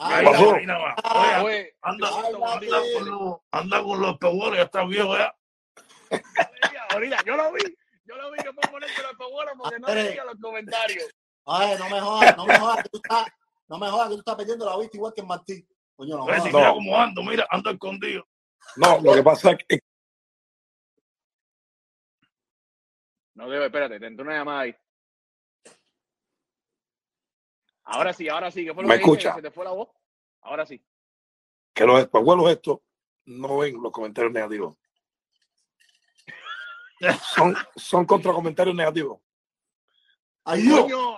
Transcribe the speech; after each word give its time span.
Oye, 0.00 1.42
Oye, 1.42 1.76
anda, 1.82 2.10
con 2.10 3.04
los, 3.08 3.36
anda 3.50 3.82
con 3.82 4.00
los 4.00 4.18
pehuelos, 4.18 4.56
ya 4.56 4.62
está 4.62 4.84
viejo 4.84 5.16
ya. 5.16 5.34
ahorita, 6.90 7.24
yo 7.26 7.36
lo 7.36 7.52
vi, 7.52 7.76
yo 8.04 8.16
lo 8.16 8.30
vi 8.30 8.38
que 8.38 8.52
puedo 8.52 8.70
ponerte 8.70 9.02
los 9.02 9.12
pehuelos 9.16 9.54
porque 9.58 9.78
no 9.80 9.94
leía 9.94 10.24
los 10.24 10.36
comentarios. 10.40 11.04
Ay, 11.46 11.76
no 11.78 11.90
me 11.90 12.00
jodas, 12.00 12.36
no 12.36 12.46
me 12.46 12.58
jodas, 12.58 12.82
que 12.84 12.88
tú 12.90 13.00
estás, 13.02 13.26
no 13.68 13.78
me 13.78 13.88
jodas 13.88 14.08
que 14.08 14.14
tú 14.14 14.18
estás 14.20 14.36
perdiendo 14.36 14.66
la 14.66 14.78
vista 14.78 14.96
igual 14.96 15.12
que 15.16 15.22
Martín. 15.22 15.68
Coño, 15.96 16.16
no. 16.16 16.26
No. 16.26 16.44
mira 16.44 16.72
cómo 16.72 16.96
ando, 17.00 17.22
mira, 17.24 17.46
ando 17.50 17.70
escondido. 17.70 18.24
No, 18.76 19.00
lo 19.00 19.14
que 19.14 19.22
pasa 19.22 19.50
es 19.52 19.58
que 19.66 19.80
No 23.34 23.48
debe, 23.48 23.66
espérate, 23.66 24.00
te 24.00 24.06
entró 24.06 24.24
una 24.24 24.34
llamada 24.34 24.60
ahí. 24.60 24.74
Ahora 27.90 28.12
sí, 28.12 28.28
ahora 28.28 28.50
sí, 28.50 28.64
¿qué 28.66 28.74
fue 28.74 28.82
lo 28.82 28.88
¿Me 28.88 28.96
que 28.96 29.00
escucha? 29.00 29.34
¿Se 29.34 29.40
te 29.42 29.50
fue 29.50 29.64
la 29.64 29.70
voz? 29.72 29.88
Ahora 30.42 30.66
sí. 30.66 30.82
que 31.72 31.84
los 31.86 32.00
espejuelos 32.00 32.50
estos 32.50 32.80
no 33.24 33.58
ven 33.58 33.80
los 33.82 33.90
comentarios 33.92 34.32
negativos. 34.32 34.76
Son, 37.34 37.54
son 37.76 38.04
contra 38.04 38.32
comentarios 38.32 38.74
negativos. 38.74 39.20
Ay, 40.44 40.62
Dios. 40.62 40.80
Coño. 40.82 41.16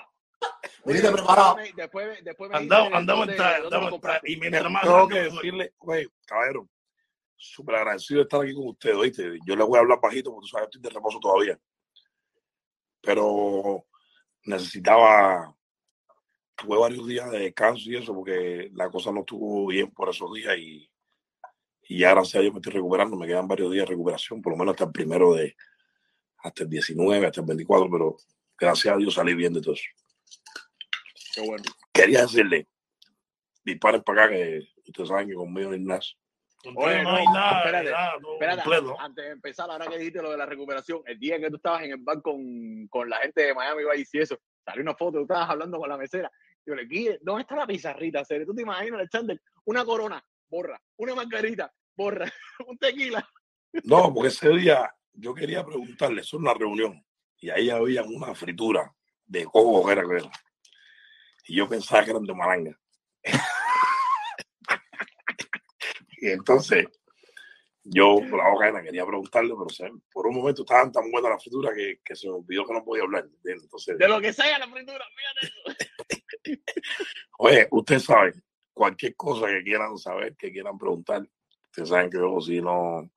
Venite 0.84 1.10
preparado. 1.12 1.56
después 1.56 1.74
me- 1.74 1.82
Después, 1.82 2.24
después 2.24 2.50
me 2.50 2.56
Andamos, 2.56 2.92
andamos 2.92 3.28
en 3.28 3.40
andamos 3.40 3.90
compraste. 3.90 4.30
Y 4.32 4.36
mientras 4.36 4.70
más 4.70 4.82
Tengo 4.82 5.08
que 5.08 5.22
decirle, 5.22 5.74
oye, 5.78 6.08
caballero, 6.26 6.68
súper 7.36 7.76
agradecido 7.76 8.18
de 8.18 8.22
estar 8.24 8.40
aquí 8.42 8.54
con 8.54 8.68
usted, 8.68 8.94
¿oíste? 8.96 9.38
Yo 9.46 9.56
le 9.56 9.64
voy 9.64 9.76
a 9.78 9.80
hablar 9.80 9.98
bajito 10.00 10.30
porque 10.32 10.44
tú 10.44 10.48
sabes, 10.48 10.66
estoy 10.66 10.80
de 10.82 10.90
reposo 10.90 11.18
todavía. 11.18 11.58
Pero 13.00 13.86
necesitaba, 14.44 15.54
tuve 16.60 16.78
varios 16.78 17.06
días 17.06 17.30
de 17.30 17.38
descanso 17.38 17.90
y 17.90 17.96
eso 17.96 18.14
porque 18.14 18.70
la 18.74 18.90
cosa 18.90 19.10
no 19.12 19.20
estuvo 19.20 19.66
bien 19.66 19.90
por 19.90 20.08
esos 20.08 20.32
días 20.34 20.56
y, 20.58 20.90
y 21.88 21.98
ya 21.98 22.10
gracias 22.10 22.36
a 22.36 22.40
Dios 22.40 22.52
me 22.52 22.58
estoy 22.58 22.74
recuperando, 22.74 23.16
me 23.16 23.26
quedan 23.26 23.48
varios 23.48 23.70
días 23.72 23.86
de 23.86 23.90
recuperación, 23.90 24.42
por 24.42 24.52
lo 24.52 24.58
menos 24.58 24.72
hasta 24.74 24.84
el 24.84 24.92
primero 24.92 25.34
de, 25.34 25.56
hasta 26.38 26.62
el 26.64 26.70
19, 26.70 27.26
hasta 27.26 27.40
el 27.40 27.46
24, 27.46 27.90
pero 27.90 28.16
gracias 28.58 28.94
a 28.94 28.96
Dios 28.96 29.14
salí 29.14 29.34
bien 29.34 29.52
de 29.52 29.60
todo 29.60 29.74
eso. 29.74 29.84
Qué 31.34 31.46
bueno. 31.46 31.64
Quería 31.92 32.22
decirle, 32.22 32.68
disparen 33.64 34.02
para 34.02 34.24
acá 34.24 34.34
que 34.34 34.60
ustedes 34.86 35.08
saben 35.08 35.28
que 35.28 35.34
conmigo 35.34 35.68
no 35.70 35.74
hay 35.74 35.80
nada. 35.80 36.00
Oye, 36.76 37.02
no 37.02 37.16
hay 37.16 37.24
no, 37.24 37.32
nada, 37.32 37.58
espérate, 37.58 37.90
nada, 37.90 38.12
todo 38.20 38.32
Espérate, 38.34 38.62
completo. 38.62 39.00
antes 39.00 39.24
de 39.24 39.30
empezar, 39.30 39.70
ahora 39.70 39.86
que 39.86 39.96
dijiste 39.96 40.20
lo 40.20 40.30
de 40.30 40.36
la 40.36 40.44
recuperación, 40.44 41.02
el 41.06 41.18
día 41.18 41.36
en 41.36 41.42
que 41.42 41.50
tú 41.50 41.56
estabas 41.56 41.82
en 41.84 41.92
el 41.92 41.96
bar 41.98 42.20
con, 42.20 42.86
con 42.88 43.08
la 43.08 43.16
gente 43.18 43.42
de 43.42 43.54
Miami 43.54 43.82
Vice 43.96 44.18
y 44.18 44.20
eso, 44.20 44.38
salió 44.64 44.82
una 44.82 44.94
foto, 44.94 45.18
tú 45.18 45.22
estabas 45.22 45.48
hablando 45.48 45.78
con 45.78 45.88
la 45.88 45.96
mesera. 45.96 46.30
Yo 46.66 46.74
le 46.74 46.86
dije, 46.86 47.18
¿dónde 47.22 47.42
está 47.42 47.56
la 47.56 47.66
pizarrita? 47.66 48.24
serio? 48.24 48.46
¿Tú 48.46 48.54
te 48.54 48.62
imaginas, 48.62 49.00
Alexander? 49.00 49.40
Una 49.64 49.84
corona, 49.84 50.24
borra. 50.48 50.80
Una 50.96 51.14
margarita, 51.14 51.72
borra. 51.96 52.30
Un 52.66 52.78
tequila. 52.78 53.28
No, 53.84 54.12
porque 54.12 54.28
ese 54.28 54.48
día 54.50 54.92
yo 55.12 55.34
quería 55.34 55.64
preguntarle, 55.64 56.22
eso 56.22 56.36
es 56.36 56.42
una 56.42 56.54
reunión, 56.54 57.04
y 57.38 57.50
ahí 57.50 57.70
había 57.70 58.02
una 58.02 58.34
fritura 58.34 58.92
de 59.26 59.44
coco 59.44 59.86
que 59.86 59.92
era 59.92 60.02
que 60.02 60.16
era. 60.16 60.30
Y 61.46 61.56
yo 61.56 61.68
pensaba 61.68 62.04
que 62.04 62.10
eran 62.10 62.24
de 62.24 62.34
malanga. 62.34 62.76
y 66.20 66.28
entonces, 66.28 66.86
yo 67.82 68.16
por 68.28 68.38
la 68.38 68.50
boca 68.50 68.66
llena 68.66 68.82
quería 68.82 69.06
preguntarle, 69.06 69.54
pero 69.54 69.66
por 70.12 70.26
un 70.26 70.36
momento 70.36 70.62
estaban 70.62 70.92
tan 70.92 71.10
buenas 71.10 71.32
las 71.32 71.42
frituras 71.42 71.74
que, 71.74 72.00
que 72.04 72.14
se 72.14 72.28
me 72.28 72.34
olvidó 72.34 72.66
que 72.66 72.74
no 72.74 72.84
podía 72.84 73.04
hablar. 73.04 73.24
¿entiendes? 73.24 73.64
Entonces, 73.64 73.98
De 73.98 74.08
lo 74.08 74.20
que 74.20 74.32
sea 74.32 74.58
la 74.58 74.68
fritura, 74.68 75.04
fíjate 75.16 75.46
eso. 75.46 75.54
oye, 77.38 77.68
ustedes 77.70 78.04
saben, 78.04 78.42
cualquier 78.72 79.14
cosa 79.16 79.46
que 79.46 79.62
quieran 79.62 79.96
saber, 79.98 80.36
que 80.36 80.52
quieran 80.52 80.78
preguntar, 80.78 81.22
ustedes 81.66 81.88
saben 81.88 82.10
que 82.10 82.18
yo 82.18 82.40
si 82.40 82.60
no, 82.60 83.10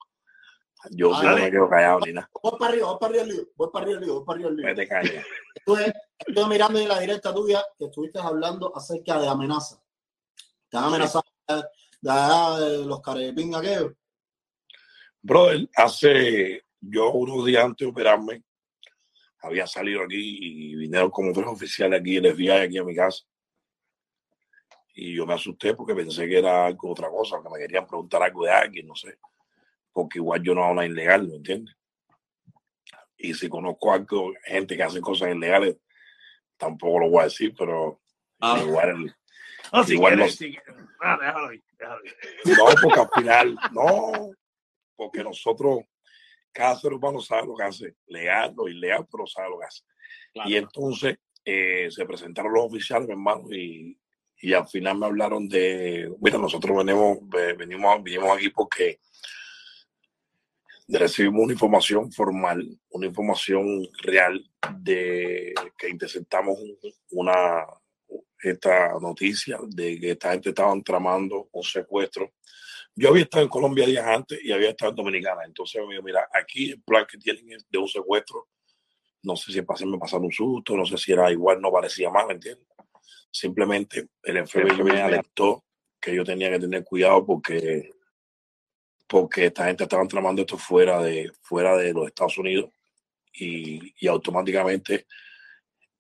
yo 0.91 1.15
si 1.15 1.25
no 1.25 1.35
me 1.35 1.51
quedo 1.51 1.69
callado 1.69 1.99
ni 2.05 2.13
nada. 2.13 2.29
Voy 2.41 2.53
para 2.59 2.71
arriba, 2.71 2.87
voy 2.87 2.97
para 2.99 3.13
arriba 3.13 3.43
voy 3.55 3.69
para 3.71 3.85
arriba 3.85 4.13
voy 4.13 4.25
para 4.25 4.39
arriba. 4.39 4.69
Vete 4.69 4.87
caña. 4.87 5.23
Estuve, 5.55 5.93
estuve 6.19 6.47
mirando 6.47 6.79
en 6.79 6.87
la 6.87 6.99
directa 6.99 7.33
tuya 7.33 7.63
que 7.77 7.85
estuviste 7.85 8.19
hablando 8.19 8.75
acerca 8.75 9.19
de 9.19 9.27
amenaza. 9.27 9.81
Te 10.69 10.77
han 10.77 10.85
amenazado 10.85 11.23
de 12.59 12.85
los 12.85 13.01
carepín 13.01 13.55
aquellos. 13.55 13.93
Brother, 15.21 15.69
hace 15.75 16.65
yo 16.81 17.11
unos 17.11 17.45
días 17.45 17.63
antes 17.63 17.85
de 17.85 17.91
operarme, 17.91 18.43
había 19.43 19.67
salido 19.67 20.03
aquí 20.03 20.37
y 20.71 20.75
vinieron 20.75 21.09
como 21.11 21.31
tres 21.33 21.47
oficiales 21.47 21.99
aquí, 21.99 22.17
el 22.17 22.25
FBI 22.33 22.49
aquí 22.49 22.77
a 22.77 22.83
mi 22.83 22.95
casa. 22.95 23.23
Y 24.95 25.15
yo 25.15 25.25
me 25.25 25.33
asusté 25.33 25.73
porque 25.73 25.95
pensé 25.95 26.27
que 26.27 26.37
era 26.39 26.65
algo 26.65 26.91
otra 26.91 27.09
cosa, 27.09 27.37
que 27.43 27.49
me 27.49 27.59
querían 27.59 27.85
preguntar 27.87 28.23
algo 28.23 28.45
de 28.45 28.51
alguien, 28.51 28.87
no 28.87 28.95
sé. 28.95 29.17
Porque 29.91 30.19
igual 30.19 30.41
yo 30.43 30.53
no 30.55 30.63
hago 30.63 30.75
nada 30.75 30.87
ilegal, 30.87 31.27
¿me 31.27 31.35
entiendes? 31.35 31.75
Y 33.17 33.33
si 33.33 33.49
conozco 33.49 33.91
algo, 33.93 34.33
gente 34.45 34.75
que 34.75 34.83
hace 34.83 35.01
cosas 35.01 35.29
ilegales, 35.35 35.77
tampoco 36.57 36.99
lo 36.99 37.09
voy 37.09 37.21
a 37.21 37.25
decir, 37.25 37.53
pero 37.57 38.01
Ah. 38.39 38.59
igual 38.61 39.15
No, 39.71 39.83
si 39.83 39.93
Igual 39.93 40.15
quieres, 40.15 40.41
no- 40.41 40.47
si. 40.47 40.57
Ah, 41.01 41.17
déjalo 41.19 41.47
ahí, 41.47 41.63
déjalo 41.77 42.01
ahí. 42.03 42.53
No, 42.57 42.65
porque 42.81 42.99
al 42.99 43.09
final, 43.15 43.57
no, 43.71 44.31
porque 44.95 45.23
nosotros, 45.23 45.79
cada 46.53 46.75
ser 46.77 46.93
humano 46.93 47.19
sabe 47.19 47.47
lo 47.47 47.55
que 47.55 47.63
hace, 47.63 47.95
legal 48.07 48.53
o 48.57 48.67
ilegal, 48.69 49.07
pero 49.11 49.25
sabe 49.27 49.49
lo 49.49 49.59
que 49.59 49.65
hace. 49.65 49.83
Y 50.49 50.55
entonces 50.55 51.17
eh, 51.43 51.89
se 51.91 52.05
presentaron 52.05 52.53
los 52.53 52.63
oficiales, 52.65 53.07
mi 53.07 53.13
hermano, 53.13 53.51
y, 53.51 53.97
y 54.41 54.53
al 54.53 54.67
final 54.67 54.97
me 54.97 55.05
hablaron 55.07 55.47
de, 55.49 56.09
mira, 56.21 56.37
nosotros 56.37 56.77
venimos, 56.77 57.17
ve- 57.23 57.53
venimos, 57.53 58.01
vinimos 58.03 58.37
aquí 58.37 58.49
porque 58.49 58.99
recibimos 60.87 61.43
una 61.43 61.53
información 61.53 62.11
formal, 62.11 62.67
una 62.89 63.05
información 63.07 63.87
real 64.01 64.43
de 64.79 65.53
que 65.77 65.89
interceptamos 65.89 66.57
un- 66.59 66.77
una 67.11 67.65
esta 68.41 68.99
noticia 68.99 69.57
de 69.69 69.97
que 69.99 70.11
esta 70.11 70.31
gente 70.33 70.49
estaban 70.49 70.83
tramando 70.83 71.47
un 71.53 71.63
secuestro. 71.63 72.33
Yo 72.95 73.09
había 73.09 73.23
estado 73.23 73.43
en 73.43 73.49
Colombia 73.49 73.85
días 73.85 74.05
antes 74.05 74.39
y 74.43 74.51
había 74.51 74.69
estado 74.69 74.91
en 74.91 74.97
Dominicana. 74.97 75.41
Entonces 75.45 75.81
me 75.85 75.93
dijo, 75.93 76.03
mira, 76.03 76.27
aquí 76.33 76.71
el 76.71 76.81
plan 76.81 77.05
que 77.09 77.17
tienen 77.17 77.51
es 77.51 77.65
de 77.69 77.77
un 77.77 77.87
secuestro. 77.87 78.47
No 79.23 79.35
sé 79.35 79.51
si 79.51 79.61
pasé 79.61 79.85
me 79.85 79.97
pasaron 79.97 80.25
un 80.25 80.31
susto, 80.31 80.75
no 80.75 80.85
sé 80.85 80.97
si 80.97 81.11
era 81.11 81.31
igual, 81.31 81.61
no 81.61 81.71
parecía 81.71 82.09
mal, 82.09 82.29
¿entiendes? 82.29 82.67
Simplemente 83.31 84.07
el 84.21 84.47
FBI 84.47 84.83
me 84.83 85.01
alertó 85.01 85.63
que 85.99 86.13
yo 86.13 86.23
tenía 86.23 86.51
que 86.51 86.59
tener 86.59 86.83
cuidado 86.83 87.25
porque 87.25 87.89
porque 89.07 89.45
esta 89.45 89.65
gente 89.65 89.83
estaban 89.83 90.07
tramando 90.07 90.41
esto 90.41 90.57
fuera 90.57 91.01
de 91.01 91.31
fuera 91.41 91.77
de 91.77 91.93
los 91.93 92.07
Estados 92.07 92.37
Unidos 92.37 92.71
y, 93.31 93.93
y 93.99 94.07
automáticamente 94.07 95.07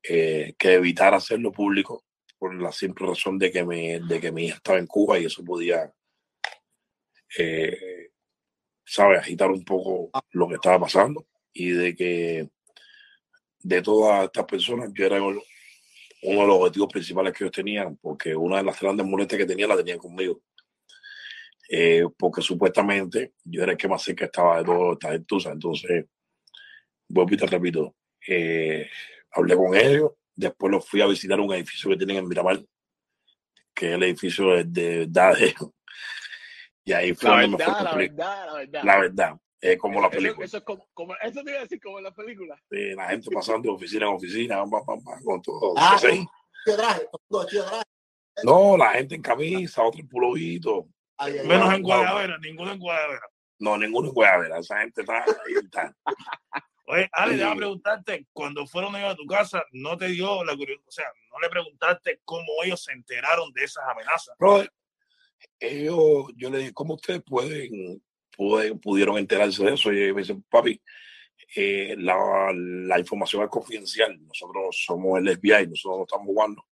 eh, 0.05 0.53
que 0.57 0.73
evitar 0.73 1.13
hacerlo 1.13 1.51
público 1.51 2.03
por 2.37 2.53
la 2.61 2.73
simple 2.73 3.07
razón 3.07 3.39
de 3.39 3.49
que, 3.49 3.63
me, 3.63 4.01
de 4.01 4.19
que 4.19 4.33
mi 4.33 4.47
hija 4.47 4.57
estaba 4.57 4.77
en 4.77 4.85
Cuba 4.85 5.17
y 5.17 5.25
eso 5.25 5.45
podía, 5.45 5.93
eh, 7.37 8.11
¿sabes?, 8.85 9.19
agitar 9.19 9.49
un 9.49 9.63
poco 9.63 10.09
lo 10.31 10.47
que 10.47 10.55
estaba 10.55 10.79
pasando 10.79 11.25
y 11.53 11.71
de 11.71 11.95
que 11.95 12.49
de 13.59 13.81
todas 13.81 14.25
estas 14.25 14.45
personas 14.45 14.91
yo 14.93 15.05
era 15.05 15.21
uno 15.21 15.41
de 16.21 16.47
los 16.47 16.57
objetivos 16.57 16.91
principales 16.91 17.33
que 17.33 17.43
ellos 17.43 17.55
tenían, 17.55 17.97
porque 17.97 18.35
una 18.35 18.57
de 18.57 18.63
las 18.63 18.79
grandes 18.79 19.05
muletas 19.05 19.37
que 19.37 19.45
tenía 19.45 19.67
la 19.67 19.77
tenían 19.77 19.97
conmigo. 19.97 20.41
Eh, 21.69 22.03
porque 22.17 22.41
supuestamente 22.41 23.33
yo 23.43 23.63
era 23.63 23.71
el 23.71 23.77
que 23.77 23.87
más 23.87 24.03
cerca 24.03 24.25
estaba 24.25 24.59
de 24.59 24.65
todas 24.65 24.93
estas 24.93 25.11
gentuza. 25.11 25.51
Entonces, 25.51 26.05
vuelvo 27.07 27.33
y 27.33 27.37
te 27.37 27.47
repito, 27.47 27.95
eh, 28.27 28.89
hablé 29.31 29.55
con 29.55 29.75
ellos, 29.75 30.11
después 30.35 30.71
los 30.71 30.87
fui 30.87 31.01
a 31.01 31.07
visitar 31.07 31.39
un 31.39 31.53
edificio 31.53 31.89
que 31.89 31.97
tienen 31.97 32.17
en 32.17 32.27
Miramar, 32.27 32.63
que 33.73 33.89
es 33.89 33.93
el 33.95 34.03
edificio 34.03 34.49
de, 34.63 35.07
de. 35.07 35.55
Y 36.85 36.91
ahí 36.93 37.13
fue 37.13 37.29
La 37.29 37.41
donde 37.41 37.57
me 37.57 37.63
fue 37.63 37.73
verdad, 37.73 37.83
la 37.83 37.95
verdad, 37.95 38.45
la 38.45 38.53
verdad. 38.55 38.83
La 38.83 38.99
verdad, 38.99 39.37
es 39.61 39.77
como 39.79 40.01
la 40.01 40.07
Eso- 40.07 40.15
película. 40.17 40.45
Eso, 40.45 40.57
es 40.57 40.63
como, 40.63 40.87
como, 40.93 41.15
eso 41.21 41.43
te 41.43 41.49
iba 41.51 41.59
a 41.59 41.63
decir 41.63 41.79
como 41.81 41.97
en 41.97 42.03
la 42.03 42.11
película. 42.11 42.61
Sí, 42.69 42.93
la 42.95 43.07
gente 43.09 43.29
pasando 43.31 43.69
de 43.69 43.75
oficina 43.75 44.07
en 44.07 44.13
oficina, 44.13 44.57
pam, 44.57 44.85
pam, 44.85 45.03
pam, 45.03 45.23
con 45.23 45.41
todo. 45.41 45.73
Ah, 45.77 45.97
Sí. 45.99 46.25
traje. 46.65 47.07
No, 48.43 48.75
la 48.77 48.91
gente 48.93 49.15
en 49.15 49.21
camisa, 49.21 49.83
otro 49.83 49.99
en 50.01 50.07
pulovito. 50.07 50.87
Menos 51.45 51.73
en 51.73 51.81
Guadalajara, 51.83 52.37
ninguno 52.39 52.71
en 52.71 52.79
Guadalajara. 52.79 53.27
No, 53.59 53.77
ninguno 53.77 54.11
puede 54.11 54.39
ver. 54.39 54.51
Esa 54.59 54.79
gente 54.79 55.01
está 55.01 55.23
ahí. 55.23 55.53
Está. 55.63 55.95
Oye, 56.87 57.09
Ale, 57.13 57.37
déjame 57.37 57.55
preguntarte, 57.57 58.27
cuando 58.33 58.65
fueron 58.67 58.93
ellos 58.97 59.13
a 59.13 59.15
tu 59.15 59.25
casa, 59.25 59.63
¿no 59.71 59.95
te 59.97 60.07
dio 60.07 60.43
la 60.43 60.53
curiosidad? 60.57 60.83
O 60.85 60.91
sea, 60.91 61.05
¿no 61.31 61.39
le 61.39 61.49
preguntaste 61.49 62.19
cómo 62.25 62.43
ellos 62.65 62.83
se 62.83 62.91
enteraron 62.91 63.53
de 63.53 63.63
esas 63.63 63.85
amenazas? 63.87 64.35
Ellos, 65.59 66.25
yo 66.35 66.49
le 66.49 66.59
dije, 66.59 66.73
¿cómo 66.73 66.95
ustedes 66.95 67.21
pueden, 67.23 68.03
pueden 68.35 68.79
pudieron 68.79 69.17
enterarse 69.17 69.63
de 69.63 69.73
eso? 69.73 69.91
Y 69.91 70.01
ellos 70.01 70.15
me 70.15 70.21
dicen, 70.21 70.43
papi, 70.49 70.81
eh, 71.55 71.95
la, 71.97 72.51
la 72.53 72.99
información 72.99 73.43
es 73.43 73.49
confidencial. 73.49 74.19
Nosotros 74.25 74.83
somos 74.85 75.19
el 75.19 75.37
FBI, 75.37 75.67
nosotros 75.67 75.97
no 75.97 76.03
estamos 76.03 76.25
jugando. 76.25 76.65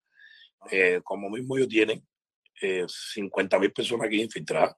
Eh, 0.70 1.00
como 1.02 1.28
mismo 1.28 1.56
ellos 1.56 1.68
tienen 1.68 2.06
eh, 2.60 2.84
50 2.86 3.58
mil 3.58 3.72
personas 3.72 4.06
aquí 4.06 4.22
infiltradas. 4.22 4.76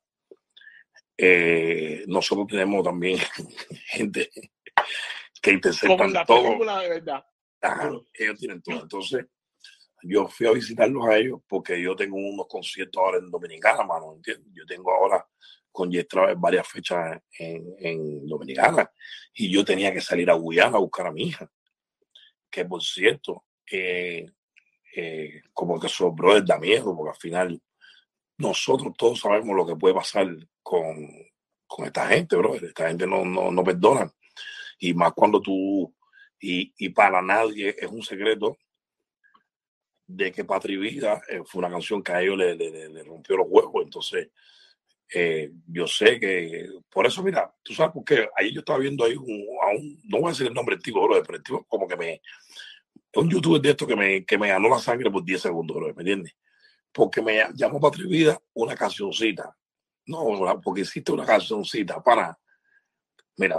Eh, 1.16 2.04
nosotros 2.06 2.46
tenemos 2.48 2.82
también 2.82 3.18
gente 3.86 4.30
que 5.40 5.52
interceptan 5.52 6.12
todo. 6.26 6.58
de 6.80 6.88
verdad. 6.88 7.24
ellos 8.14 8.38
tienen 8.38 8.62
todo. 8.62 8.82
Entonces, 8.82 9.26
yo 10.06 10.28
fui 10.28 10.46
a 10.46 10.52
visitarlos 10.52 11.06
a 11.06 11.16
ellos 11.16 11.40
porque 11.48 11.80
yo 11.80 11.96
tengo 11.96 12.16
unos 12.16 12.46
conciertos 12.48 13.02
ahora 13.02 13.18
en 13.18 13.30
Dominicana, 13.30 13.84
mano, 13.84 14.14
¿entiendes? 14.14 14.52
Yo 14.52 14.64
tengo 14.66 14.92
ahora 14.92 15.26
con 15.72 15.90
Yetra 15.90 16.34
varias 16.34 16.68
fechas 16.68 17.20
en, 17.38 17.74
en, 17.78 18.26
Dominicana 18.26 18.90
y 19.34 19.50
yo 19.50 19.64
tenía 19.64 19.92
que 19.92 20.00
salir 20.00 20.30
a 20.30 20.34
Guyana 20.34 20.76
a 20.76 20.80
buscar 20.80 21.06
a 21.06 21.12
mi 21.12 21.24
hija, 21.24 21.50
que 22.50 22.64
por 22.64 22.82
cierto, 22.82 23.44
eh, 23.70 24.26
eh, 24.94 25.42
como 25.52 25.80
que 25.80 25.88
sobró 25.88 26.40
da 26.40 26.58
miedo, 26.58 26.94
porque 26.96 27.10
al 27.10 27.20
final 27.20 27.62
nosotros 28.38 28.92
todos 28.96 29.20
sabemos 29.20 29.56
lo 29.56 29.66
que 29.66 29.76
puede 29.76 29.94
pasar 29.94 30.28
con, 30.62 31.08
con 31.66 31.86
esta 31.86 32.06
gente, 32.06 32.36
bro. 32.36 32.54
Esta 32.54 32.88
gente 32.88 33.06
no, 33.06 33.24
no, 33.24 33.50
no 33.50 33.64
perdona. 33.64 34.12
Y 34.78 34.94
más 34.94 35.12
cuando 35.12 35.40
tú, 35.40 35.92
y, 36.38 36.72
y 36.78 36.90
para 36.90 37.22
nadie 37.22 37.74
es 37.78 37.88
un 37.88 38.02
secreto 38.02 38.58
de 40.06 40.32
que 40.32 40.44
Patri 40.44 40.76
Vida 40.76 41.22
eh, 41.28 41.42
fue 41.44 41.60
una 41.60 41.70
canción 41.70 42.02
que 42.02 42.12
a 42.12 42.22
ellos 42.22 42.38
le, 42.38 43.02
rompió 43.04 43.36
los 43.36 43.46
huevos. 43.48 43.84
Entonces, 43.84 44.28
eh, 45.12 45.52
yo 45.66 45.86
sé 45.86 46.18
que, 46.18 46.68
por 46.90 47.06
eso, 47.06 47.22
mira, 47.22 47.52
tú 47.62 47.74
sabes 47.74 47.92
por 47.92 48.04
qué. 48.04 48.28
Ahí 48.36 48.52
yo 48.52 48.60
estaba 48.60 48.78
viendo 48.78 49.04
ahí 49.04 49.16
un, 49.16 49.46
a 49.62 49.70
un 49.70 50.00
no 50.04 50.18
voy 50.18 50.26
a 50.26 50.30
decir 50.30 50.46
el 50.46 50.54
nombre 50.54 50.76
del 50.76 50.82
tipo, 50.82 51.02
bro, 51.02 51.22
pero 51.22 51.38
el 51.38 51.42
tipo 51.42 51.64
como 51.64 51.88
que 51.88 51.96
me, 51.96 52.20
un 53.14 53.30
youtuber 53.30 53.60
de 53.60 53.70
esto 53.70 53.86
que 53.86 53.96
me, 53.96 54.24
que 54.24 54.38
me 54.38 54.48
ganó 54.48 54.68
la 54.68 54.78
sangre 54.78 55.10
por 55.10 55.24
10 55.24 55.40
segundos, 55.40 55.76
bro, 55.76 55.94
¿me 55.94 56.02
entiendes? 56.02 56.34
Porque 56.92 57.22
me 57.22 57.42
llamó 57.54 57.80
Patri 57.80 58.06
Vida 58.06 58.40
una 58.54 58.74
cancioncita. 58.76 59.56
No, 60.06 60.60
porque 60.62 60.82
existe 60.82 61.12
una 61.12 61.24
cancioncita 61.24 62.02
para. 62.02 62.38
Mira, 63.36 63.56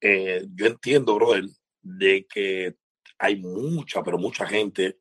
eh, 0.00 0.44
yo 0.54 0.66
entiendo, 0.66 1.14
brother, 1.14 1.44
de 1.80 2.26
que 2.26 2.76
hay 3.18 3.36
mucha, 3.36 4.02
pero 4.02 4.18
mucha 4.18 4.46
gente 4.46 4.98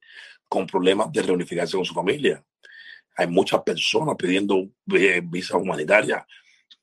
con 0.47 0.65
problemas 0.67 1.11
de 1.11 1.21
reunificación 1.21 1.79
con 1.81 1.85
su 1.85 1.93
familia. 1.93 2.43
Hay 3.15 3.27
muchas 3.27 3.61
personas 3.63 4.15
pidiendo 4.17 4.69
eh, 4.93 5.21
visa 5.23 5.57
humanitaria 5.57 6.25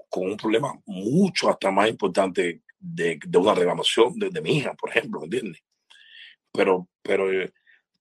con 0.08 0.30
un 0.30 0.36
problema 0.36 0.72
mucho 0.86 1.48
hasta 1.48 1.70
más 1.70 1.88
importante 1.88 2.62
de, 2.78 3.18
de 3.24 3.38
una 3.38 3.54
reclamación 3.54 4.18
de, 4.18 4.30
de, 4.30 4.40
mi 4.40 4.58
hija, 4.58 4.74
por 4.74 4.90
ejemplo, 4.90 5.20
¿me 5.20 5.26
entiendes? 5.26 5.62
Pero, 6.52 6.88
pero, 7.02 7.32
eh, 7.32 7.52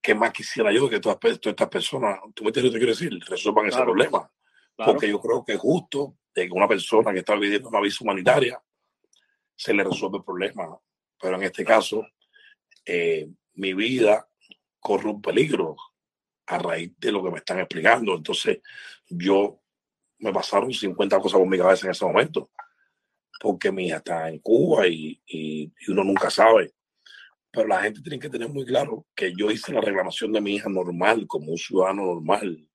¿qué 0.01 0.13
más 0.13 0.31
quisiera 0.31 0.71
yo 0.71 0.89
que 0.89 0.99
todas, 0.99 1.19
todas 1.19 1.39
estas 1.45 1.69
personas, 1.69 2.19
tú 2.35 2.43
me 2.43 2.49
entiendes 2.49 2.71
lo 2.71 2.79
que 2.79 2.85
quiero 2.85 2.93
decir, 2.93 3.19
resuelvan 3.27 3.65
ese 3.67 3.77
Claro. 3.77 3.91
problema? 3.91 4.31
Claro. 4.75 4.91
Porque 4.91 5.07
yo 5.09 5.19
creo 5.21 5.43
que 5.45 5.53
es 5.53 5.59
justo 5.59 6.17
de 6.35 6.47
que 6.47 6.53
una 6.53 6.67
persona 6.67 7.13
que 7.13 7.19
está 7.19 7.39
pidiendo 7.39 7.69
una 7.69 7.79
visa 7.79 8.03
humanitaria 8.03 8.61
se 9.55 9.73
le 9.73 9.83
resuelve 9.83 10.17
el 10.17 10.23
problema. 10.23 10.77
Pero 11.19 11.35
en 11.35 11.43
este 11.43 11.63
caso, 11.63 12.05
eh, 12.85 13.29
mi 13.53 13.73
vida 13.73 14.27
corre 14.83 15.09
un 15.09 15.21
peligro 15.21 15.75
a 16.45 16.59
raíz 16.59 16.91
de 16.99 17.11
lo 17.11 17.23
que 17.23 17.31
me 17.31 17.37
están 17.39 17.57
explicando. 17.59 18.15
Entonces, 18.15 18.59
yo 19.09 19.59
me 20.19 20.31
pasaron 20.31 20.71
50 20.71 21.19
cosas 21.19 21.39
por 21.39 21.47
mi 21.49 21.57
cabeza 21.57 21.87
en 21.87 21.91
ese 21.91 22.05
momento, 22.05 22.51
porque 23.41 23.71
mi 23.71 23.87
hija 23.87 23.97
está 23.97 24.29
en 24.29 24.39
Cuba 24.39 24.87
y, 24.87 25.19
y- 25.25 25.63
y 25.79 25.91
uno 25.91 26.03
nunca 26.03 26.29
sabe. 26.29 26.73
Pero 27.51 27.67
la 27.67 27.81
gente 27.81 28.01
tiene 28.01 28.19
que 28.19 28.29
tener 28.29 28.49
muy 28.49 28.65
claro 28.65 29.05
que 29.15 29.33
yo 29.37 29.49
hice 29.51 29.71
la 29.73 29.81
reclamación 29.81 30.31
de 30.31 30.41
mi 30.41 30.55
hija 30.55 30.69
normal, 30.69 31.25
como 31.27 31.51
un 31.51 31.57
ciudadano 31.57 32.05
normal. 32.05 32.67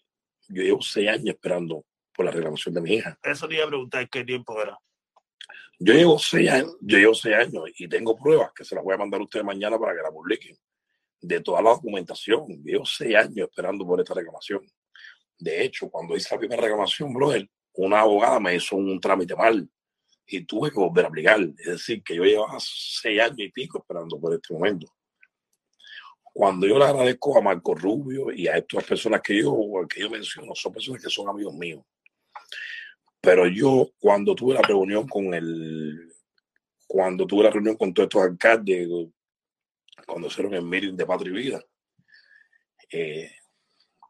Yo 0.49 0.63
llevo 0.63 0.81
seis 0.83 1.09
años 1.09 1.27
esperando 1.35 1.85
por 2.15 2.25
la 2.27 2.31
reclamación 2.33 2.75
de 2.75 2.81
mi 2.81 2.95
hija. 2.95 3.19
Eso 3.23 3.47
te 3.49 3.55
iba 3.57 3.65
a 3.65 3.69
preguntar 3.69 4.09
qué 4.09 4.25
tiempo 4.25 4.61
era. 4.63 4.79
Yo 5.81 5.95
llevo 5.95 6.19
seis 6.19 6.51
años, 6.51 6.77
yo 6.81 6.99
llevo 6.99 7.15
seis 7.15 7.37
años 7.37 7.65
y 7.77 7.87
tengo 7.89 8.17
pruebas 8.17 8.53
que 8.55 8.65
se 8.65 8.75
las 8.75 8.83
voy 8.83 8.95
a 8.95 8.99
mandar 8.99 9.21
a 9.21 9.25
ustedes 9.25 9.45
mañana 9.45 9.79
para 9.79 9.95
que 9.95 10.03
la 10.03 10.11
publiquen 10.11 10.57
de 11.21 11.41
toda 11.41 11.63
la 11.63 11.71
documentación. 11.71 12.63
Llevo 12.65 12.85
seis 12.85 13.15
años 13.17 13.49
esperando 13.49 13.87
por 13.87 14.01
esta 14.01 14.15
reclamación. 14.15 14.61
De 15.39 15.65
hecho, 15.65 15.89
cuando 15.89 16.17
hice 16.17 16.35
la 16.35 16.39
primera 16.39 16.63
reclamación, 16.63 17.13
brother, 17.13 17.49
una 17.75 18.01
abogada 18.01 18.41
me 18.41 18.57
hizo 18.57 18.77
un 18.77 19.01
trámite 19.01 19.37
mal 19.37 19.69
y 20.27 20.45
tuve 20.45 20.71
que 20.71 20.79
volver 20.81 21.05
a 21.05 21.09
aplicar. 21.09 21.41
Es 21.59 21.67
decir, 21.67 22.03
que 22.03 22.17
yo 22.17 22.25
llevaba 22.25 22.59
seis 22.61 23.21
años 23.21 23.39
y 23.39 23.51
pico 23.51 23.79
esperando 23.79 24.19
por 24.21 24.35
este 24.35 24.53
momento. 24.53 24.87
Cuando 26.33 26.67
yo 26.67 26.79
le 26.79 26.85
agradezco 26.85 27.37
a 27.37 27.43
Marco 27.43 27.75
Rubio 27.75 28.33
y 28.33 28.47
a 28.47 28.57
estas 28.57 28.85
personas 28.85 29.21
que 29.23 29.41
yo, 29.41 29.57
que 29.89 30.01
yo 30.01 30.11
menciono, 30.11 30.55
son 30.55 30.73
personas 30.73 31.03
que 31.03 31.11
son 31.11 31.29
amigos 31.29 31.55
míos. 31.55 31.83
Pero 33.21 33.47
yo, 33.49 33.91
cuando 33.99 34.35
tuve 34.35 34.55
la 34.55 34.63
reunión 34.63 35.07
con 35.09 35.35
el, 35.35 36.13
cuando 36.87 37.27
tuve 37.27 37.45
la 37.45 37.51
reunión 37.51 37.77
con 37.77 37.93
todos 37.93 38.07
estos 38.07 38.23
alcaldes, 38.23 38.89
cuando 40.07 40.29
hicieron 40.29 40.55
el 40.55 40.63
meeting 40.63 40.97
de 40.97 41.07
Patria 41.07 41.31
y 41.31 41.35
Vida, 41.35 41.61
eh, 42.91 43.31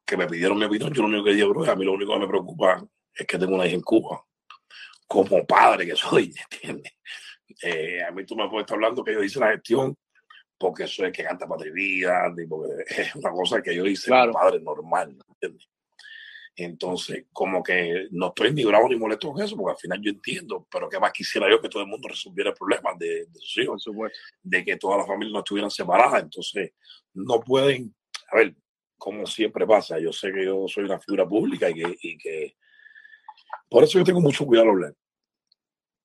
que 0.04 0.16
me 0.16 0.26
pidieron 0.26 0.58
mi 0.58 0.64
opinión, 0.64 0.92
yo 0.92 1.02
lo 1.02 1.08
único 1.08 1.24
que 1.24 1.32
dije, 1.32 1.44
bro, 1.44 1.70
a 1.70 1.76
mí 1.76 1.84
lo 1.84 1.92
único 1.92 2.12
que 2.14 2.18
me 2.20 2.28
preocupa 2.28 2.84
es 3.14 3.26
que 3.26 3.38
tengo 3.38 3.54
una 3.54 3.66
hija 3.66 3.74
en 3.74 3.82
Cuba, 3.82 4.24
como 5.06 5.46
padre 5.46 5.86
que 5.86 5.96
soy, 5.96 6.32
¿entiendes? 6.50 6.92
Eh, 7.62 8.02
a 8.02 8.10
mí 8.10 8.24
tú 8.24 8.36
me 8.36 8.48
puedes 8.48 8.64
estar 8.64 8.76
hablando 8.76 9.02
que 9.02 9.12
yo 9.12 9.22
hice 9.22 9.40
la 9.40 9.50
gestión 9.52 9.96
porque 10.56 10.86
soy 10.86 11.06
el 11.06 11.12
que 11.12 11.24
canta 11.24 11.46
Patria 11.46 11.70
y 11.70 11.72
Vida, 11.72 12.34
porque 12.48 12.84
es 13.02 13.14
una 13.14 13.30
cosa 13.30 13.62
que 13.62 13.74
yo 13.74 13.86
hice 13.86 14.06
Claro. 14.08 14.32
como 14.32 14.44
padre 14.44 14.60
normal, 14.60 15.16
¿entiendes? 15.28 15.68
Entonces, 16.60 17.26
como 17.32 17.62
que 17.62 18.08
no 18.10 18.28
estoy 18.28 18.52
ni 18.52 18.64
bravo 18.64 18.88
ni 18.88 18.96
molesto 18.96 19.32
con 19.32 19.40
eso, 19.40 19.56
porque 19.56 19.74
al 19.74 19.78
final 19.78 20.00
yo 20.02 20.10
entiendo, 20.10 20.66
pero 20.68 20.88
que 20.88 20.98
más 20.98 21.12
quisiera 21.12 21.48
yo 21.48 21.60
que 21.60 21.68
todo 21.68 21.84
el 21.84 21.88
mundo 21.88 22.08
resolviera 22.08 22.50
el 22.50 22.56
problema 22.56 22.90
de, 22.98 23.26
de 23.26 23.38
sus 23.38 23.58
hijos 23.58 23.84
de 24.42 24.64
que 24.64 24.76
todas 24.76 24.98
las 24.98 25.06
familias 25.06 25.34
no 25.34 25.38
estuvieran 25.38 25.70
separadas. 25.70 26.24
Entonces, 26.24 26.72
no 27.14 27.38
pueden, 27.38 27.94
a 28.32 28.38
ver, 28.38 28.56
como 28.96 29.24
siempre 29.24 29.68
pasa, 29.68 30.00
yo 30.00 30.12
sé 30.12 30.32
que 30.32 30.46
yo 30.46 30.66
soy 30.66 30.82
una 30.82 30.98
figura 30.98 31.28
pública 31.28 31.70
y 31.70 31.74
que, 31.74 31.96
y 32.02 32.18
que 32.18 32.56
por 33.70 33.84
eso 33.84 34.00
yo 34.00 34.04
tengo 34.04 34.20
mucho 34.20 34.44
cuidado 34.44 34.64
al 34.64 34.74
hablar. 34.74 34.94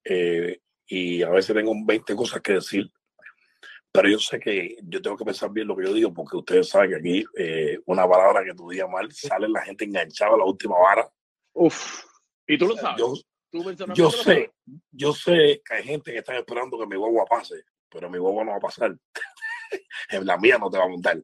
Eh, 0.06 0.60
y 0.86 1.24
a 1.24 1.30
veces 1.30 1.56
tengo 1.56 1.74
20 1.84 2.16
cosas 2.16 2.44
que 2.44 2.54
decir, 2.54 2.92
pero 3.94 4.10
yo 4.10 4.18
sé 4.18 4.40
que 4.40 4.76
yo 4.84 5.02
tengo 5.02 5.16
que 5.16 5.24
pensar 5.24 5.52
bien 5.52 5.68
lo 5.68 5.78
que 5.78 5.86
yo 5.86 5.94
digo, 5.94 6.12
porque 6.14 6.36
ustedes 6.38 6.68
saben 6.68 6.90
que 6.90 6.96
aquí 6.98 7.26
eh, 7.38 7.80
una 7.86 8.08
palabra 8.10 8.44
que 8.44 8.56
tú 8.56 8.68
digas 8.70 8.90
mal, 8.90 9.12
sale 9.12 9.48
la 9.48 9.62
gente 9.62 9.86
enganchada 9.86 10.34
a 10.34 10.38
la 10.38 10.46
última 10.46 10.78
vara. 10.80 11.08
Uf. 11.54 12.04
Y 12.48 12.58
tú 12.58 12.68
lo 12.68 12.76
sabes. 12.76 12.98
Yo, 13.00 13.14
Tú 13.52 13.64
personalmente 13.64 14.00
yo 14.00 14.06
lo 14.06 14.12
sabes. 14.12 14.26
sé, 14.26 14.52
yo 14.92 15.14
sé 15.14 15.62
que 15.64 15.74
hay 15.76 15.84
gente 15.84 16.12
que 16.12 16.18
está 16.18 16.36
esperando 16.36 16.78
que 16.80 16.88
mi 16.88 16.96
guagua 16.96 17.24
pase, 17.26 17.64
pero 17.88 18.10
mi 18.10 18.18
guagua 18.18 18.44
no 18.44 18.52
va 18.52 18.58
a 18.58 18.62
pasar. 18.62 18.98
En 20.10 20.26
la 20.26 20.38
mía 20.40 20.58
no 20.58 20.72
te 20.72 20.80
va 20.80 20.86
a 20.86 20.88
montar. 20.90 21.22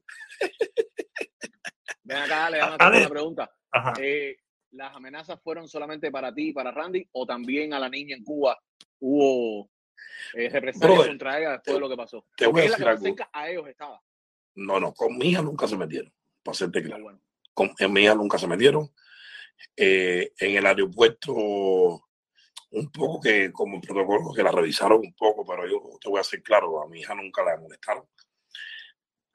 Ven 2.04 2.16
acá, 2.18 2.50
le 2.50 2.58
damos 2.58 2.76
A 2.78 2.88
ver. 2.90 3.00
una 3.00 3.08
pregunta. 3.08 3.50
Ajá. 3.72 3.94
Eh, 4.00 4.36
¿Las 4.72 4.94
amenazas 4.94 5.40
fueron 5.42 5.66
solamente 5.66 6.12
para 6.12 6.32
ti 6.32 6.50
y 6.50 6.52
para 6.52 6.70
Randy 6.70 7.04
o 7.12 7.26
también 7.26 7.74
a 7.74 7.80
la 7.80 7.88
niña 7.88 8.14
en 8.14 8.22
Cuba 8.22 8.56
hubo 9.00 9.68
eh, 10.34 10.48
represalias 10.48 11.06
contra 11.06 11.38
ella 11.38 11.50
después 11.52 11.74
de 11.74 11.80
lo 11.80 11.88
que 11.88 11.96
pasó? 11.96 12.26
Te 12.36 12.46
voy 12.46 12.62
a 12.62 12.64
es 12.64 12.78
la 12.78 12.94
decir 12.96 13.14
que 13.14 13.24
a 13.32 13.50
ellos 13.50 13.66
estaba. 13.68 14.02
No, 14.54 14.80
no, 14.80 14.92
con 14.92 15.16
mi 15.16 15.30
hija 15.30 15.42
nunca 15.42 15.66
se 15.66 15.76
metieron, 15.76 16.12
para 16.42 16.54
serte 16.54 16.80
Pero 16.80 16.88
claro. 16.88 17.04
bueno. 17.04 17.22
Con 17.54 17.72
en 17.78 17.92
mi 17.92 18.02
hija 18.02 18.14
nunca 18.14 18.38
se 18.38 18.46
metieron. 18.46 18.90
Eh, 19.76 20.32
en 20.38 20.56
el 20.56 20.66
aeropuerto, 20.66 21.32
un 21.34 22.90
poco 22.92 23.20
que 23.20 23.52
como 23.52 23.80
protocolo, 23.80 24.32
que 24.32 24.42
la 24.42 24.52
revisaron 24.52 25.00
un 25.00 25.14
poco, 25.14 25.44
pero 25.44 25.66
yo 25.66 25.98
te 26.00 26.08
voy 26.08 26.20
a 26.20 26.24
ser 26.24 26.42
claro, 26.42 26.82
a 26.82 26.88
mi 26.88 27.00
hija 27.00 27.14
nunca 27.14 27.42
la 27.42 27.58
molestaron. 27.58 28.04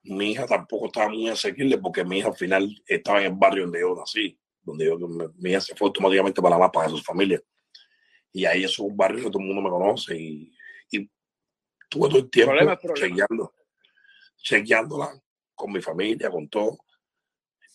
Mi 0.04 0.32
hija 0.32 0.46
tampoco 0.46 0.88
estaba 0.88 1.10
muy 1.10 1.30
asequible 1.30 1.78
porque 1.80 2.04
mi 2.04 2.20
hija 2.20 2.30
al 2.30 2.36
final 2.36 2.70
estaba 2.88 3.20
en 3.20 3.26
el 3.26 3.38
barrio 3.38 3.64
donde 3.64 3.80
yo 3.80 3.96
nací, 3.96 4.40
donde 4.62 4.86
yo, 4.86 4.98
mi, 5.36 5.50
hija 5.50 5.62
se 5.62 5.76
fue 5.76 5.88
automáticamente 5.88 6.42
para 6.42 6.56
La 6.56 6.60
Más 6.60 6.72
para 6.72 6.90
su 6.90 7.00
familia. 7.00 7.42
Y 8.32 8.46
ahí 8.46 8.64
es 8.64 8.78
un 8.80 8.96
barrio 8.96 9.24
que 9.24 9.32
todo 9.32 9.40
el 9.40 9.48
mundo 9.48 9.62
me 9.62 9.70
conoce 9.70 10.16
y 10.18 10.55
tuve 11.90 12.10
todo 12.10 12.20
el 12.20 12.30
tiempo 12.30 12.52
Problema 12.52 12.80
chequeando, 12.94 13.54
chequeándola 14.38 15.22
con 15.54 15.72
mi 15.72 15.82
familia, 15.82 16.30
con 16.30 16.48
todo. 16.50 16.78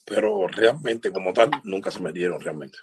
Pero 0.05 0.47
realmente, 0.49 1.13
como 1.13 1.33
tal, 1.33 1.51
nunca 1.65 1.91
se 1.91 2.01
metieron 2.01 2.41
realmente. 2.41 2.79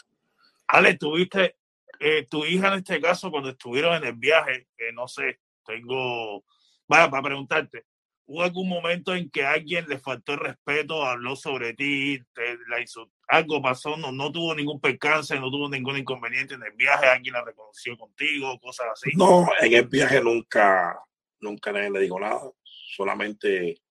Ale, 0.68 0.98
tuviste 0.98 1.58
eh, 2.00 2.28
tu 2.30 2.46
hija 2.46 2.70
en 2.70 2.80
este 2.80 3.02
caso 3.02 3.32
cuando 3.32 3.50
estuvieron 3.50 3.96
en 3.96 4.06
el 4.06 4.14
viaje, 4.14 4.68
que 4.78 4.92
no 4.94 5.08
sé, 5.08 5.40
tengo, 5.66 6.44
vaya, 6.88 7.10
para 7.10 7.24
preguntarte, 7.24 7.86
¿hubo 8.26 8.44
algún 8.44 8.70
momento 8.70 9.16
en 9.16 9.30
que 9.30 9.46
alguien 9.46 9.86
le 9.88 10.00
faltó 10.00 10.34
el 10.34 10.40
respeto, 10.40 11.06
habló 11.06 11.36
sobre 11.36 11.74
ti, 11.74 12.20
te 12.34 12.58
la 12.70 12.82
hizo, 12.82 13.10
algo 13.28 13.62
pasó, 13.62 13.98
no, 13.98 14.12
no 14.12 14.32
tuvo 14.32 14.54
ningún 14.54 14.80
percance, 14.80 15.40
no 15.40 15.50
tuvo 15.50 15.70
ningún 15.70 15.98
inconveniente 15.98 16.54
en 16.54 16.64
el 16.64 16.74
viaje, 16.74 17.08
alguien 17.08 17.34
la 17.34 17.44
reconoció 17.44 17.98
contigo, 17.98 18.60
cosas 18.60 18.88
así? 18.94 19.12
No, 19.16 19.48
en 19.60 19.74
el 19.74 19.88
viaje 19.88 20.22
nunca, 20.22 21.00
nunca 21.40 21.72
nadie 21.72 21.90
le 21.92 22.00
dijo 22.02 22.20
nada. 22.20 22.42
Solamente 22.64 23.82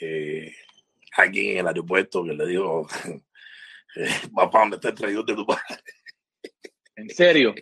eh, 0.00 0.54
alguien 1.16 1.52
en 1.52 1.58
el 1.58 1.66
aeropuerto 1.68 2.24
que 2.24 2.32
le 2.34 2.46
dijo, 2.46 2.86
Va 4.36 4.50
donde 4.52 4.76
está 4.76 4.88
el 4.88 4.94
traidor 4.94 5.24
de 5.24 5.34
tu 5.34 5.46
padre. 5.46 5.62
¿En 6.96 7.08
serio? 7.10 7.54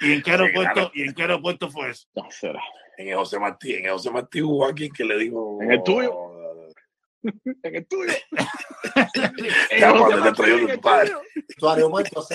¿Y 0.00 0.12
en 0.12 0.22
qué 0.22 0.30
aeropuerto, 0.32 0.90
¿y 0.94 1.02
en 1.02 1.14
qué 1.14 1.22
aeropuerto 1.22 1.70
fue 1.70 1.90
eso? 1.90 2.06
No 2.14 2.30
será. 2.30 2.62
En 2.98 3.08
el 3.08 3.16
José 3.16 3.38
Martí, 3.38 3.74
en 3.74 3.86
el 3.86 3.92
José 3.92 4.10
Martí 4.10 4.42
hubo 4.42 4.66
alguien 4.66 4.92
que 4.92 5.04
le 5.04 5.18
dijo. 5.18 5.58
¿En 5.62 5.72
el 5.72 5.82
tuyo? 5.82 6.24
En 7.62 7.74
el 7.74 7.86
tuyo. 7.88 8.12
En 9.70 9.80
Ya, 9.80 9.90
el 9.90 9.98
cuando 9.98 10.22
te 10.22 10.32
traigo 10.32 10.58
tu 10.58 10.64
en 10.64 10.70
el 10.70 10.80
padre. 10.80 11.10
tuyo. 11.10 11.22
Tu 11.58 11.68
aeropuerto, 11.68 12.22
sí. 12.22 12.34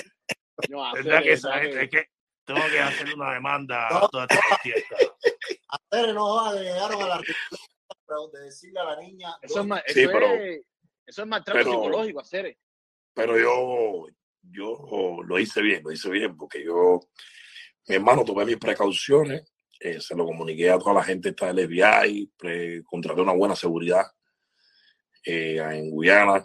No, 0.68 0.86
Es 0.86 1.00
hacer 1.00 1.04
verdad 1.04 1.88
que, 1.90 2.08
eso, 2.46 2.54
que 2.54 2.60
tengo 2.60 2.68
que 2.70 2.80
hacer 2.80 3.14
una 3.14 3.32
demanda 3.34 3.86
a 3.88 4.08
toda 4.08 4.26
esta 4.28 4.56
fiesta. 4.58 4.96
Hacer 5.68 6.14
no 6.14 6.34
va, 6.36 6.52
llegaron 6.54 7.02
a 7.02 7.06
la 7.08 7.14
arquitectura 7.16 8.18
de 8.32 8.40
decirle 8.44 8.80
a 8.80 8.84
la 8.84 8.96
niña. 9.00 9.36
Eso 9.42 9.60
es, 9.60 9.66
ma- 9.66 9.82
Sí, 9.86 10.00
eso 10.02 10.10
pero- 10.12 10.26
es, 10.34 10.60
eso 11.06 11.22
es 11.22 11.28
maltrato 11.28 11.58
pero- 11.58 11.70
psicológico, 11.72 12.20
hacer. 12.20 12.58
Pero 13.14 13.38
yo, 13.38 14.06
yo 14.42 15.18
lo 15.24 15.38
hice 15.38 15.62
bien, 15.62 15.82
lo 15.84 15.92
hice 15.92 16.10
bien, 16.10 16.36
porque 16.36 16.64
yo, 16.64 17.00
mi 17.86 17.94
hermano, 17.96 18.24
tomé 18.24 18.44
mis 18.44 18.56
precauciones, 18.56 19.52
eh, 19.80 20.00
se 20.00 20.16
lo 20.16 20.24
comuniqué 20.24 20.70
a 20.70 20.78
toda 20.78 20.94
la 20.94 21.04
gente 21.04 21.28
esta 21.28 21.52
del 21.52 21.66
FBI, 21.68 22.32
pre- 22.36 22.82
contraté 22.84 23.20
una 23.20 23.32
buena 23.34 23.54
seguridad 23.54 24.04
eh, 25.24 25.56
en 25.58 25.90
Guyana. 25.90 26.44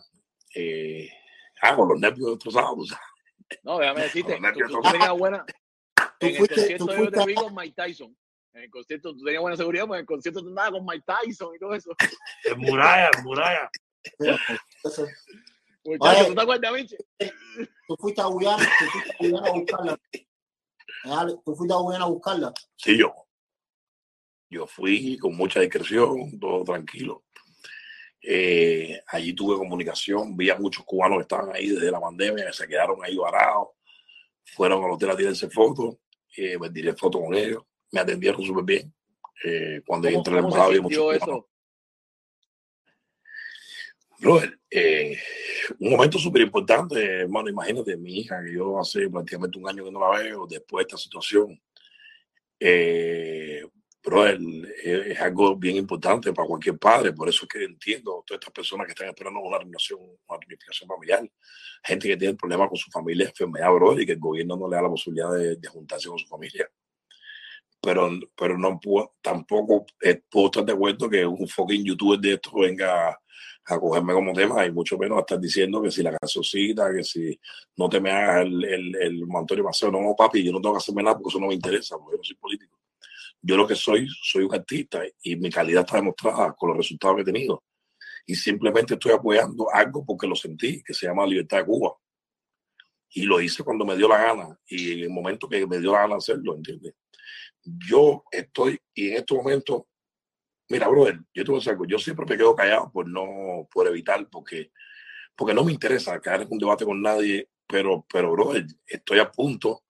Eh, 0.55 1.09
ah, 1.61 1.75
con 1.75 1.89
los 1.89 1.99
nervios 1.99 2.31
destrozados. 2.31 2.89
No, 3.63 3.77
déjame 3.79 4.01
decirte, 4.03 4.31
Los 4.33 4.41
nervios 4.41 4.71
tú, 4.71 4.79
tú 4.81 4.91
tenías 4.91 5.11
buena. 5.17 5.45
Tú 6.19 6.27
En 6.27 6.31
el 6.33 6.37
fuiste- 6.37 6.55
concierto 6.55 6.85
tú 6.85 6.91
yo 6.91 6.97
fuiste 6.97 7.15
te 7.17 7.21
a- 7.23 7.25
vi 7.25 7.33
con 7.35 7.55
Mike 7.55 7.73
Tyson. 7.75 8.17
En 8.53 8.63
el 8.63 8.69
concierto 8.69 9.15
tú 9.15 9.23
tenías 9.23 9.41
buena 9.41 9.57
seguridad, 9.57 9.83
pero 9.85 9.93
en 9.95 9.99
el 10.01 10.05
concierto 10.05 10.41
tú 10.41 10.47
andabas 10.49 10.71
con 10.71 10.85
Mike 10.85 11.05
Tyson 11.05 11.55
y 11.55 11.59
todo 11.59 11.73
eso. 11.73 11.91
En 12.43 12.57
muralla, 12.59 13.09
en 13.17 13.23
muralla. 13.23 13.69
Entonces, 14.83 15.25
Muchachos, 15.85 16.19
Oye. 16.21 16.27
¿tú 16.29 16.35
te 16.35 16.41
acuerdas, 16.41 16.73
Michi? 16.73 16.97
tú 17.87 17.95
fuiste 17.97 18.21
a 18.21 18.25
Guyana, 18.25 18.57
tú 18.57 18.85
fuiste 18.91 19.11
a 19.11 19.15
Guyana 19.19 19.47
a 19.47 19.53
buscarla. 19.53 19.99
Dale, 21.05 21.35
Tú 21.45 21.55
fuiste 21.55 21.73
a 21.73 21.77
Guyana 21.77 22.05
a 22.05 22.07
buscarla. 22.09 22.53
Sí, 22.75 22.97
yo. 22.97 23.13
Yo 24.51 24.67
fui 24.67 25.17
con 25.17 25.35
mucha 25.37 25.61
discreción, 25.61 26.37
todo 26.39 26.63
tranquilo. 26.65 27.23
Eh, 28.21 28.99
allí 29.07 29.33
tuve 29.33 29.57
comunicación, 29.57 30.35
vi 30.35 30.49
a 30.49 30.57
muchos 30.59 30.83
cubanos 30.83 31.19
que 31.19 31.21
estaban 31.21 31.55
ahí 31.55 31.69
desde 31.69 31.89
la 31.91 32.01
pandemia, 32.01 32.47
que 32.47 32.53
se 32.53 32.67
quedaron 32.67 32.97
ahí 33.03 33.15
varados, 33.15 33.69
fueron 34.43 34.83
al 34.83 34.91
hotel 34.91 35.11
a 35.11 35.15
tirarse 35.17 35.49
fotos, 35.49 35.95
eh, 36.35 36.57
tiré 36.73 36.93
fotos 36.93 37.21
con 37.21 37.33
ellos, 37.33 37.63
me 37.91 37.99
atendieron 37.99 38.43
súper 38.43 38.63
bien. 38.63 38.93
Eh, 39.43 39.81
cuando 39.85 40.07
¿Cómo, 40.07 40.17
entré 40.17 40.31
en 40.31 40.35
la 40.35 40.41
cómo 40.41 40.55
embajada 40.55 40.75
se 40.75 40.81
cubanos. 40.81 41.21
eso? 41.21 41.49
Brother, 44.19 44.59
eh, 44.69 45.17
un 45.79 45.91
momento 45.91 46.19
súper 46.19 46.41
importante, 46.41 47.21
hermano. 47.21 47.49
Imagínate, 47.49 47.95
mi 47.95 48.19
hija, 48.19 48.43
que 48.43 48.53
yo 48.53 48.77
hace 48.79 49.09
prácticamente 49.09 49.57
un 49.57 49.69
año 49.69 49.85
que 49.85 49.91
no 49.91 49.99
la 49.99 50.19
veo, 50.19 50.45
después 50.45 50.85
de 50.85 50.87
esta 50.87 50.97
situación. 50.97 51.61
Eh, 52.59 53.63
brother, 54.03 54.39
es, 54.83 55.19
algo 55.19 55.55
bien 55.55 55.77
importante 55.77 56.33
para 56.33 56.47
cualquier 56.47 56.77
padre. 56.77 57.13
Por 57.13 57.29
eso 57.29 57.43
es 57.45 57.49
que 57.49 57.63
entiendo 57.63 58.23
todas 58.25 58.39
estas 58.39 58.53
personas 58.53 58.85
que 58.85 58.91
están 58.91 59.09
esperando 59.09 59.39
una 59.39 59.57
reunión, 59.57 59.79
una 60.27 60.39
reunificación 60.39 60.87
familiar. 60.87 61.29
Gente 61.83 62.07
que 62.07 62.17
tiene 62.17 62.35
problemas 62.35 62.69
con 62.69 62.77
su 62.77 62.91
familia, 62.91 63.27
enfermedad, 63.27 63.71
brother, 63.71 64.01
y 64.01 64.05
que 64.05 64.13
el 64.13 64.19
gobierno 64.19 64.57
no 64.57 64.69
le 64.69 64.75
da 64.75 64.83
la 64.83 64.89
posibilidad 64.89 65.31
de, 65.33 65.55
de 65.57 65.67
juntarse 65.67 66.09
con 66.09 66.17
su 66.17 66.27
familia. 66.27 66.69
Pero, 67.81 68.09
pero 68.35 68.57
no 68.57 68.79
puedo, 68.79 69.15
tampoco 69.21 69.85
eh, 70.01 70.21
puedo 70.29 70.47
estar 70.47 70.65
de 70.65 70.73
acuerdo 70.73 71.09
que 71.09 71.25
un 71.25 71.47
fucking 71.47 71.85
youtuber 71.85 72.19
de 72.19 72.33
esto 72.33 72.51
venga 72.55 73.17
a 73.65 73.79
cogerme 73.79 74.13
como 74.13 74.33
tema 74.33 74.65
y 74.65 74.71
mucho 74.71 74.97
menos 74.97 75.17
a 75.17 75.21
estar 75.21 75.39
diciendo 75.39 75.81
que 75.81 75.91
si 75.91 76.03
la 76.03 76.17
cancioncita, 76.17 76.93
que 76.93 77.03
si 77.03 77.39
no 77.77 77.87
te 77.87 78.01
me 78.01 78.11
hagas 78.11 78.45
el, 78.45 78.65
el, 78.65 78.95
el 78.95 79.27
mantorio 79.27 79.63
paseo. 79.63 79.91
No, 79.91 80.15
papi, 80.17 80.43
yo 80.43 80.51
no 80.51 80.59
tengo 80.59 80.73
que 80.75 80.79
hacerme 80.79 81.03
nada 81.03 81.15
porque 81.15 81.29
eso 81.29 81.39
no 81.39 81.47
me 81.47 81.53
interesa, 81.53 81.97
porque 81.97 82.13
yo 82.13 82.17
no 82.17 82.23
soy 82.23 82.35
político. 82.35 82.78
Yo 83.41 83.57
lo 83.57 83.67
que 83.67 83.75
soy, 83.75 84.07
soy 84.21 84.43
un 84.43 84.53
artista 84.53 85.01
y 85.23 85.35
mi 85.35 85.49
calidad 85.49 85.85
está 85.85 85.97
demostrada 85.97 86.53
con 86.53 86.69
los 86.69 86.77
resultados 86.77 87.15
que 87.17 87.21
he 87.21 87.25
tenido. 87.25 87.63
Y 88.25 88.35
simplemente 88.35 88.93
estoy 88.93 89.13
apoyando 89.13 89.67
algo 89.73 90.05
porque 90.05 90.27
lo 90.27 90.35
sentí, 90.35 90.83
que 90.83 90.93
se 90.93 91.07
llama 91.07 91.25
Libertad 91.25 91.57
de 91.57 91.65
Cuba. 91.65 91.93
Y 93.11 93.23
lo 93.23 93.41
hice 93.41 93.63
cuando 93.63 93.85
me 93.85 93.95
dio 93.95 94.07
la 94.07 94.21
gana 94.21 94.59
y 94.67 94.93
en 94.93 94.99
el 94.99 95.09
momento 95.09 95.49
que 95.49 95.65
me 95.65 95.79
dio 95.79 95.93
la 95.93 96.01
gana 96.01 96.17
hacerlo, 96.17 96.55
¿entiendes? 96.55 96.93
Yo 97.63 98.23
estoy, 98.31 98.79
y 98.93 99.09
en 99.09 99.17
estos 99.17 99.37
momentos, 99.37 99.83
Mira, 100.69 100.87
brother, 100.87 101.19
yo 101.33 101.43
te 101.43 101.51
voy 101.51 101.61
a 101.65 101.69
algo. 101.71 101.85
Yo 101.85 101.97
siempre 101.97 102.25
me 102.27 102.37
quedo 102.37 102.55
callado 102.55 102.91
por 102.91 103.09
no, 103.09 103.67
por 103.73 103.87
evitar, 103.87 104.29
porque, 104.29 104.71
porque 105.35 105.53
no 105.53 105.63
me 105.63 105.71
interesa 105.71 106.19
caer 106.21 106.43
en 106.43 106.47
un 106.51 106.59
debate 106.59 106.85
con 106.85 107.01
nadie, 107.01 107.49
pero, 107.67 108.05
pero, 108.11 108.31
brother, 108.31 108.65
estoy 108.85 109.17
a 109.17 109.31
punto 109.31 109.81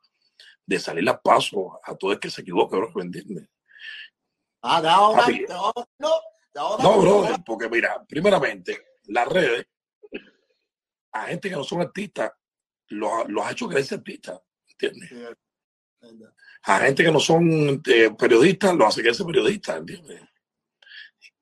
de 0.70 0.80
salir 0.80 1.10
a 1.10 1.20
paso 1.20 1.80
a 1.84 1.96
todo 1.96 2.12
el 2.12 2.20
que 2.20 2.30
se 2.30 2.42
equivoque, 2.42 2.76
bro, 2.78 2.92
¿me 2.96 3.02
entiendes? 3.04 3.50
Ah, 4.62 4.80
te 4.82 4.88
ahora, 4.88 5.22
Papi. 5.22 5.46
ahora, 5.50 5.86
no, 5.98 6.10
ahora. 6.56 6.84
No, 6.84 7.02
brother, 7.02 7.38
porque 7.46 7.68
mira, 7.70 8.06
primeramente, 8.08 8.78
las 9.06 9.28
redes, 9.28 9.66
a 11.12 11.26
gente 11.26 11.50
que 11.50 11.56
no 11.56 11.64
son 11.64 11.82
artistas, 11.82 12.32
los, 12.90 13.12
ha- 13.12 13.26
los 13.28 13.44
ha 13.46 13.52
hecho 13.52 13.68
creerse 13.68 13.96
artistas, 13.96 14.40
¿entiendes? 14.68 15.12
A 16.64 16.80
gente 16.80 17.04
que 17.04 17.12
no 17.12 17.20
son 17.20 17.82
eh, 17.88 18.12
periodistas, 18.18 18.76
los 18.76 18.88
hace 18.90 19.02
creerse 19.02 19.26
periodistas, 19.26 19.78
¿entiendes? 19.78 20.22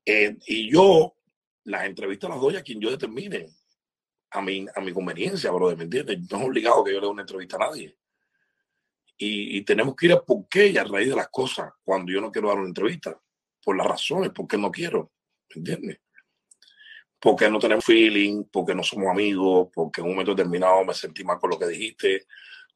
Eh, 0.06 0.38
y 0.48 0.72
yo 0.72 1.16
las 1.66 1.84
entrevistas 1.86 2.30
las 2.30 2.40
doy 2.40 2.56
a 2.56 2.62
quien 2.64 2.80
yo 2.80 2.90
determine, 2.90 3.46
a 4.32 4.42
mi, 4.42 4.66
a 4.74 4.80
mi 4.80 4.94
conveniencia, 4.94 5.52
brother, 5.52 5.78
¿me 5.78 5.84
entiendes? 5.84 6.18
No 6.32 6.38
es 6.40 6.46
obligado 6.46 6.84
que 6.84 6.94
yo 6.94 7.00
le 7.02 7.08
dé 7.08 7.12
una 7.12 7.24
entrevista 7.24 7.58
a 7.58 7.68
nadie. 7.68 7.98
Y, 9.20 9.62
tenemos 9.64 9.96
que 9.96 10.06
ir 10.06 10.12
a 10.14 10.24
por 10.24 10.48
qué 10.48 10.68
y 10.68 10.78
a 10.78 10.84
raíz 10.84 11.10
de 11.10 11.16
las 11.16 11.30
cosas 11.30 11.72
cuando 11.84 12.12
yo 12.12 12.22
no 12.22 12.32
quiero 12.32 12.50
dar 12.50 12.60
una 12.60 12.68
entrevista. 12.68 13.20
Por 13.64 13.76
las 13.76 13.88
razones, 13.88 14.32
porque 14.34 14.58
no 14.58 14.72
quiero, 14.72 15.12
¿me 15.50 15.60
entiendes? 15.60 16.00
Porque 17.20 17.50
no 17.50 17.60
tenemos 17.60 17.84
feeling, 17.84 18.46
porque 18.46 18.74
no 18.74 18.84
somos 18.84 19.10
amigos, 19.10 19.70
porque 19.74 20.02
en 20.02 20.08
un 20.08 20.14
momento 20.14 20.34
determinado 20.34 20.86
me 20.86 20.94
sentí 20.94 21.24
mal 21.24 21.40
con 21.40 21.50
lo 21.50 21.60
que 21.60 21.68
dijiste, 21.68 22.28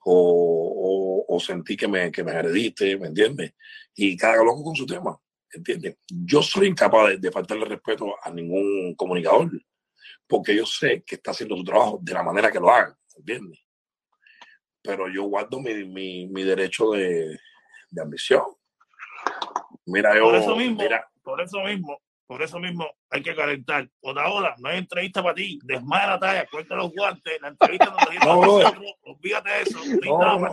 o, 0.03 1.38
sentí 1.39 1.77
que 1.77 1.88
me, 1.88 2.12
que 2.12 2.24
me 2.24 2.31
agrediste, 2.31 2.98
¿me 2.98 3.07
entiendes? 3.07 3.53
Y 3.95 4.17
cada 4.17 4.43
loco 4.43 4.63
con 4.63 4.75
su 4.75 4.86
tema. 4.86 5.17
¿entiendes? 5.53 5.98
Yo 6.07 6.41
soy 6.41 6.67
incapaz 6.67 7.10
de, 7.10 7.17
de 7.17 7.31
faltarle 7.31 7.65
respeto 7.65 8.15
a 8.21 8.31
ningún 8.31 8.95
comunicador, 8.95 9.50
porque 10.27 10.55
yo 10.55 10.65
sé 10.65 11.03
que 11.03 11.15
está 11.15 11.31
haciendo 11.31 11.55
su 11.55 11.63
trabajo 11.63 12.00
de 12.01 12.13
la 12.13 12.24
manera 12.24 12.51
que 12.51 12.60
lo 12.60 12.69
haga, 12.69 12.98
¿entiendes? 13.15 13.60
Pero 14.81 15.07
yo 15.07 15.23
guardo 15.23 15.59
mi, 15.59 15.85
mi, 15.85 16.27
mi 16.27 16.43
derecho 16.43 16.91
de, 16.91 17.39
de 17.89 18.01
ambición. 18.01 18.43
Mira, 19.85 20.15
yo, 20.15 20.23
Por 20.23 20.35
eso 20.35 20.55
mismo, 20.55 20.81
mira, 20.81 21.09
por 21.23 21.41
eso 21.41 21.61
mismo, 21.63 22.01
por 22.25 22.41
eso 22.41 22.59
mismo 22.59 22.88
hay 23.09 23.21
que 23.21 23.35
calentar. 23.35 23.89
Por 24.00 24.17
ahora, 24.17 24.55
no 24.59 24.69
hay 24.69 24.79
entrevista 24.79 25.21
para 25.21 25.35
ti. 25.35 25.59
Desmaya 25.63 26.07
la 26.07 26.19
talla, 26.19 26.47
cuenta 26.50 26.75
los 26.75 26.91
guantes. 26.91 27.41
La 27.41 27.50
entrevista 27.50 27.85
no 27.85 27.97
te 27.97 28.19
No, 28.25 28.39
brother. 28.39 28.79
Olvídate 29.03 29.50
de 29.50 29.61
eso. 29.61 29.79
No 30.03 30.51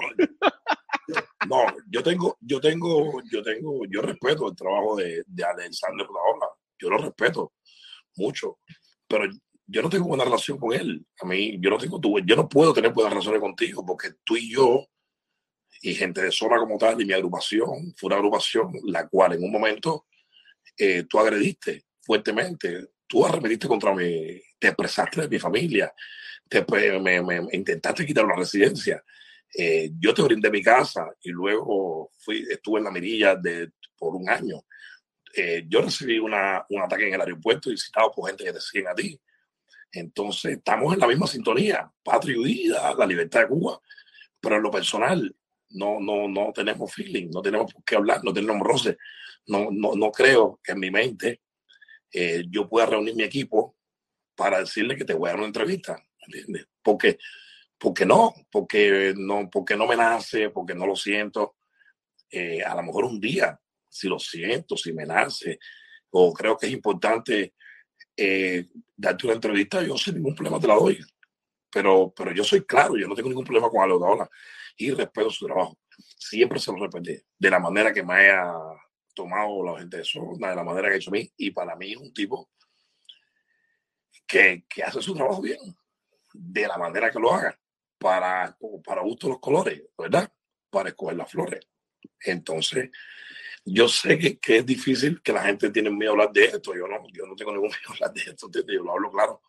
no, 1.47 1.65
yo 1.91 2.03
tengo, 2.03 2.37
yo 2.41 2.61
tengo, 2.61 3.23
yo 3.31 3.43
tengo, 3.43 3.81
yo 3.89 4.03
respeto 4.03 4.49
el 4.49 4.57
trabajo 4.57 4.97
de, 4.97 5.23
de 5.27 5.45
Alexander 5.45 6.07
Raola, 6.07 6.47
yo 6.79 6.91
lo 6.91 6.99
respeto 6.99 7.53
mucho, 8.17 8.59
pero 9.07 9.25
yo 9.69 9.83
no 9.83 9.91
tengo 9.91 10.07
buena 10.09 10.25
relación 10.25 10.59
con 10.59 10.73
él. 10.75 11.07
A 11.21 11.27
mí, 11.27 11.59
yo 11.61 11.71
no 11.71 11.79
tengo, 11.79 12.01
tu- 12.01 12.19
yo 12.21 12.37
no 12.37 12.49
puedo 12.49 12.73
tener 12.75 12.93
buenas 12.93 13.13
relaciones 13.13 13.41
contigo 13.41 13.85
porque 13.87 14.13
tú 14.25 14.37
y 14.37 14.51
yo 14.53 14.87
y 15.83 15.95
gente 15.95 16.23
de 16.23 16.33
zona 16.33 16.59
como 16.59 16.77
tal 16.79 17.01
y 17.01 17.05
mi 17.05 17.13
agrupación 17.13 17.95
fue 17.97 18.09
una 18.09 18.17
agrupación 18.17 18.73
la 18.87 19.07
cual 19.09 19.35
en 19.35 19.45
un 19.45 19.53
momento 19.53 20.07
eh, 20.77 21.05
tú 21.09 21.19
agrediste 21.21 21.85
fuertemente, 22.03 22.89
tú 23.07 23.25
arremetiste 23.27 23.69
contra 23.69 23.95
mí, 23.95 24.41
te 24.59 24.69
expresaste 24.69 25.23
de 25.23 25.29
mi 25.29 25.39
familia, 25.39 25.93
te, 26.49 26.65
me, 27.01 27.23
me- 27.23 27.43
me 27.43 27.49
intentaste 27.53 28.07
quitar 28.07 28.25
la 28.27 28.37
residencia. 28.37 29.03
Eh, 29.55 29.91
yo 29.99 30.13
te 30.15 30.23
brindé 30.23 30.51
mi 30.51 30.63
casa 30.63 31.07
y 31.23 31.31
luego 31.31 32.11
fui, 32.19 32.47
estuve 32.51 32.79
en 32.81 32.85
la 32.85 32.91
mirilla 32.91 33.35
de, 33.37 33.71
por 33.97 34.15
un 34.17 34.29
año. 34.29 34.63
Eh, 35.35 35.65
yo 35.69 35.83
recibí 35.83 36.19
una, 36.19 36.65
un 36.71 36.83
ataque 36.83 37.09
en 37.09 37.15
el 37.15 37.21
aeropuerto 37.21 37.71
incitado 37.71 38.11
por 38.13 38.29
gente 38.29 38.45
que 38.45 38.53
te 38.53 38.61
siguen 38.61 38.89
a 38.89 38.95
ti. 38.95 39.19
Entonces, 39.93 40.59
estamos 40.59 40.95
en 40.95 41.01
la 41.01 41.07
misma 41.07 41.27
sintonía, 41.27 41.91
patria 42.03 42.37
y 42.37 42.45
vida, 42.45 42.95
la 42.95 43.07
libertad 43.07 43.41
de 43.41 43.49
Cuba, 43.49 43.81
pero 44.41 44.57
en 44.57 44.63
lo 44.63 44.71
personal 44.71 45.35
no, 45.71 46.01
no, 46.01 46.29
no 46.29 46.53
tenemos 46.53 46.93
feeling, 46.93 47.29
no 47.31 47.43
tenemos 47.43 47.73
por 47.73 47.85
qué 47.85 47.97
hablar, 47.97 48.23
no 48.23 48.33
tenemos 48.33 48.67
roce. 48.67 48.97
No, 49.47 49.69
no, 49.71 49.95
no 49.95 50.11
creo 50.13 50.61
que 50.63 50.73
en 50.73 50.81
mi 50.81 50.91
mente 50.91 51.43
eh, 52.13 52.45
yo 52.51 52.69
pueda 52.69 52.87
reunir 52.87 53.15
mi 53.15 53.23
equipo 53.23 53.77
para 54.35 54.61
decirle 54.61 54.97
que 54.97 55.05
te 55.05 55.15
voy 55.15 55.29
a 55.29 55.33
dar 55.33 55.39
una 55.39 55.47
entrevista, 55.49 56.03
¿entiendes? 56.27 56.67
Porque 56.83 57.19
porque 57.79 58.05
no, 58.05 58.35
porque 58.51 59.15
no, 59.17 59.49
porque 59.51 59.77
no 59.77 59.87
me 59.87 59.97
nace, 59.97 60.51
porque 60.51 60.75
no 60.75 60.87
lo 60.87 60.97
siento. 60.97 61.57
Eh, 62.31 62.63
a 62.63 62.75
lo 62.75 62.83
mejor 62.83 63.05
un 63.05 63.21
día, 63.21 63.59
si 63.89 64.09
lo 64.09 64.19
siento, 64.19 64.77
si 64.77 64.93
me 64.93 65.07
nace, 65.07 65.59
o 66.11 66.33
creo 66.33 66.57
que 66.57 66.67
es 66.67 66.73
importante 66.73 67.55
eh, 68.21 68.67
darte 68.97 69.27
una 69.27 69.37
entrevista, 69.37 69.81
yo 69.81 69.97
sin 69.97 70.17
ningún 70.17 70.35
problema 70.35 70.59
te 70.59 70.67
la 70.67 70.75
doy. 70.75 70.99
pero, 71.71 72.13
pero 72.17 72.33
yo 72.33 72.43
soy 72.43 72.65
claro, 72.65 72.97
yo 72.97 73.07
no 73.07 73.15
tengo 73.15 73.29
ningún 73.29 73.45
problema 73.45 73.71
con 73.71 73.81
Aldo 73.81 74.29
y 74.77 74.91
respeto 74.91 75.31
su 75.31 75.47
trabajo. 75.47 75.79
Siempre 75.97 76.59
se 76.59 76.73
lo 76.73 76.79
repetí, 76.79 77.17
de 77.39 77.51
la 77.51 77.61
manera 77.61 77.93
que 77.93 78.03
me 78.03 78.15
haya 78.15 78.53
tomado 79.15 79.65
la 79.65 79.79
gente 79.79 79.99
de 79.99 80.05
zona, 80.05 80.51
de 80.51 80.57
la 80.57 80.65
manera 80.65 80.89
que 80.89 80.95
ha 80.95 80.97
hecho 80.97 81.11
a 81.11 81.13
mí, 81.13 81.33
y 81.37 81.53
para 81.53 81.77
mí 81.77 81.93
es 81.93 81.99
un 81.99 82.13
tipo 82.13 82.51
que, 84.27 84.65
que 84.69 84.83
hace 84.83 85.01
su 85.01 85.15
trabajo 85.15 85.41
bien, 85.41 85.59
de 86.33 86.67
la 86.67 86.77
manera 86.77 87.11
que 87.11 87.21
lo 87.21 87.33
haga, 87.33 87.57
para, 87.99 88.57
para 88.85 89.03
gusto 89.03 89.29
los 89.29 89.39
colores, 89.39 89.81
¿verdad? 89.97 90.29
Para 90.71 90.89
escoger 90.89 91.17
las 91.17 91.31
flores. 91.31 91.61
Entonces, 92.21 92.91
yo 93.73 93.89
sé 93.89 94.19
que, 94.19 94.39
que, 94.39 94.59
es 94.59 94.67
difícil 94.67 95.21
que 95.23 95.33
la 95.33 95.43
gente 95.43 95.71
tiene 95.71 95.91
miedo 95.91 96.11
a 96.11 96.15
hablar 96.15 96.33
de 96.33 96.45
esto. 96.45 96.75
Yo 96.75 96.87
no, 96.87 97.03
yo 97.13 97.27
no 97.27 97.35
tengo 97.35 97.53
ningún 97.53 97.69
miedo 97.69 97.89
a 97.89 97.93
hablar 97.93 98.13
de 98.13 98.21
esto, 98.23 98.51
yo 98.67 98.83
lo 98.83 98.93
hablo 98.93 99.11
claro. 99.11 99.43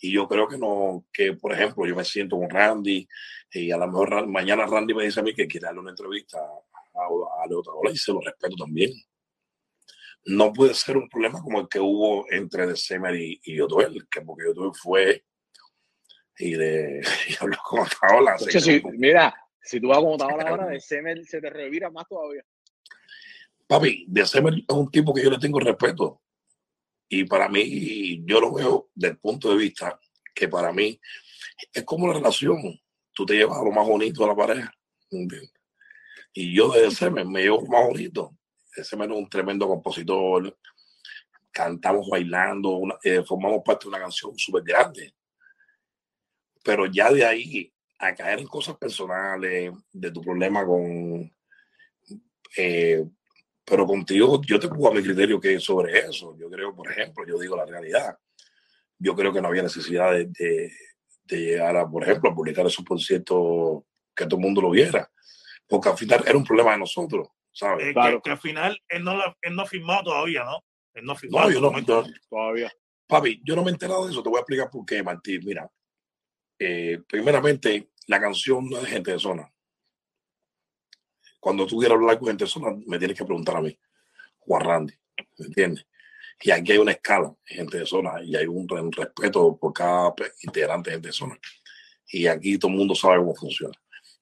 Y 0.00 0.12
yo 0.12 0.28
creo 0.28 0.46
que 0.46 0.58
no, 0.58 1.06
que 1.12 1.32
por 1.32 1.52
ejemplo, 1.52 1.84
yo 1.86 1.96
me 1.96 2.04
siento 2.04 2.38
con 2.38 2.48
Randy 2.48 3.08
y 3.50 3.70
a 3.70 3.76
lo 3.76 3.86
mejor 3.86 4.26
mañana 4.28 4.66
Randy 4.66 4.94
me 4.94 5.04
dice 5.04 5.20
a 5.20 5.22
mí 5.22 5.34
que 5.34 5.48
quiere 5.48 5.66
darle 5.66 5.80
una 5.80 5.90
entrevista 5.90 6.38
a, 6.38 7.00
a, 7.00 7.06
a 7.06 7.92
y 7.92 7.96
se 7.96 8.12
lo 8.12 8.20
respeto 8.20 8.56
también. 8.56 8.92
No 10.26 10.52
puede 10.52 10.74
ser 10.74 10.96
un 10.96 11.08
problema 11.08 11.40
como 11.40 11.60
el 11.60 11.68
que 11.68 11.80
hubo 11.80 12.30
entre 12.30 12.66
December 12.66 13.14
y, 13.14 13.40
y 13.42 13.56
Yotuel, 13.56 14.06
que 14.08 14.20
porque 14.20 14.44
Yotuel 14.46 14.72
fue 14.74 15.24
y 16.38 16.52
de 16.52 17.00
y 17.28 17.34
habló 17.40 17.56
con 17.64 17.80
Otaola. 17.80 18.36
Mira, 18.92 19.34
si 19.60 19.80
tú 19.80 19.88
vas 19.88 19.98
con 19.98 20.14
Otaola 20.14 20.44
ahora, 20.48 20.66
December 20.66 21.24
se 21.24 21.40
te 21.40 21.50
revira 21.50 21.90
más 21.90 22.06
todavía. 22.06 22.44
Papi, 23.68 24.06
December 24.08 24.54
es 24.54 24.74
un 24.74 24.90
tipo 24.90 25.14
que 25.14 25.22
yo 25.22 25.30
le 25.30 25.38
tengo 25.38 25.60
respeto 25.60 26.22
y 27.08 27.24
para 27.24 27.48
mí, 27.48 28.22
yo 28.26 28.40
lo 28.40 28.52
veo 28.52 28.90
del 28.94 29.18
punto 29.18 29.50
de 29.50 29.56
vista 29.56 29.98
que 30.34 30.48
para 30.48 30.72
mí 30.72 31.00
es 31.72 31.84
como 31.84 32.06
la 32.06 32.14
relación. 32.14 32.78
Tú 33.12 33.24
te 33.24 33.34
llevas 33.34 33.58
a 33.58 33.64
lo 33.64 33.72
más 33.72 33.86
bonito 33.86 34.22
de 34.22 34.28
la 34.28 34.36
pareja. 34.36 34.74
Y 36.34 36.54
yo 36.54 36.70
de 36.72 36.86
ese 36.86 37.10
me, 37.10 37.24
llevo 37.40 37.62
lo 37.62 37.68
más 37.68 37.86
bonito. 37.86 38.36
Ese 38.76 38.94
es 38.94 39.10
un 39.10 39.28
tremendo 39.28 39.66
compositor. 39.66 40.56
Cantamos 41.50 42.08
bailando, 42.08 42.82
eh, 43.02 43.24
formamos 43.24 43.62
parte 43.64 43.84
de 43.84 43.88
una 43.88 44.00
canción 44.00 44.38
súper 44.38 44.62
grande. 44.62 45.14
Pero 46.62 46.86
ya 46.86 47.10
de 47.10 47.24
ahí 47.24 47.72
a 47.98 48.14
caer 48.14 48.40
en 48.40 48.46
cosas 48.46 48.76
personales, 48.76 49.72
de 49.92 50.10
tu 50.12 50.20
problema 50.20 50.64
con 50.64 51.32
eh, 52.56 53.04
pero 53.68 53.86
contigo, 53.86 54.40
yo 54.46 54.58
te 54.58 54.68
pongo 54.68 54.88
a 54.88 54.94
mi 54.94 55.02
criterio 55.02 55.40
que 55.40 55.60
sobre 55.60 55.98
eso. 55.98 56.36
Yo 56.38 56.48
creo, 56.48 56.74
por 56.74 56.90
ejemplo, 56.90 57.24
yo 57.26 57.38
digo 57.38 57.56
la 57.56 57.66
realidad. 57.66 58.16
Yo 58.98 59.14
creo 59.14 59.32
que 59.32 59.40
no 59.40 59.48
había 59.48 59.62
necesidad 59.62 60.12
de, 60.12 60.26
de, 61.24 61.36
llegar 61.36 61.76
a, 61.76 61.88
por 61.88 62.02
ejemplo, 62.02 62.30
a 62.30 62.34
publicar 62.34 62.66
esos 62.66 62.84
conciertos 62.84 63.82
que 64.14 64.24
todo 64.24 64.36
el 64.36 64.42
mundo 64.42 64.62
lo 64.62 64.70
viera. 64.70 65.10
Porque 65.66 65.90
al 65.90 65.98
final 65.98 66.24
era 66.26 66.36
un 66.36 66.44
problema 66.44 66.72
de 66.72 66.78
nosotros, 66.78 67.28
¿sabes? 67.52 67.92
claro. 67.92 68.22
que, 68.22 68.30
al 68.30 68.38
final 68.38 68.80
él 68.88 69.04
no, 69.04 69.12
él 69.42 69.54
no 69.54 69.62
ha 69.62 69.66
firmado 69.66 70.04
todavía, 70.04 70.44
¿no? 70.44 70.64
Él 70.94 71.04
no 71.04 71.12
ha 71.12 71.16
firmado. 71.16 71.48
No, 71.48 71.54
yo 71.54 71.60
no, 71.60 72.06
todavía. 72.28 72.72
Papi, 73.06 73.42
yo 73.44 73.54
no 73.54 73.62
me 73.62 73.70
he 73.70 73.72
enterado 73.72 74.06
de 74.06 74.12
eso. 74.12 74.22
Te 74.22 74.30
voy 74.30 74.38
a 74.38 74.40
explicar 74.40 74.70
por 74.70 74.86
qué, 74.86 75.02
Martín. 75.02 75.42
Mira, 75.44 75.70
eh, 76.58 77.00
primeramente, 77.06 77.90
la 78.06 78.18
canción 78.18 78.68
no 78.68 78.78
es 78.78 78.84
de 78.84 78.88
gente 78.88 79.12
de 79.12 79.18
zona 79.18 79.52
cuando 81.48 81.66
tú 81.66 81.78
quieras 81.78 81.96
hablar 81.96 82.18
con 82.18 82.28
gente 82.28 82.46
zona, 82.46 82.76
me 82.86 82.98
tienes 82.98 83.16
que 83.16 83.24
preguntar 83.24 83.56
a 83.56 83.62
mí, 83.62 83.74
Juan 84.40 84.66
Randy, 84.66 84.92
¿me 85.38 85.46
entiendes? 85.46 85.86
Y 86.42 86.50
aquí 86.50 86.72
hay 86.72 86.78
una 86.78 86.92
escala, 86.92 87.34
gente 87.42 87.78
de 87.78 87.86
zona, 87.86 88.22
y 88.22 88.36
hay 88.36 88.44
un, 88.44 88.68
respeto 88.92 89.56
por 89.56 89.72
cada 89.72 90.12
integrante 90.42 90.90
de 90.90 90.96
gente 90.96 91.08
de 91.08 91.12
zona. 91.14 91.38
Y 92.06 92.26
aquí 92.26 92.58
todo 92.58 92.70
el 92.70 92.76
mundo 92.76 92.94
sabe 92.94 93.16
cómo 93.16 93.34
funciona. 93.34 93.72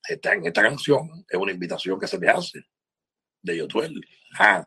Esta, 0.09 0.35
en 0.35 0.47
esta 0.47 0.63
canción 0.63 1.27
es 1.29 1.37
una 1.37 1.51
invitación 1.51 1.99
que 1.99 2.07
se 2.07 2.17
me 2.17 2.29
hace 2.29 2.63
de 3.43 3.57
Yotuel. 3.57 4.01
Ah, 4.39 4.65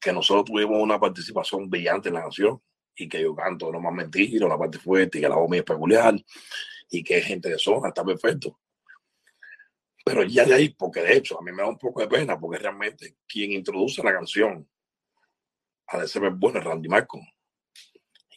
que 0.00 0.12
nosotros 0.12 0.46
tuvimos 0.46 0.82
una 0.82 0.98
participación 0.98 1.70
brillante 1.70 2.08
en 2.08 2.16
la 2.16 2.22
canción 2.22 2.60
y 2.96 3.08
que 3.08 3.22
yo 3.22 3.32
canto 3.36 3.70
no 3.70 3.78
más 3.78 3.94
mentira, 3.94 4.48
la 4.48 4.58
parte 4.58 4.80
fuerte 4.80 5.18
y 5.18 5.20
que 5.20 5.28
la 5.28 5.36
voz 5.36 5.48
mía 5.48 5.60
es 5.60 5.64
peculiar 5.64 6.16
y 6.90 7.04
que 7.04 7.18
es 7.18 7.26
gente 7.26 7.48
de 7.48 7.58
zona, 7.58 7.90
está 7.90 8.04
perfecto. 8.04 8.58
Pero 10.04 10.24
ya 10.24 10.44
de 10.44 10.54
ahí, 10.54 10.68
porque 10.70 11.00
de 11.00 11.16
hecho 11.16 11.38
a 11.38 11.42
mí 11.42 11.52
me 11.52 11.62
da 11.62 11.68
un 11.68 11.78
poco 11.78 12.00
de 12.00 12.08
pena, 12.08 12.38
porque 12.38 12.58
realmente 12.58 13.16
quien 13.26 13.52
introduce 13.52 14.02
la 14.02 14.12
canción 14.12 14.68
a 15.88 15.98
de 15.98 16.08
ser 16.08 16.28
bueno 16.30 16.58
es 16.58 16.64
Randy 16.64 16.88
Marco. 16.88 17.20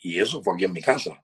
Y 0.01 0.19
eso 0.19 0.41
fue 0.43 0.53
aquí 0.53 0.65
en 0.65 0.73
mi 0.73 0.81
casa. 0.81 1.21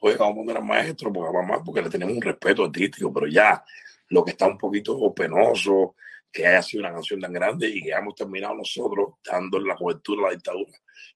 Oye, 0.00 0.16
vamos 0.16 0.34
a 0.34 0.36
poner 0.36 0.56
al 0.58 0.64
maestro, 0.64 1.12
porque, 1.12 1.32
mamá, 1.32 1.64
porque 1.64 1.82
le 1.82 1.90
tenemos 1.90 2.14
un 2.14 2.22
respeto 2.22 2.64
artístico, 2.64 3.12
pero 3.12 3.26
ya 3.26 3.64
lo 4.08 4.24
que 4.24 4.32
está 4.32 4.46
un 4.46 4.58
poquito 4.58 5.12
penoso, 5.14 5.96
que 6.30 6.46
haya 6.46 6.62
sido 6.62 6.82
una 6.82 6.92
canción 6.92 7.20
tan 7.20 7.32
grande 7.32 7.68
y 7.68 7.82
que 7.82 7.92
hayamos 7.92 8.14
terminado 8.14 8.54
nosotros 8.54 9.14
dando 9.24 9.58
la 9.58 9.74
cobertura 9.74 10.22
a 10.22 10.30
la 10.30 10.34
dictadura 10.34 10.72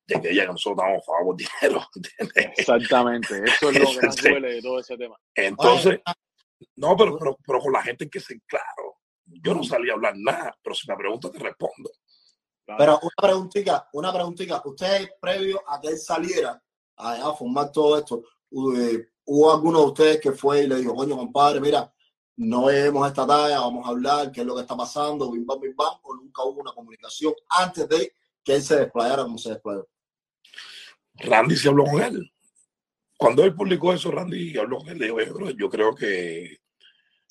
de 0.07 0.21
que 0.21 0.31
ella 0.31 0.47
nosotros 0.47 0.79
damos 0.79 1.05
favor 1.05 1.37
dinero. 1.61 1.87
Exactamente, 2.57 3.43
eso 3.45 3.71
es 3.71 3.79
lo 3.79 4.01
que 4.01 4.01
nos 4.07 4.17
duele 4.17 4.53
de 4.55 4.63
todo 4.63 4.81
ese 4.81 4.97
tema. 4.97 5.17
Entonces, 5.35 6.01
no, 6.77 6.97
pero, 6.97 7.19
pero, 7.19 7.39
pero 7.47 7.61
con 7.61 7.73
la 7.73 7.83
gente 7.83 8.09
que 8.09 8.21
se 8.21 8.41
claro. 8.47 8.99
Yo 9.27 9.55
no 9.55 9.63
salí 9.63 9.91
a 9.91 9.95
hablar 9.95 10.15
nada, 10.17 10.57
pero 10.63 10.75
si 10.75 10.89
me 10.89 10.97
preguntas 10.97 11.31
te 11.31 11.39
respondo. 11.39 11.91
Pero 12.67 13.01
una 13.03 13.29
preguntita, 13.29 13.89
una 13.93 14.13
preguntita. 14.13 14.63
Ustedes, 14.65 15.11
previo 15.21 15.61
a 15.67 15.81
que 15.81 15.89
él 15.89 15.99
saliera 15.99 16.61
a, 16.97 17.33
formar 17.33 17.73
todo 17.73 17.99
esto, 17.99 18.23
eh, 18.77 19.09
¿hubo 19.25 19.53
alguno 19.53 19.81
de 19.81 19.87
ustedes 19.87 20.21
que 20.21 20.33
fue 20.33 20.65
y 20.65 20.67
le 20.67 20.77
dijo, 20.77 20.95
coño, 20.95 21.17
compadre, 21.17 21.61
mira, 21.61 21.93
no 22.37 22.67
vemos 22.67 23.07
esta 23.09 23.27
talla, 23.27 23.61
vamos 23.61 23.87
a 23.87 23.91
hablar, 23.91 24.31
qué 24.33 24.41
es 24.41 24.47
lo 24.47 24.55
que 24.55 24.63
está 24.63 24.77
pasando, 24.77 25.31
bim 25.31 25.45
bam, 25.45 25.61
bim 25.61 25.75
bam, 25.75 25.95
o 26.03 26.15
nunca 26.15 26.43
hubo 26.43 26.61
una 26.61 26.73
comunicación 26.73 27.35
antes 27.49 27.89
de 27.89 28.13
que 28.43 28.55
él 28.55 28.63
se 28.63 28.77
desplayara 28.77 29.23
como 29.25 29.39
se 29.39 29.51
desplayó? 29.51 29.89
Randy 31.15 31.57
se 31.57 31.69
habló 31.69 31.85
con 31.85 32.03
él 32.03 32.33
cuando 33.21 33.45
él 33.45 33.55
publicó 33.55 33.93
eso, 33.93 34.11
Randy 34.11 34.57
habló 34.57 34.79
con 34.79 34.89
él, 34.89 34.99
le 34.99 35.09
dijo, 35.09 35.51
yo 35.51 35.69
creo 35.69 35.95
que, 35.95 36.57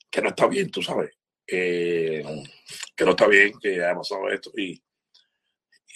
que 0.08 0.22
no 0.22 0.30
está 0.30 0.46
bien, 0.46 0.70
tú 0.70 0.84
sabes, 0.84 1.18
eh, 1.48 2.24
que 2.96 3.06
no 3.06 3.12
está 3.12 3.28
bien 3.28 3.54
que 3.60 3.84
haya 3.84 3.96
pasado 3.96 4.30
esto. 4.30 4.52
Y, 4.56 4.80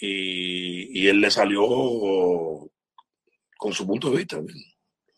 y, 0.00 1.06
él 1.06 1.20
le 1.20 1.30
salió 1.30 1.62
con 3.56 3.72
su 3.72 3.86
punto 3.86 4.10
de 4.10 4.16
vista. 4.16 4.42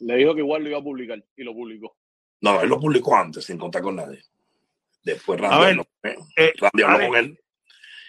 Le 0.01 0.17
dijo 0.17 0.35
que 0.35 0.43
igual 0.43 0.63
lo 0.63 0.69
iba 0.69 0.79
a 0.79 0.85
publicar 0.85 1.25
y 1.35 1.43
lo 1.43 1.55
publicó. 1.55 1.97
No, 2.43 2.61
él 2.61 2.69
lo 2.69 2.79
publicó 2.79 3.17
antes, 3.17 3.47
sin 3.47 3.57
contar 3.57 3.81
con 3.81 3.97
nadie. 3.97 4.23
Después 5.03 5.41
Randy, 5.41 5.69
habló, 5.69 5.87
eh, 6.03 6.53
Randy 6.55 6.83
habló 6.83 7.09
con 7.09 7.17
él 7.17 7.41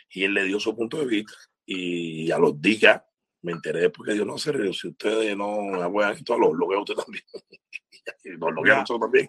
y 0.09 0.25
él 0.25 0.33
le 0.33 0.43
dio 0.43 0.59
su 0.59 0.75
punto 0.75 0.97
de 0.97 1.05
vista. 1.05 1.33
Y 1.65 2.29
a 2.29 2.37
los 2.37 2.61
días 2.61 3.01
me 3.41 3.51
enteré 3.51 3.89
porque 3.89 4.15
yo 4.15 4.25
no 4.25 4.37
sé 4.37 4.51
si 4.73 4.87
ustedes 4.89 5.37
no 5.37 5.61
me 5.61 5.83
apoyan 5.83 6.13
esto, 6.13 6.37
lo, 6.37 6.53
lo 6.53 6.67
veo 6.67 6.81
usted 6.81 6.95
también. 6.95 7.23
lo 8.39 8.51
nosotros 8.51 8.99
también. 8.99 9.27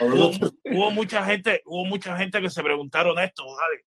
Hubo, 0.00 0.90
mucha 0.90 1.24
gente, 1.24 1.62
hubo 1.64 1.84
mucha 1.84 2.16
gente 2.16 2.40
que 2.40 2.50
se 2.50 2.62
preguntaron 2.62 3.18
esto, 3.18 3.44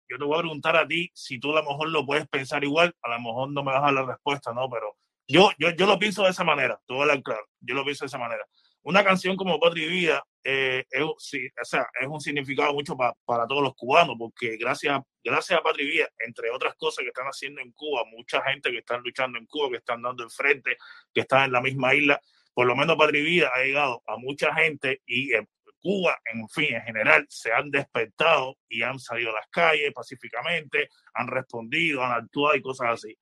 Yo 0.09 0.17
te 0.17 0.25
voy 0.25 0.35
a 0.35 0.41
preguntar 0.41 0.75
a 0.75 0.87
ti 0.87 1.09
si 1.13 1.39
tú 1.39 1.51
a 1.51 1.61
lo 1.61 1.69
mejor 1.69 1.89
lo 1.89 2.05
puedes 2.05 2.27
pensar 2.27 2.63
igual, 2.63 2.95
a 3.01 3.09
lo 3.09 3.19
mejor 3.19 3.51
no 3.51 3.63
me 3.63 3.71
vas 3.71 3.81
a 3.81 3.85
dar 3.85 3.93
la 3.93 4.05
respuesta, 4.05 4.53
¿no? 4.53 4.69
Pero 4.69 4.97
yo, 5.27 5.51
yo, 5.57 5.71
yo 5.71 5.85
lo 5.85 5.99
pienso 5.99 6.23
de 6.23 6.29
esa 6.29 6.43
manera, 6.43 6.79
tú 6.85 7.01
hablar 7.01 7.21
claro, 7.21 7.45
yo 7.59 7.75
lo 7.75 7.83
pienso 7.83 8.05
de 8.05 8.07
esa 8.07 8.17
manera. 8.17 8.45
Una 8.83 9.03
canción 9.03 9.35
como 9.35 9.59
Patria 9.59 9.87
Vida 9.87 10.23
eh, 10.49 10.85
es, 10.89 11.03
sí, 11.17 11.45
o 11.61 11.65
sea, 11.65 11.89
es 11.99 12.07
un 12.07 12.21
significado 12.21 12.73
mucho 12.73 12.95
para 12.95 13.47
todos 13.47 13.61
los 13.61 13.75
cubanos, 13.75 14.15
porque 14.17 14.55
gracias, 14.55 15.01
gracias 15.21 15.59
a 15.59 15.61
Patria 15.61 15.85
Vida, 15.85 16.09
entre 16.25 16.49
otras 16.51 16.73
cosas 16.75 17.03
que 17.03 17.09
están 17.09 17.25
haciendo 17.25 17.59
en 17.59 17.73
Cuba, 17.73 18.05
mucha 18.05 18.41
gente 18.43 18.71
que 18.71 18.77
están 18.77 19.01
luchando 19.03 19.37
en 19.37 19.45
Cuba, 19.45 19.69
que 19.71 19.77
están 19.79 20.01
dando 20.01 20.23
el 20.23 20.31
frente, 20.31 20.77
que 21.13 21.19
están 21.19 21.43
en 21.43 21.51
la 21.51 21.59
misma 21.59 21.93
isla, 21.93 22.21
por 22.53 22.65
lo 22.65 22.77
menos 22.77 22.95
Patria 22.95 23.21
Vida 23.21 23.51
ha 23.53 23.61
llegado 23.61 24.01
a 24.07 24.15
mucha 24.15 24.55
gente 24.55 25.01
y 25.05 25.33
en 25.33 25.49
Cuba, 25.81 26.17
en 26.33 26.47
fin, 26.47 26.75
en 26.75 26.83
general, 26.83 27.25
se 27.27 27.51
han 27.51 27.69
despertado 27.69 28.57
y 28.69 28.83
han 28.83 28.99
salido 28.99 29.31
a 29.31 29.39
las 29.41 29.47
calles 29.49 29.91
pacíficamente, 29.93 30.87
han 31.13 31.27
respondido, 31.27 32.05
han 32.05 32.13
actuado 32.13 32.55
y 32.55 32.61
cosas 32.61 32.87
así. 32.93 33.17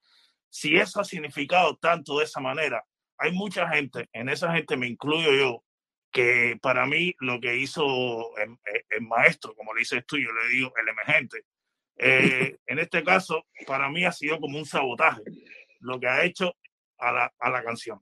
Si 0.48 0.76
eso 0.76 1.02
ha 1.02 1.04
significado 1.04 1.76
tanto 1.78 2.20
de 2.20 2.26
esa 2.26 2.40
manera, 2.40 2.86
hay 3.18 3.32
mucha 3.32 3.68
gente, 3.68 4.10
en 4.14 4.30
esa 4.30 4.54
gente 4.54 4.78
me 4.78 4.86
incluyo 4.86 5.34
yo, 5.34 5.65
que 6.16 6.58
para 6.62 6.86
mí 6.86 7.14
lo 7.20 7.42
que 7.42 7.58
hizo 7.58 8.38
el, 8.38 8.58
maestro, 9.02 9.54
como 9.54 9.74
le 9.74 9.80
dices 9.80 10.06
tú, 10.08 10.18
yo 10.18 10.32
le 10.32 10.48
digo 10.48 10.72
el 10.82 10.88
emergente, 10.88 11.44
eh, 11.98 12.56
en 12.68 12.80
este 12.80 13.04
caso, 13.04 13.46
para 13.68 13.90
mí 13.90 14.06
ha 14.06 14.14
sido 14.14 14.40
como 14.40 14.58
un 14.58 14.66
sabotaje 14.66 15.24
lo 15.82 16.00
que 16.00 16.08
ha 16.08 16.24
hecho 16.24 16.56
a 17.00 17.12
la, 17.12 17.34
a 17.38 17.50
la 17.50 17.62
canción. 17.62 18.00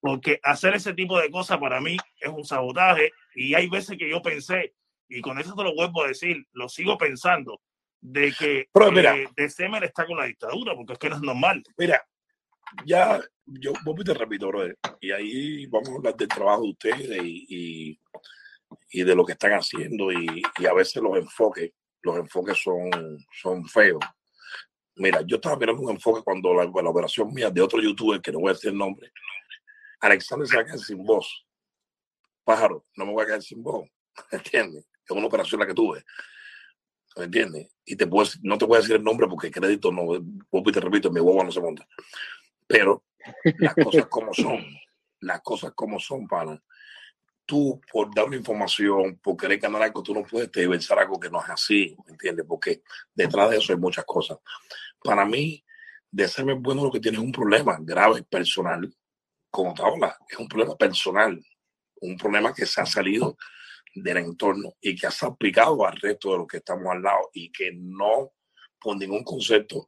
Porque 0.00 0.38
hacer 0.42 0.74
ese 0.74 0.92
tipo 0.92 1.18
de 1.18 1.30
cosas 1.30 1.56
para 1.56 1.80
mí 1.80 1.96
es 2.20 2.28
un 2.28 2.44
sabotaje 2.44 3.10
y 3.34 3.54
hay 3.54 3.70
veces 3.70 3.96
que 3.96 4.10
yo 4.10 4.20
pensé, 4.20 4.74
y 5.08 5.22
con 5.22 5.38
eso 5.38 5.54
te 5.54 5.64
lo 5.64 5.74
vuelvo 5.74 6.04
a 6.04 6.08
decir, 6.08 6.46
lo 6.52 6.68
sigo 6.68 6.98
pensando, 6.98 7.62
de 8.02 8.34
que 8.38 8.68
Pero, 8.70 8.92
mira, 8.92 9.16
eh, 9.16 9.28
de 9.34 9.48
Semer 9.48 9.82
está 9.84 10.04
con 10.04 10.18
la 10.18 10.26
dictadura, 10.26 10.74
porque 10.74 10.92
es 10.92 10.98
que 10.98 11.08
no 11.08 11.16
es 11.16 11.22
normal. 11.22 11.62
Mira, 11.78 12.06
ya, 12.84 13.20
yo 13.44 13.72
vos 13.84 14.04
te 14.04 14.14
repito, 14.14 14.48
brother, 14.48 14.76
y 15.00 15.10
ahí 15.12 15.66
vamos 15.66 15.88
a 15.88 15.94
hablar 15.94 16.16
del 16.16 16.28
trabajo 16.28 16.62
de 16.62 16.70
ustedes 16.70 17.22
y, 17.22 17.98
y, 18.90 19.02
de 19.02 19.14
lo 19.14 19.24
que 19.24 19.32
están 19.32 19.52
haciendo 19.52 20.12
y, 20.12 20.42
a 20.68 20.72
veces 20.74 21.02
los 21.02 21.16
enfoques, 21.16 21.70
los 22.02 22.16
enfoques 22.16 22.58
son, 22.58 22.90
son 23.40 23.66
feos. 23.68 24.02
Mira, 24.96 25.20
yo 25.26 25.36
estaba 25.36 25.56
mirando 25.56 25.82
un 25.82 25.90
enfoque 25.90 26.22
cuando 26.22 26.54
la, 26.54 26.64
la 26.64 26.90
operación 26.90 27.32
mía 27.32 27.50
de 27.50 27.60
otro 27.60 27.80
youtuber, 27.80 28.20
que 28.20 28.32
no 28.32 28.40
voy 28.40 28.50
a 28.50 28.54
decir 28.54 28.70
el 28.70 28.78
nombre, 28.78 29.12
Alexander 30.00 30.48
se 30.48 30.56
va 30.56 30.62
a 30.62 30.64
quedar 30.64 30.78
sin 30.78 31.04
voz. 31.04 31.46
Pájaro, 32.44 32.86
no 32.96 33.06
me 33.06 33.12
voy 33.12 33.22
a 33.22 33.26
quedar 33.26 33.42
sin 33.42 33.62
voz. 33.62 33.88
¿Entiendes? 34.30 34.86
Es 35.04 35.10
una 35.10 35.26
operación 35.26 35.60
la 35.60 35.66
que 35.66 35.74
tuve. 35.74 36.04
¿Me 37.16 37.24
entiendes? 37.24 37.68
Y 37.84 37.96
te 37.96 38.06
puedo, 38.06 38.28
no 38.42 38.58
te 38.58 38.66
voy 38.66 38.76
a 38.76 38.80
decir 38.80 38.96
el 38.96 39.04
nombre 39.04 39.26
porque 39.26 39.50
crédito 39.50 39.90
no, 39.90 40.14
y 40.14 40.72
te 40.72 40.80
repito, 40.80 41.10
mi 41.10 41.20
huevo 41.20 41.42
no 41.42 41.50
se 41.50 41.60
monta. 41.60 41.86
Pero 42.66 43.04
las 43.58 43.74
cosas 43.74 44.06
como 44.06 44.34
son, 44.34 44.64
las 45.20 45.40
cosas 45.42 45.72
como 45.74 45.98
son, 45.98 46.26
pana. 46.26 46.62
Tú, 47.44 47.80
por 47.92 48.12
dar 48.12 48.24
una 48.24 48.36
información, 48.36 49.18
por 49.18 49.36
querer 49.36 49.60
ganar 49.60 49.82
algo, 49.82 50.02
tú 50.02 50.12
no 50.12 50.24
puedes 50.24 50.48
pensar 50.48 50.98
algo 50.98 51.20
que 51.20 51.30
no 51.30 51.40
es 51.40 51.48
así, 51.48 51.96
¿me 52.04 52.12
entiendes? 52.12 52.44
Porque 52.48 52.82
detrás 53.14 53.50
de 53.50 53.58
eso 53.58 53.72
hay 53.72 53.78
muchas 53.78 54.04
cosas. 54.04 54.38
Para 55.00 55.24
mí, 55.24 55.64
de 56.10 56.26
serme 56.26 56.54
bueno 56.54 56.82
lo 56.82 56.90
que 56.90 56.98
tiene 56.98 57.18
es 57.18 57.22
un 57.22 57.30
problema 57.30 57.76
grave, 57.80 58.24
personal, 58.24 58.92
como 59.50 59.74
Taola. 59.74 60.18
Es 60.28 60.38
un 60.38 60.48
problema 60.48 60.76
personal, 60.76 61.40
un 62.00 62.16
problema 62.16 62.52
que 62.52 62.66
se 62.66 62.80
ha 62.80 62.86
salido 62.86 63.36
del 63.94 64.18
entorno 64.18 64.74
y 64.80 64.94
que 64.94 65.06
ha 65.06 65.10
salpicado 65.10 65.86
al 65.86 65.96
resto 65.96 66.32
de 66.32 66.38
los 66.38 66.46
que 66.46 66.58
estamos 66.58 66.86
al 66.92 67.02
lado 67.02 67.30
y 67.32 67.50
que 67.50 67.72
no, 67.74 68.32
por 68.80 68.96
ningún 68.96 69.24
concepto, 69.24 69.86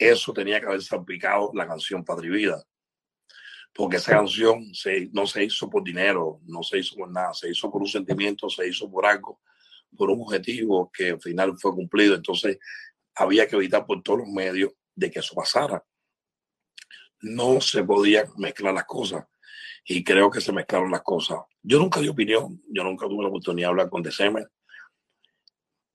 eso 0.00 0.32
tenía 0.32 0.58
que 0.58 0.66
haber 0.66 0.82
salpicado 0.82 1.50
la 1.54 1.66
canción 1.66 2.02
Patria 2.02 2.30
Vida. 2.30 2.64
Porque 3.72 3.98
esa 3.98 4.12
canción 4.12 4.74
se, 4.74 5.10
no 5.12 5.26
se 5.26 5.44
hizo 5.44 5.68
por 5.68 5.84
dinero, 5.84 6.40
no 6.46 6.62
se 6.62 6.78
hizo 6.78 6.96
por 6.96 7.10
nada, 7.10 7.34
se 7.34 7.50
hizo 7.50 7.70
por 7.70 7.82
un 7.82 7.86
sentimiento, 7.86 8.48
se 8.48 8.66
hizo 8.66 8.90
por 8.90 9.06
algo, 9.06 9.40
por 9.96 10.10
un 10.10 10.22
objetivo 10.22 10.90
que 10.92 11.10
al 11.10 11.20
final 11.20 11.54
fue 11.58 11.72
cumplido. 11.72 12.14
Entonces 12.14 12.58
había 13.14 13.46
que 13.46 13.56
evitar 13.56 13.86
por 13.86 14.02
todos 14.02 14.20
los 14.20 14.28
medios 14.28 14.72
de 14.94 15.10
que 15.10 15.20
eso 15.20 15.34
pasara. 15.34 15.84
No 17.20 17.60
se 17.60 17.84
podía 17.84 18.24
mezclar 18.38 18.72
las 18.72 18.86
cosas 18.86 19.26
y 19.84 20.02
creo 20.02 20.30
que 20.30 20.40
se 20.40 20.52
mezclaron 20.52 20.90
las 20.90 21.02
cosas. 21.02 21.38
Yo 21.62 21.78
nunca 21.78 22.00
di 22.00 22.08
opinión, 22.08 22.62
yo 22.68 22.82
nunca 22.82 23.06
tuve 23.06 23.22
la 23.22 23.28
oportunidad 23.28 23.68
de 23.68 23.70
hablar 23.70 23.90
con 23.90 24.02
DCM, 24.02 24.46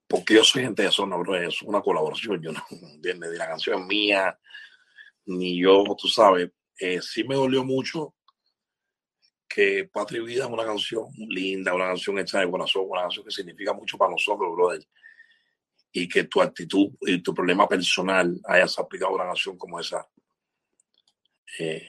porque 0.07 0.35
yo 0.35 0.43
soy 0.43 0.63
gente 0.63 0.83
de 0.83 0.91
zona, 0.91 1.15
bro, 1.17 1.35
es 1.35 1.61
una 1.61 1.81
colaboración, 1.81 2.41
yo 2.41 2.51
no, 2.51 2.63
entiendo 2.93 3.29
De 3.29 3.37
la 3.37 3.47
canción 3.47 3.87
mía, 3.87 4.37
ni 5.25 5.59
yo, 5.59 5.83
tú 5.97 6.07
sabes, 6.07 6.51
eh, 6.79 7.01
sí 7.01 7.23
me 7.23 7.35
dolió 7.35 7.63
mucho 7.63 8.15
que 9.47 9.89
Patria 9.91 10.21
Vida 10.21 10.43
es 10.43 10.51
una 10.51 10.65
canción 10.65 11.07
linda, 11.29 11.73
una 11.73 11.85
canción 11.85 12.19
hecha 12.19 12.39
de 12.39 12.51
corazón, 12.51 12.83
una 12.87 13.03
canción 13.03 13.25
que 13.25 13.31
significa 13.31 13.73
mucho 13.73 13.97
para 13.97 14.11
nosotros, 14.11 14.53
brother. 14.53 14.85
Y 15.93 16.09
que 16.09 16.25
tu 16.25 16.41
actitud 16.41 16.89
y 16.99 17.19
tu 17.19 17.33
problema 17.33 17.65
personal 17.65 18.37
hayas 18.43 18.77
aplicado 18.77 19.13
una 19.13 19.23
canción 19.23 19.57
como 19.57 19.79
esa. 19.79 20.05
Eh, 21.57 21.87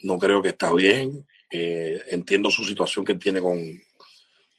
no 0.00 0.18
creo 0.18 0.40
que 0.40 0.48
está 0.48 0.72
bien. 0.72 1.26
Eh, 1.50 2.02
entiendo 2.08 2.50
su 2.50 2.64
situación 2.64 3.04
que 3.04 3.16
tiene 3.16 3.42
con, 3.42 3.58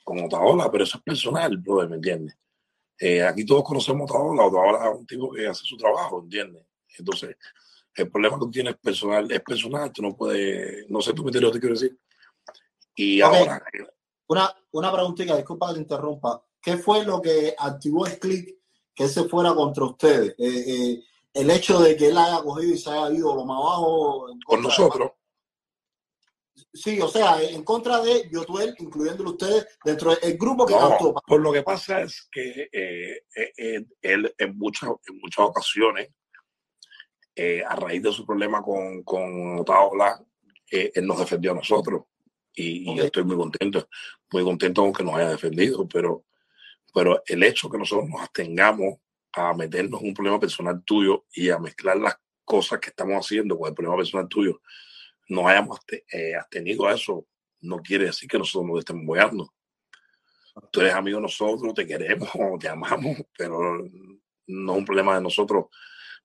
con 0.04 0.23
Otaola, 0.23 0.69
pero 0.71 0.84
eso 0.84 1.00
es 1.00 1.04
personal, 1.04 1.58
brother, 1.58 1.89
¿me 1.89 1.95
entiendes? 1.95 2.38
Eh, 3.00 3.22
aquí 3.24 3.46
todos 3.46 3.64
conocemos 3.64 4.10
a 4.10 4.16
Otaola, 4.16 4.46
Otaola 4.46 4.90
es 4.92 5.00
un 5.00 5.06
tipo 5.06 5.32
que 5.32 5.48
hace 5.48 5.66
su 5.66 5.78
trabajo, 5.78 6.22
¿entiendes? 6.24 6.66
Entonces, 6.98 7.36
el 7.94 8.12
problema 8.12 8.38
que 8.38 8.46
tú 8.46 8.52
tienes 8.52 8.78
personal 8.78 9.32
es 9.32 9.42
personal, 9.42 9.92
tú 9.92 10.02
no 10.02 10.16
puedes, 10.16 10.90
no 10.90 11.02
sé 11.02 11.14
tú 11.14 11.24
me 11.24 11.32
lo 11.32 11.52
que 11.52 11.60
quiero 11.60 11.76
decir. 11.76 11.98
Y 12.96 13.22
ahora... 13.22 13.64
Una, 14.30 14.54
una 14.72 14.92
preguntita, 14.92 15.38
disculpa 15.38 15.70
que 15.70 15.76
te 15.76 15.80
interrumpa. 15.82 16.44
¿Qué 16.62 16.78
fue 16.78 17.06
lo 17.06 17.22
que 17.22 17.56
activó 17.58 18.06
el 18.06 18.20
clic 18.20 18.58
que 18.94 19.08
se 19.08 19.24
fuera 19.24 19.54
contra 19.54 19.86
ustedes? 19.86 20.36
Eh, 20.38 21.02
el 21.34 21.50
hecho 21.52 21.80
de 21.80 21.96
que 21.96 22.08
él 22.08 22.18
haya 22.18 22.42
cogido 22.42 22.74
y 22.74 22.78
se 22.78 22.90
haya 22.90 23.12
ido 23.16 23.36
lo 23.36 23.46
más 23.46 23.58
abajo. 23.58 24.28
Con 24.46 24.62
nosotros. 24.64 25.12
Sí, 26.74 27.00
o 27.00 27.08
sea, 27.08 27.41
en 27.41 27.63
contra 27.63 28.02
de 28.02 28.30
Yotuel, 28.32 28.76
incluyéndolo 28.80 29.32
ustedes 29.32 29.78
dentro 29.84 30.15
del 30.15 30.38
grupo 30.38 30.65
que 30.65 30.74
no, 30.74 31.13
Por 31.26 31.41
lo 31.41 31.52
que 31.52 31.63
pasa 31.63 32.02
es 32.02 32.28
que 32.32 32.70
eh, 32.72 33.24
eh, 33.36 33.52
eh, 33.58 33.86
él 34.02 34.34
en 34.38 34.58
muchas, 34.58 34.89
en 35.08 35.20
muchas 35.20 35.46
ocasiones, 35.46 36.10
a 37.67 37.76
raíz 37.76 38.02
de 38.02 38.12
su 38.12 38.26
problema 38.26 38.63
con, 38.63 39.04
con 39.04 39.60
Otaola, 39.60 40.20
él 40.72 41.06
nos 41.06 41.20
defendió 41.20 41.52
a 41.52 41.56
nosotros. 41.56 42.06
Y, 42.56 42.96
yo 42.96 43.04
estoy 43.04 43.24
muy 43.24 43.36
contento, 43.36 43.88
muy 44.32 44.43
contento 44.43 44.82
con 44.82 44.93
que 44.93 45.04
nos 45.04 45.13
haya 45.13 45.30
defendido, 45.30 45.88
pero, 45.88 46.26
pero 46.91 47.22
el 47.28 47.43
hecho 47.43 47.70
que 47.70 47.78
nosotros 47.78 48.10
nos 48.10 48.22
abstengamos 48.22 48.96
a 49.34 49.54
meternos 49.54 50.02
en 50.02 50.08
un 50.08 50.13
problema 50.15 50.39
personal 50.39 50.84
tuyo 50.84 51.26
y 51.32 51.52
a 51.52 51.60
mezclar 51.60 51.98
las 51.98 52.17
cosas 52.43 52.80
que 52.80 52.89
estamos 52.89 53.24
haciendo 53.24 53.60
con 53.60 53.70
el 53.70 53.76
problema 53.76 53.98
personal 53.98 54.28
tuyo, 54.28 54.60
no 55.30 55.48
hayamos 55.48 55.80
eh, 56.12 56.36
abstenido 56.36 56.88
a 56.88 56.94
eso, 56.94 57.28
no 57.62 57.80
quiere 57.80 58.06
decir 58.06 58.30
que 58.30 58.38
nosotros 58.38 58.70
nos 58.70 58.80
estemos 58.80 59.06
boyando. 59.06 59.54
Tú 60.72 60.82
eres 60.82 60.94
amigo 60.94 61.18
de 61.18 61.24
nosotros, 61.24 61.74
te 61.74 61.86
queremos, 61.86 62.30
te 62.60 62.68
amamos, 62.68 63.18
pero 63.38 63.78
no 64.48 64.72
es 64.74 64.78
un 64.78 64.86
problema 64.86 65.16
de 65.16 65.22
nosotros 65.22 65.66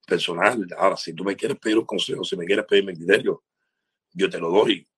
personal. 0.07 0.67
Ahora, 0.77 0.97
si 0.97 1.13
tú 1.15 1.25
me 1.25 1.37
quieres 1.37 1.59
pedir 1.59 1.79
un 1.79 1.85
consejo, 1.85 2.25
si 2.25 2.37
me 2.37 2.47
quieres 2.47 2.65
pedir 2.65 2.85
mi 2.85 2.95
criterio, 2.95 3.45
yo 4.13 4.31
te 4.31 4.39
lo 4.39 4.51
doy. 4.51 4.89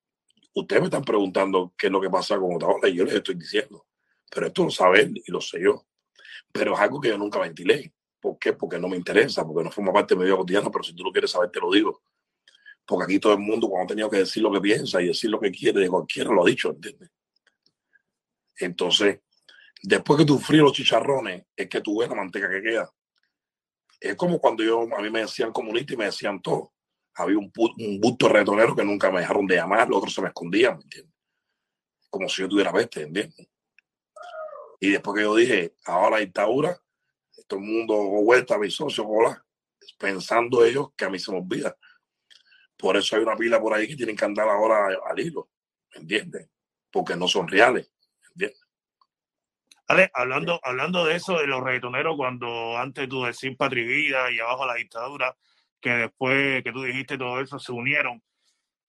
Ustedes 0.55 0.83
me 0.83 0.87
están 0.87 1.05
preguntando 1.05 1.75
qué 1.77 1.87
es 1.87 1.93
lo 1.93 2.01
que 2.01 2.11
pasa 2.11 2.39
con 2.39 2.55
otra 2.55 2.89
y 2.89 2.95
yo 2.95 3.05
les 3.05 3.15
estoy 3.15 3.35
diciendo. 3.35 3.87
Pero 4.31 4.47
esto 4.47 4.65
lo 4.65 4.71
sabe 4.71 5.01
él 5.03 5.23
y 5.25 5.33
lo 5.33 5.41
sé 5.41 5.61
yo. 5.61 5.87
Pero 6.53 6.75
es 6.75 6.81
algo 6.81 7.01
que 7.01 7.09
yo 7.09 7.19
nunca 7.19 7.41
ventilé. 7.41 7.93
¿Por 8.21 8.39
qué? 8.39 8.53
Porque 8.53 8.79
no 8.79 8.89
me 8.89 8.97
interesa, 8.97 9.45
porque 9.45 9.65
no 9.65 9.71
forma 9.71 9.93
parte 9.93 10.15
de 10.15 10.21
mi 10.21 10.27
vida 10.27 10.37
cotidiana, 10.37 10.71
pero 10.71 10.85
si 10.85 10.95
tú 10.95 11.03
lo 11.03 11.13
quieres 11.13 11.31
saber, 11.31 11.51
te 11.51 11.61
lo 11.61 11.71
digo 11.71 12.03
porque 12.87 13.05
aquí 13.05 13.19
todo 13.19 13.33
el 13.33 13.39
mundo 13.39 13.69
cuando 13.69 13.85
ha 13.85 13.89
tenido 13.89 14.11
que 14.11 14.19
decir 14.19 14.43
lo 14.43 14.53
que 14.53 14.61
piensa 14.61 15.01
y 15.01 15.07
decir 15.07 15.31
lo 15.31 15.41
que 15.41 15.51
quiere 15.51 15.81
de 15.81 15.89
cualquiera 15.89 16.31
lo 16.31 16.43
ha 16.43 16.47
dicho, 16.47 16.71
¿entiendes? 16.71 17.11
Entonces, 18.59 19.21
después 19.83 20.19
que 20.19 20.25
tú 20.25 20.39
fríes 20.39 20.63
los 20.63 20.73
chicharrones, 20.73 21.45
es 21.57 21.69
que 21.69 21.81
tú 21.81 21.99
ves 21.99 22.09
la 22.09 22.15
manteca 22.15 22.49
que 22.49 22.63
queda. 22.63 22.91
Es 24.01 24.15
como 24.17 24.39
cuando 24.39 24.63
yo, 24.63 24.83
a 24.83 25.01
mí 25.01 25.11
me 25.11 25.21
decían 25.21 25.53
comunista 25.53 25.95
y 25.95 25.97
me 25.97 26.05
decían 26.07 26.41
todo. 26.43 26.73
Había 27.15 27.39
un, 27.39 27.51
un 27.57 28.01
busto 28.01 28.29
retonero 28.29 28.75
que 28.77 28.85
nunca 28.85 29.11
me 29.11 29.21
dejaron 29.21 29.47
de 29.47 29.57
llamar, 29.57 29.89
los 29.89 29.99
otros 29.99 30.15
se 30.15 30.21
me 30.21 30.29
escondían, 30.29 30.77
¿me 30.77 30.83
entiendes? 30.83 31.15
Como 32.11 32.29
si 32.29 32.43
yo 32.43 32.49
tuviera 32.49 32.73
peste, 32.73 33.03
¿entiendes? 33.03 33.49
Y 34.81 34.91
después 34.91 35.17
que 35.17 35.23
yo 35.23 35.35
dije, 35.35 35.75
ahora 35.87 36.17
la 36.17 36.19
dictadura, 36.19 36.79
todo 37.47 37.61
el 37.61 37.67
mundo 37.67 37.95
vuelta 37.97 38.57
a 38.57 38.59
mis 38.59 38.75
socios, 38.75 39.07
hola, 39.09 39.43
pensando 39.99 40.65
ellos 40.65 40.89
que 40.97 41.05
a 41.05 41.11
mí 41.11 41.19
se 41.19 41.31
me 41.31 41.39
olvida 41.39 41.77
por 42.85 42.99
eso 42.99 43.17
hay 43.17 43.23
una 43.23 43.35
pila 43.35 43.59
por 43.59 43.73
ahí 43.73 43.89
que 43.89 43.97
tienen 43.97 44.15
que 44.15 44.27
andar 44.27 44.47
ahora 44.47 44.89
al 45.07 45.19
hilo, 45.19 45.49
¿me 45.95 46.03
entiendes? 46.03 46.51
Porque 46.91 47.17
no 47.17 47.27
son 47.27 47.49
reales, 47.49 47.91
¿me 48.21 48.29
entiendes? 48.29 48.61
Ale, 49.87 50.11
hablando, 50.13 50.61
hablando 50.63 51.07
de 51.07 51.17
eso, 51.17 51.39
de 51.39 51.47
los 51.47 51.63
reggaetoneros, 51.63 52.15
cuando 52.15 52.77
antes 52.77 53.09
tú 53.09 53.25
decís 53.25 53.57
Patria 53.57 53.87
Vida 53.87 54.31
y 54.31 54.39
abajo 54.39 54.67
la 54.67 54.75
dictadura, 54.75 55.35
que 55.81 55.91
después 55.93 56.63
que 56.63 56.73
tú 56.73 56.83
dijiste 56.83 57.17
todo 57.17 57.41
eso, 57.41 57.59
se 57.59 57.73
unieron. 57.73 58.23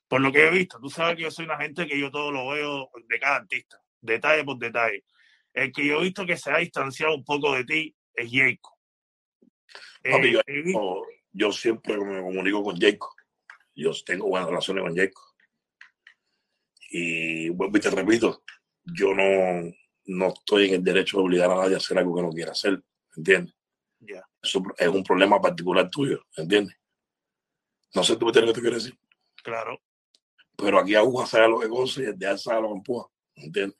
Por 0.10 0.20
lo 0.20 0.30
que 0.30 0.46
he 0.46 0.52
visto, 0.52 0.78
tú 0.82 0.90
sabes 0.90 1.16
que 1.16 1.22
yo 1.22 1.32
soy 1.32 1.46
una 1.46 1.58
gente 1.58 1.88
que 1.88 1.98
yo 1.98 2.12
todo 2.12 2.34
lo 2.34 2.50
veo 2.50 2.90
de 3.08 3.18
cada 3.18 3.38
artista, 3.38 3.82
detalle 4.02 4.44
por 4.44 4.58
detalle. 4.58 5.06
El 5.54 5.72
que 5.72 5.86
yo 5.86 6.02
he 6.02 6.04
visto 6.04 6.26
que 6.26 6.36
se 6.36 6.52
ha 6.52 6.58
distanciado 6.58 7.16
un 7.16 7.24
poco 7.24 7.54
de 7.54 7.64
ti 7.64 7.96
es 8.14 8.30
Jacob. 8.30 8.74
Eh, 10.04 10.34
yo, 11.32 11.52
siempre 11.54 11.98
me 11.98 12.22
comunico 12.22 12.62
con 12.62 12.78
Jacob 12.78 13.15
yo 13.76 13.92
tengo 14.06 14.28
buenas 14.28 14.50
relaciones 14.50 14.84
con 14.84 14.96
Jacob. 14.96 15.24
Y 16.92 17.50
vuelvo 17.50 17.78
y 17.78 17.82
te 17.82 17.90
repito, 17.90 18.44
yo 18.84 19.14
no, 19.14 19.72
no 20.06 20.28
estoy 20.28 20.70
en 20.70 20.76
el 20.76 20.84
derecho 20.84 21.18
de 21.18 21.24
obligar 21.24 21.52
a 21.52 21.56
nadie 21.56 21.76
a 21.76 21.78
hacer 21.78 21.98
algo 21.98 22.16
que 22.16 22.22
no 22.22 22.30
quiera 22.30 22.52
hacer, 22.52 22.82
¿entiendes? 23.16 23.56
Eso 24.42 24.62
es 24.78 24.88
un 24.88 25.04
problema 25.04 25.42
particular 25.42 25.90
tuyo, 25.90 26.22
¿entiendes? 26.38 26.76
No 27.94 28.04
sé 28.04 28.16
tú 28.16 28.28
me 28.28 28.32
tienes 28.32 28.52
que 28.52 28.56
te 28.56 28.62
quiero 28.62 28.76
decir. 28.76 28.98
Claro. 29.44 29.80
Pero 30.56 30.80
aquí 30.80 30.96
aguja 30.96 31.26
sabe 31.26 31.50
lo 31.50 31.60
que 31.60 31.68
goza 31.68 32.02
y 32.02 32.06
el 32.06 32.18
de 32.18 32.38
sabe 32.38 32.62
lo 32.62 32.68
que 32.70 32.76
empuja, 32.76 33.08
¿entiendes? 33.36 33.78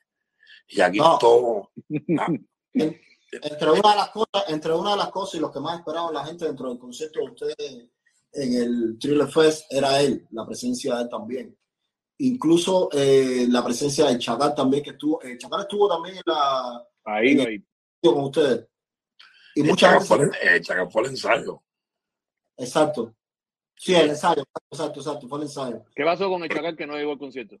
Y 0.68 0.80
aquí 0.80 0.98
todo. 1.20 1.70
Ah, 2.18 3.38
entre 3.42 3.70
una 3.70 3.90
de 3.90 3.96
las 3.96 4.10
cosas, 4.10 4.44
entre 4.48 4.72
una 4.72 4.90
de 4.92 4.96
las 4.98 5.10
cosas 5.10 5.34
y 5.34 5.40
lo 5.40 5.50
que 5.50 5.58
más 5.58 5.80
esperaba 5.80 6.12
la 6.12 6.24
gente 6.24 6.44
dentro 6.44 6.68
del 6.68 6.78
concepto 6.78 7.20
de 7.20 7.26
ustedes 7.26 7.88
en 8.36 8.54
el 8.54 8.98
Thriller 8.98 9.28
Fest 9.28 9.66
era 9.70 10.00
él, 10.00 10.26
la 10.30 10.46
presencia 10.46 10.96
de 10.96 11.02
él 11.02 11.08
también. 11.08 11.58
Incluso 12.18 12.88
eh, 12.92 13.46
la 13.48 13.64
presencia 13.64 14.06
de 14.06 14.18
Chacal 14.18 14.54
también, 14.54 14.82
que 14.82 14.90
estuvo, 14.90 15.22
eh, 15.22 15.36
Chacal 15.38 15.62
estuvo 15.62 15.88
también 15.88 16.16
en 16.16 16.22
la... 16.26 16.86
Ahí, 17.04 17.40
ahí. 17.40 17.64
Con 18.02 18.24
ustedes. 18.24 18.66
Y 19.54 19.62
muchas 19.62 20.08
veces... 20.08 20.66
Chacal 20.66 20.90
fue 20.90 21.02
el 21.02 21.10
ensayo. 21.10 21.62
Exacto. 22.56 23.14
Sí, 23.78 23.94
el 23.94 24.10
ensayo, 24.10 24.42
exacto, 24.70 25.00
exacto, 25.00 25.28
fue 25.28 25.38
el 25.38 25.44
ensayo. 25.44 25.84
¿Qué 25.94 26.04
pasó 26.04 26.30
con 26.30 26.42
el 26.42 26.48
Chacal 26.48 26.76
que 26.76 26.86
no 26.86 26.96
llegó 26.96 27.12
al 27.12 27.18
concierto? 27.18 27.58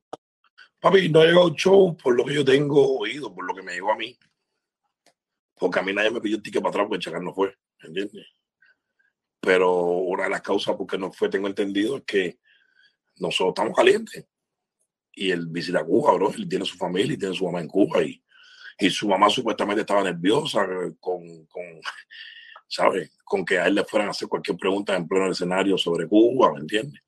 Papi, 0.80 1.08
no 1.08 1.24
llegó 1.24 1.44
al 1.44 1.54
show 1.54 1.96
por 1.96 2.16
lo 2.16 2.24
que 2.24 2.34
yo 2.34 2.44
tengo 2.44 2.98
oído, 2.98 3.34
por 3.34 3.44
lo 3.44 3.54
que 3.54 3.62
me 3.62 3.72
llegó 3.72 3.92
a 3.92 3.96
mí. 3.96 4.16
Porque 5.58 5.80
a 5.80 5.82
mí 5.82 5.92
nadie 5.92 6.10
me 6.10 6.20
pidió 6.20 6.36
el 6.36 6.42
ticket 6.42 6.62
para 6.62 6.70
atrás 6.70 6.84
porque 6.84 6.96
el 6.96 7.02
Chacal 7.02 7.24
no 7.24 7.34
fue, 7.34 7.54
¿entiendes? 7.80 8.26
Pero 9.40 9.72
una 9.72 10.24
de 10.24 10.30
las 10.30 10.42
causas 10.42 10.76
por 10.76 10.86
qué 10.86 10.98
no 10.98 11.12
fue, 11.12 11.28
tengo 11.28 11.46
entendido, 11.46 11.98
es 11.98 12.02
que 12.04 12.38
nosotros 13.18 13.54
estamos 13.56 13.76
calientes. 13.76 14.26
Y 15.12 15.30
él 15.30 15.46
visita 15.48 15.84
Cuba, 15.84 16.14
bro. 16.14 16.32
Él 16.32 16.48
tiene 16.48 16.64
su 16.64 16.76
familia 16.76 17.14
y 17.14 17.18
tiene 17.18 17.34
su 17.34 17.44
mamá 17.44 17.60
en 17.60 17.68
Cuba. 17.68 18.02
Y, 18.02 18.22
y 18.78 18.90
su 18.90 19.08
mamá 19.08 19.30
supuestamente 19.30 19.82
estaba 19.82 20.02
nerviosa 20.02 20.66
con, 21.00 21.46
con 21.46 21.62
¿sabes? 22.68 23.10
Con 23.24 23.44
que 23.44 23.58
a 23.58 23.66
él 23.66 23.74
le 23.76 23.84
fueran 23.84 24.08
a 24.08 24.10
hacer 24.10 24.28
cualquier 24.28 24.56
pregunta 24.56 24.94
en 24.94 25.06
pleno 25.06 25.30
escenario 25.30 25.78
sobre 25.78 26.06
Cuba, 26.06 26.52
¿me 26.52 26.60
entiendes? 26.60 27.00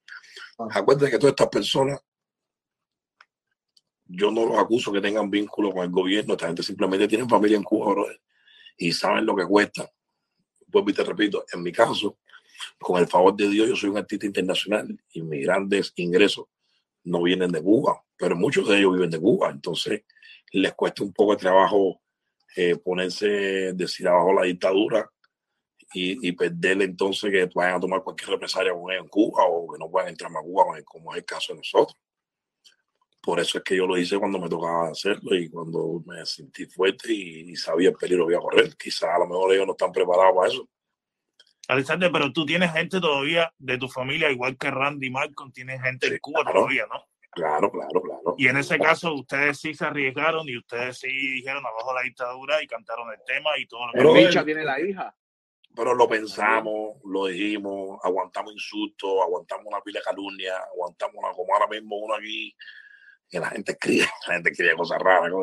Ah. 0.58 0.68
Acuérdate 0.70 1.10
que 1.10 1.18
todas 1.18 1.32
estas 1.32 1.48
personas, 1.48 2.00
yo 4.06 4.30
no 4.30 4.46
los 4.46 4.58
acuso 4.58 4.92
que 4.92 5.00
tengan 5.00 5.30
vínculo 5.30 5.72
con 5.72 5.84
el 5.84 5.90
gobierno, 5.90 6.34
esta 6.34 6.46
gente 6.46 6.62
simplemente 6.62 7.08
tiene 7.08 7.28
familia 7.28 7.56
en 7.56 7.62
Cuba, 7.62 7.92
bro, 7.92 8.06
y 8.76 8.92
saben 8.92 9.26
lo 9.26 9.36
que 9.36 9.44
cuesta. 9.44 9.90
Pues 10.70 10.94
te 10.94 11.04
repito, 11.04 11.44
en 11.52 11.62
mi 11.62 11.72
caso, 11.72 12.18
con 12.78 13.00
el 13.00 13.06
favor 13.06 13.34
de 13.36 13.48
Dios, 13.48 13.68
yo 13.68 13.76
soy 13.76 13.90
un 13.90 13.98
artista 13.98 14.26
internacional 14.26 14.98
y 15.12 15.22
mis 15.22 15.44
grandes 15.44 15.92
ingresos 15.96 16.46
no 17.04 17.22
vienen 17.22 17.50
de 17.50 17.62
Cuba, 17.62 18.02
pero 18.16 18.36
muchos 18.36 18.68
de 18.68 18.78
ellos 18.78 18.94
viven 18.94 19.10
de 19.10 19.20
Cuba, 19.20 19.50
entonces 19.50 20.02
les 20.52 20.74
cuesta 20.74 21.02
un 21.02 21.12
poco 21.12 21.32
de 21.32 21.38
trabajo 21.38 22.00
eh, 22.56 22.76
ponerse, 22.76 23.72
decir 23.74 24.08
abajo 24.08 24.32
la 24.32 24.42
dictadura 24.42 25.10
y, 25.92 26.28
y 26.28 26.36
entonces 26.60 27.30
que 27.30 27.48
vayan 27.54 27.76
a 27.76 27.80
tomar 27.80 28.02
cualquier 28.02 28.30
represalia 28.30 28.72
con 28.72 28.90
ellos 28.90 29.04
en 29.04 29.08
Cuba 29.08 29.44
o 29.46 29.72
que 29.72 29.78
no 29.78 29.90
puedan 29.90 30.10
entrar 30.10 30.30
más 30.30 30.42
a 30.42 30.44
Cuba, 30.44 30.64
como 30.84 31.12
es 31.12 31.18
el 31.18 31.24
caso 31.24 31.52
de 31.52 31.58
nosotros. 31.58 31.96
Por 33.28 33.40
eso 33.40 33.58
es 33.58 33.64
que 33.64 33.76
yo 33.76 33.86
lo 33.86 33.98
hice 33.98 34.16
cuando 34.16 34.38
me 34.38 34.48
tocaba 34.48 34.88
hacerlo 34.88 35.36
y 35.36 35.50
cuando 35.50 36.02
me 36.06 36.24
sentí 36.24 36.64
fuerte 36.64 37.12
y, 37.12 37.50
y 37.50 37.56
sabía 37.56 37.90
el 37.90 37.94
peligro 37.94 38.26
que 38.26 38.32
iba 38.32 38.38
a 38.38 38.42
correr. 38.42 38.74
Quizás 38.74 39.10
a 39.10 39.18
lo 39.18 39.26
mejor 39.26 39.52
ellos 39.52 39.66
no 39.66 39.72
están 39.72 39.92
preparados 39.92 40.34
para 40.34 40.48
eso. 40.48 40.66
Alexander, 41.68 42.10
pero 42.10 42.32
tú 42.32 42.46
tienes 42.46 42.72
gente 42.72 42.98
todavía 42.98 43.52
de 43.58 43.76
tu 43.76 43.86
familia, 43.86 44.30
igual 44.30 44.56
que 44.56 44.70
Randy 44.70 45.10
Malcolm, 45.10 45.52
tienes 45.52 45.82
gente 45.82 46.06
Sí, 46.06 46.14
en 46.14 46.20
Cuba 46.20 46.40
claro. 46.40 46.60
todavía, 46.60 46.86
¿no? 46.86 47.04
Claro, 47.32 47.70
claro, 47.70 48.00
claro. 48.00 48.34
Y 48.38 48.48
en 48.48 48.56
ese 48.56 48.78
caso, 48.78 49.12
ustedes 49.12 49.60
sí 49.60 49.74
se 49.74 49.84
arriesgaron 49.84 50.48
y 50.48 50.56
ustedes 50.56 50.98
sí 50.98 51.08
dijeron 51.08 51.62
abajo 51.66 51.92
la 51.92 52.04
dictadura 52.04 52.62
y 52.62 52.66
cantaron 52.66 53.12
el 53.12 53.22
tema 53.26 53.50
y 53.58 53.66
todo 53.66 53.88
lo 53.88 53.92
que. 53.92 53.98
Pero 53.98 54.14
Bicha 54.14 54.42
tiene 54.42 54.64
la 54.64 54.80
hija. 54.80 55.14
Pero 55.76 55.92
lo 55.92 56.08
pensamos, 56.08 56.96
lo 57.04 57.26
dijimos, 57.26 58.00
aguantamos 58.02 58.54
insultos, 58.54 59.20
aguantamos 59.22 59.66
una 59.66 59.82
pila 59.82 60.00
de 60.00 60.04
calumnia, 60.04 60.56
aguantamos 60.72 61.16
una, 61.18 61.32
como 61.32 61.52
ahora 61.52 61.66
mismo 61.66 61.98
uno 61.98 62.14
aquí, 62.14 62.56
que 63.28 63.40
la 63.40 63.50
gente 63.50 63.72
escribe, 63.72 64.06
la 64.28 64.34
gente 64.34 64.50
escribe 64.50 64.74
cosas 64.74 64.98
raras, 65.00 65.30
¿no? 65.30 65.42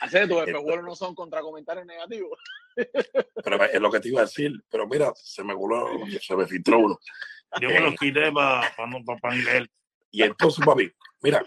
Hacer 0.00 0.28
tus 0.28 0.38
espejuelos 0.38 0.84
no 0.84 0.94
son 0.94 1.14
contra 1.14 1.40
comentarios 1.40 1.86
negativos. 1.86 2.38
pero 3.42 3.64
es 3.64 3.80
lo 3.80 3.90
que 3.90 4.00
te 4.00 4.08
iba 4.08 4.20
a 4.20 4.24
decir. 4.24 4.52
Pero 4.68 4.86
mira, 4.86 5.12
se 5.16 5.44
me 5.44 5.54
coló, 5.54 5.88
se 6.20 6.36
me 6.36 6.46
filtró 6.46 6.78
uno. 6.78 6.98
Yo 7.60 7.68
me 7.68 7.80
los 7.80 7.94
quité 7.94 8.32
para 8.32 8.74
pa, 8.76 9.16
pa, 9.20 9.34
leer. 9.34 9.70
Y 10.10 10.22
entonces, 10.22 10.64
papi, 10.64 10.90
mira, 11.22 11.42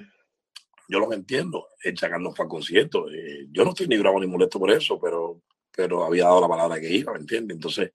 yo 0.88 1.00
lo 1.00 1.12
entiendo. 1.14 1.68
El 1.84 1.96
Chacal 1.96 2.22
no 2.22 2.34
fue 2.34 2.46
al 2.46 2.50
concierto. 2.50 3.10
eh, 3.12 3.48
yo 3.52 3.64
no 3.64 3.72
estoy 3.72 3.88
ni 3.88 3.98
bravo 3.98 4.20
ni 4.20 4.28
molesto 4.28 4.60
por 4.60 4.72
eso, 4.72 5.00
pero, 5.00 5.42
pero 5.72 6.06
había 6.06 6.26
dado 6.26 6.42
la 6.42 6.48
palabra 6.48 6.80
que 6.80 6.90
iba, 6.92 7.14
¿me 7.14 7.20
entiendes? 7.20 7.56
Entonces, 7.56 7.92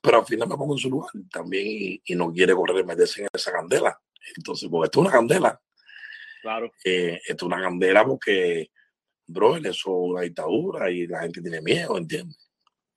pero 0.00 0.18
al 0.18 0.26
final 0.26 0.48
me 0.48 0.56
pongo 0.56 0.74
en 0.74 0.78
su 0.78 0.90
lugar 0.90 1.10
también 1.30 1.66
y, 1.66 2.02
y 2.04 2.14
no 2.14 2.32
quiere 2.32 2.54
correr 2.54 2.80
y 2.80 2.84
meterse 2.84 3.22
en 3.22 3.28
esa 3.32 3.52
candela. 3.52 3.98
Entonces, 4.36 4.68
porque 4.70 4.86
esto 4.86 5.00
es 5.00 5.06
una 5.06 5.12
candela. 5.12 5.60
Claro. 6.44 6.70
eh, 6.84 7.18
esto 7.26 7.46
es 7.46 7.52
una 7.52 7.62
candela 7.62 8.04
porque, 8.04 8.70
bro, 9.26 9.56
eso 9.56 9.70
es 9.70 9.86
una 9.86 10.20
dictadura 10.20 10.90
y 10.90 11.06
la 11.06 11.22
gente 11.22 11.40
tiene 11.40 11.62
miedo, 11.62 11.96
¿entiendes? 11.96 12.50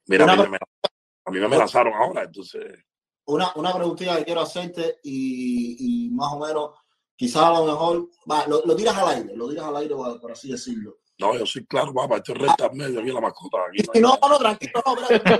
Mira, 0.08 0.26
a 0.26 0.36
mí, 0.36 0.50
me, 0.50 0.58
a 0.58 1.32
mí 1.32 1.40
me 1.40 1.46
amenazaron 1.46 1.94
ahora, 1.94 2.24
entonces, 2.24 2.84
Una, 3.26 3.54
una 3.56 3.74
preguntita 3.74 4.18
que 4.18 4.26
quiero 4.26 4.42
hacerte 4.42 5.00
y, 5.02 6.08
y 6.08 6.10
más 6.10 6.34
o 6.34 6.40
menos, 6.40 6.72
quizás 7.16 7.44
a 7.44 7.60
lo 7.60 7.66
mejor, 7.68 8.10
va, 8.30 8.46
lo, 8.48 8.66
lo 8.66 8.76
tiras 8.76 8.98
al 8.98 9.16
aire, 9.16 9.34
lo 9.34 9.48
tiras 9.48 9.66
al 9.66 9.78
aire, 9.78 9.96
por, 9.96 10.30
así 10.30 10.52
decirlo. 10.52 10.98
no, 11.18 11.38
yo 11.38 11.46
soy 11.46 11.66
claro, 11.68 11.94
papá, 11.94 12.18
esto 12.18 12.34
es 12.34 12.40
recta 12.40 12.70
medio, 12.74 13.00
aquí 13.00 13.12
la 13.14 13.22
mascota. 13.22 13.60
Aquí 13.70 13.82
no 13.82 13.94
hay 13.94 14.02
no, 14.02 14.30
no, 14.30 14.38
tranquilo, 14.38 14.84
no, 14.86 14.94
espérate, 14.94 15.38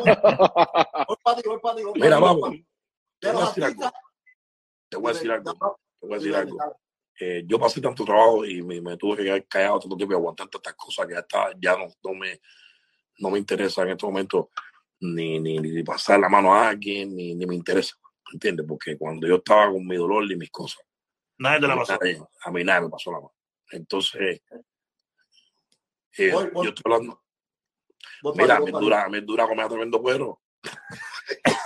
voy 1.08 1.18
para 1.22 1.36
ti, 1.42 1.50
voy 1.50 1.60
para 1.62 1.76
ti, 1.76 1.84
voy 1.84 1.94
pa' 1.94 2.06
Mira, 2.06 2.20
vamos, 2.20 2.52
te 3.20 3.32
voy 3.34 3.42
a 3.42 3.46
decir 3.48 3.64
algo, 3.66 3.92
te 4.88 4.98
voy 4.98 5.10
a 5.10 5.14
decir 5.14 5.32
algo, 5.34 5.54
te 6.00 6.08
voy 6.08 6.16
a 6.16 6.20
decir 6.20 6.36
algo. 6.36 6.58
Eh, 7.20 7.44
yo 7.48 7.60
pasé 7.60 7.82
tanto 7.82 8.06
trabajo 8.06 8.46
y 8.46 8.62
me, 8.62 8.80
me 8.80 8.96
tuve 8.96 9.18
que 9.18 9.24
quedar 9.24 9.48
callado 9.48 9.80
tanto 9.80 9.98
tiempo 9.98 10.14
y 10.14 10.18
aguantar 10.18 10.48
tantas 10.50 10.76
cosas 10.76 11.08
que 11.08 11.14
ya, 11.14 11.20
está, 11.22 11.52
ya 11.60 11.76
no, 11.76 11.88
no, 12.04 12.14
me, 12.14 12.40
no 13.20 13.32
me 13.32 13.40
interesa 13.40 13.82
en 13.82 13.90
este 13.90 14.06
momento 14.06 14.52
ni, 15.00 15.40
ni, 15.40 15.58
ni 15.60 15.84
pasar 15.84 16.20
la 16.20 16.30
mano 16.30 16.54
a 16.54 16.70
alguien, 16.70 17.16
ni, 17.16 17.34
ni 17.34 17.46
me 17.48 17.56
interesa, 17.56 17.96
¿entiendes? 18.32 18.66
Porque 18.68 18.98
cuando 18.98 19.28
yo 19.28 19.36
estaba 19.38 19.72
con 19.72 19.86
mi 19.88 19.96
dolor 19.96 20.32
y 20.32 20.36
mis 20.36 20.52
cosas, 20.52 20.84
Nadie 21.40 21.60
te 21.60 21.66
a 21.66 21.70
la 21.70 21.76
mí, 21.76 21.82
pasó. 21.82 21.98
nadie, 22.00 22.22
a 22.46 22.52
mí 22.52 22.64
nadie 22.64 22.82
me 22.82 22.90
pasó 22.90 23.12
la 23.12 23.18
mano. 23.18 23.34
Entonces, 23.72 24.42
eh, 26.18 26.32
Voy, 26.32 26.50
voy. 26.52 26.66
yo 26.66 26.70
estoy 26.70 26.84
hablando, 26.94 27.24
Voy 28.24 28.34
mira, 28.38 28.64
ti. 28.64 28.72
dura, 28.72 29.04
a 29.06 29.10
mí 29.10 29.22
dura 29.22 29.48
comer 29.48 29.68
tremendo 29.68 30.02
cuero. 30.02 30.42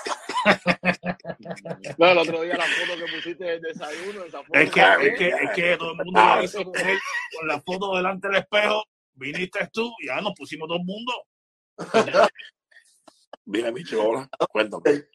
No, 1.97 2.11
el 2.11 2.17
otro 2.17 2.41
día 2.41 2.57
la 2.57 2.65
foto 2.65 2.97
que 2.97 3.11
pusiste 3.11 3.43
del 3.43 3.61
desayuno, 3.61 4.23
esa 4.23 4.43
foto. 4.43 4.59
Es 4.59 4.71
que, 4.71 4.81
es 4.81 5.17
que, 5.17 5.27
es 5.29 5.51
que 5.55 5.77
todo 5.77 5.91
el 5.91 5.97
mundo 5.97 6.19
ah, 6.19 6.41
él, 6.41 6.99
con 7.37 7.47
la 7.47 7.61
foto 7.61 7.95
delante 7.95 8.27
del 8.27 8.37
espejo, 8.37 8.83
viniste 9.13 9.69
tú 9.71 9.91
y 9.99 10.07
ya 10.07 10.21
nos 10.21 10.33
pusimos 10.33 10.67
todo 10.67 10.77
el 10.77 10.85
mundo. 10.85 11.13
Mira, 13.45 13.71
Micho, 13.71 14.03
hola, 14.03 14.29
cuéntame. 14.51 15.05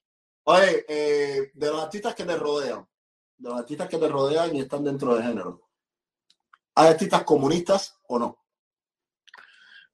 Oye, 0.44 0.84
eh, 0.88 1.50
de 1.54 1.66
los 1.66 1.82
artistas 1.82 2.14
que 2.14 2.24
te 2.24 2.36
rodean, 2.36 2.86
de 3.36 3.48
los 3.48 3.58
artistas 3.58 3.88
que 3.88 3.98
te 3.98 4.08
rodean 4.08 4.54
y 4.54 4.60
están 4.60 4.84
dentro 4.84 5.16
de 5.16 5.22
género, 5.22 5.68
¿hay 6.74 6.88
artistas 6.88 7.24
comunistas 7.24 7.98
o 8.08 8.18
no? 8.18 8.46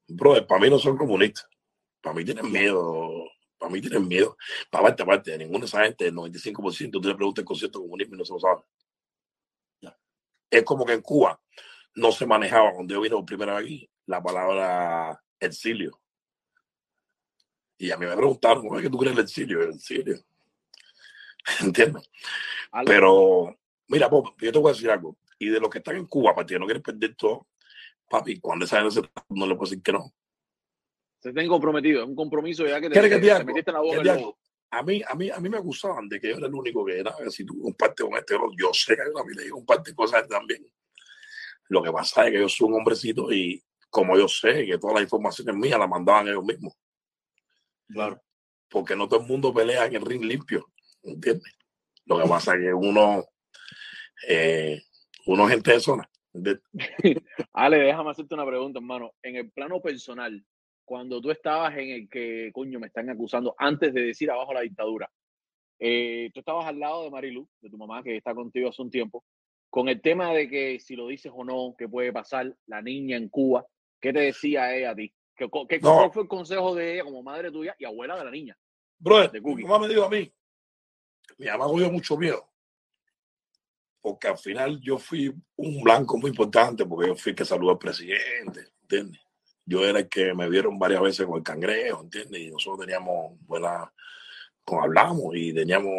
Brother, 0.08 0.46
para 0.46 0.60
mí 0.60 0.70
no 0.70 0.78
son 0.78 0.96
comunistas. 0.96 1.48
Para 2.02 2.16
mí 2.16 2.24
tienen 2.24 2.50
miedo. 2.50 3.21
Para 3.62 3.74
mí 3.74 3.80
tienen 3.80 4.08
miedo. 4.08 4.36
Para 4.68 4.86
parte, 4.86 5.04
aparte, 5.04 5.30
de 5.30 5.38
ninguna 5.38 5.60
de 5.60 5.66
esa 5.66 5.84
gente, 5.84 6.08
el 6.08 6.14
95%, 6.16 7.00
tú 7.00 7.08
le 7.08 7.14
preguntas 7.14 7.42
el 7.42 7.46
concepto 7.46 7.78
de 7.78 7.84
comunismo 7.84 8.16
y 8.16 8.18
no 8.18 8.24
se 8.24 8.32
lo 8.32 8.40
sabe. 8.40 8.62
Ya. 9.80 9.96
Es 10.50 10.64
como 10.64 10.84
que 10.84 10.94
en 10.94 11.00
Cuba 11.00 11.40
no 11.94 12.10
se 12.10 12.26
manejaba, 12.26 12.72
cuando 12.72 12.92
yo 12.92 13.00
vine 13.00 13.14
por 13.14 13.24
primera 13.24 13.54
vez 13.54 13.64
aquí, 13.64 13.90
la 14.06 14.20
palabra 14.20 15.22
exilio. 15.38 16.00
Y 17.78 17.92
a 17.92 17.96
mí 17.96 18.04
me 18.04 18.16
preguntaron, 18.16 18.64
¿cómo 18.64 18.78
es 18.78 18.82
que 18.82 18.90
tú 18.90 18.98
crees 18.98 19.16
el 19.16 19.22
exilio? 19.22 19.62
El 19.62 19.74
exilio. 19.76 20.18
¿Entiendes? 21.60 22.10
Pero, 22.84 23.56
mira, 23.86 24.08
Bob, 24.08 24.34
yo 24.40 24.50
te 24.50 24.58
voy 24.58 24.70
a 24.70 24.74
decir 24.74 24.90
algo. 24.90 25.18
Y 25.38 25.50
de 25.50 25.60
los 25.60 25.70
que 25.70 25.78
están 25.78 25.94
en 25.94 26.06
Cuba, 26.06 26.34
para 26.34 26.48
ti, 26.48 26.58
no 26.58 26.64
quieres 26.64 26.82
perder 26.82 27.14
todo, 27.14 27.46
papi, 28.10 28.40
cuando 28.40 28.64
esa 28.64 28.80
gente 28.80 28.90
se 28.90 29.02
no 29.28 29.46
le 29.46 29.54
puedo 29.54 29.70
decir 29.70 29.84
que 29.84 29.92
no. 29.92 30.12
Se 31.22 31.28
estén 31.28 31.46
comprometidos, 31.48 32.02
es 32.02 32.08
un 32.08 32.16
compromiso 32.16 32.66
ya 32.66 32.80
que 32.80 32.88
te, 32.88 32.92
¿Quieres 32.94 33.10
que 33.10 33.20
te- 33.20 33.44
metiste 33.44 33.70
en 33.70 33.74
la 33.74 33.80
boca 33.80 34.02
¿Quieres 34.02 34.04
del 34.04 34.12
que 34.14 34.18
te 34.18 34.24
lobo. 34.24 34.38
A 34.72 34.82
mí, 34.82 35.02
a 35.06 35.14
mí, 35.14 35.30
a 35.30 35.38
mí 35.38 35.48
me 35.48 35.58
acusaban 35.58 36.08
de 36.08 36.18
que 36.18 36.30
yo 36.30 36.36
era 36.38 36.46
el 36.46 36.54
único 36.54 36.84
que 36.84 36.98
era, 36.98 37.14
que 37.22 37.30
si 37.30 37.44
tú 37.44 37.60
compartes 37.60 38.04
con 38.06 38.16
este, 38.18 38.34
yo 38.58 38.72
sé 38.72 38.96
que 38.96 39.02
hay 39.02 39.08
una 39.08 39.22
vida 39.22 39.44
y 39.46 39.50
comparte 39.50 39.94
cosas 39.94 40.26
también. 40.26 40.66
Lo 41.68 41.82
que 41.82 41.92
pasa 41.92 42.26
es 42.26 42.32
que 42.32 42.40
yo 42.40 42.48
soy 42.48 42.68
un 42.68 42.74
hombrecito 42.74 43.30
y 43.32 43.62
como 43.90 44.16
yo 44.16 44.26
sé 44.26 44.64
que 44.66 44.78
todas 44.78 44.94
las 44.94 45.02
informaciones 45.04 45.54
mías 45.54 45.78
las 45.78 45.88
mandaban 45.88 46.26
ellos 46.26 46.42
mismos, 46.44 46.72
Claro. 47.88 48.20
porque 48.70 48.96
no 48.96 49.06
todo 49.08 49.20
el 49.20 49.26
mundo 49.26 49.52
pelea 49.52 49.84
en 49.86 49.94
el 49.96 50.04
ring 50.06 50.24
limpio, 50.24 50.66
¿entiendes? 51.02 51.54
Lo 52.06 52.20
que 52.20 52.28
pasa 52.28 52.54
es 52.54 52.62
que 52.62 52.74
uno, 52.74 53.24
eh, 54.26 54.80
uno 55.26 55.44
es 55.44 55.50
gente 55.50 55.72
de 55.72 55.80
zona. 55.80 56.10
¿entiendes? 56.32 56.64
Ale, 57.52 57.76
déjame 57.78 58.10
hacerte 58.10 58.34
una 58.34 58.46
pregunta, 58.46 58.78
hermano. 58.78 59.12
En 59.22 59.36
el 59.36 59.50
plano 59.52 59.80
personal, 59.82 60.42
cuando 60.84 61.20
tú 61.20 61.30
estabas 61.30 61.76
en 61.76 61.90
el 61.90 62.08
que, 62.08 62.50
coño, 62.52 62.80
me 62.80 62.88
están 62.88 63.08
acusando, 63.10 63.54
antes 63.58 63.92
de 63.94 64.02
decir 64.02 64.30
abajo 64.30 64.52
la 64.52 64.60
dictadura, 64.60 65.10
eh, 65.78 66.30
tú 66.32 66.40
estabas 66.40 66.66
al 66.66 66.78
lado 66.78 67.04
de 67.04 67.10
Marilu, 67.10 67.48
de 67.60 67.70
tu 67.70 67.78
mamá, 67.78 68.02
que 68.02 68.16
está 68.16 68.34
contigo 68.34 68.68
hace 68.68 68.82
un 68.82 68.90
tiempo, 68.90 69.24
con 69.68 69.88
el 69.88 70.00
tema 70.00 70.32
de 70.32 70.48
que 70.48 70.78
si 70.78 70.94
lo 70.96 71.08
dices 71.08 71.32
o 71.34 71.44
no, 71.44 71.74
qué 71.76 71.88
puede 71.88 72.12
pasar, 72.12 72.54
la 72.66 72.82
niña 72.82 73.16
en 73.16 73.28
Cuba, 73.28 73.66
¿qué 74.00 74.12
te 74.12 74.20
decía 74.20 74.74
ella 74.76 74.90
a 74.90 74.94
ti? 74.94 75.12
¿Qué, 75.34 75.48
qué, 75.68 75.80
No. 75.80 75.94
¿Cuál 75.94 76.12
fue 76.12 76.22
el 76.22 76.28
consejo 76.28 76.74
de 76.74 76.94
ella 76.94 77.04
como 77.04 77.22
madre 77.22 77.50
tuya 77.50 77.74
y 77.78 77.84
abuela 77.84 78.16
de 78.16 78.24
la 78.24 78.30
niña? 78.30 78.56
De 79.28 79.40
mi 79.40 79.62
mamá 79.64 79.80
me 79.80 79.88
dijo 79.88 80.04
a 80.04 80.10
mí, 80.10 80.32
mi 81.38 81.46
mamá 81.46 81.64
cogió 81.64 81.90
mucho 81.90 82.16
miedo, 82.16 82.48
porque 84.00 84.28
al 84.28 84.38
final 84.38 84.80
yo 84.80 84.98
fui 84.98 85.34
un 85.56 85.82
blanco 85.82 86.18
muy 86.18 86.30
importante, 86.30 86.84
porque 86.84 87.08
yo 87.08 87.16
fui 87.16 87.34
que 87.34 87.44
saludó 87.44 87.72
al 87.72 87.78
presidente, 87.78 88.72
¿entiendes? 88.82 89.20
Yo 89.64 89.84
era 89.84 90.00
el 90.00 90.08
que 90.08 90.34
me 90.34 90.48
vieron 90.48 90.78
varias 90.78 91.00
veces 91.00 91.26
con 91.26 91.38
el 91.38 91.42
cangrejo, 91.42 92.02
¿entiendes? 92.02 92.40
Y 92.40 92.50
nosotros 92.50 92.80
teníamos 92.80 93.38
buena, 93.46 93.92
hablamos 94.66 95.34
y 95.34 95.52
teníamos 95.52 95.92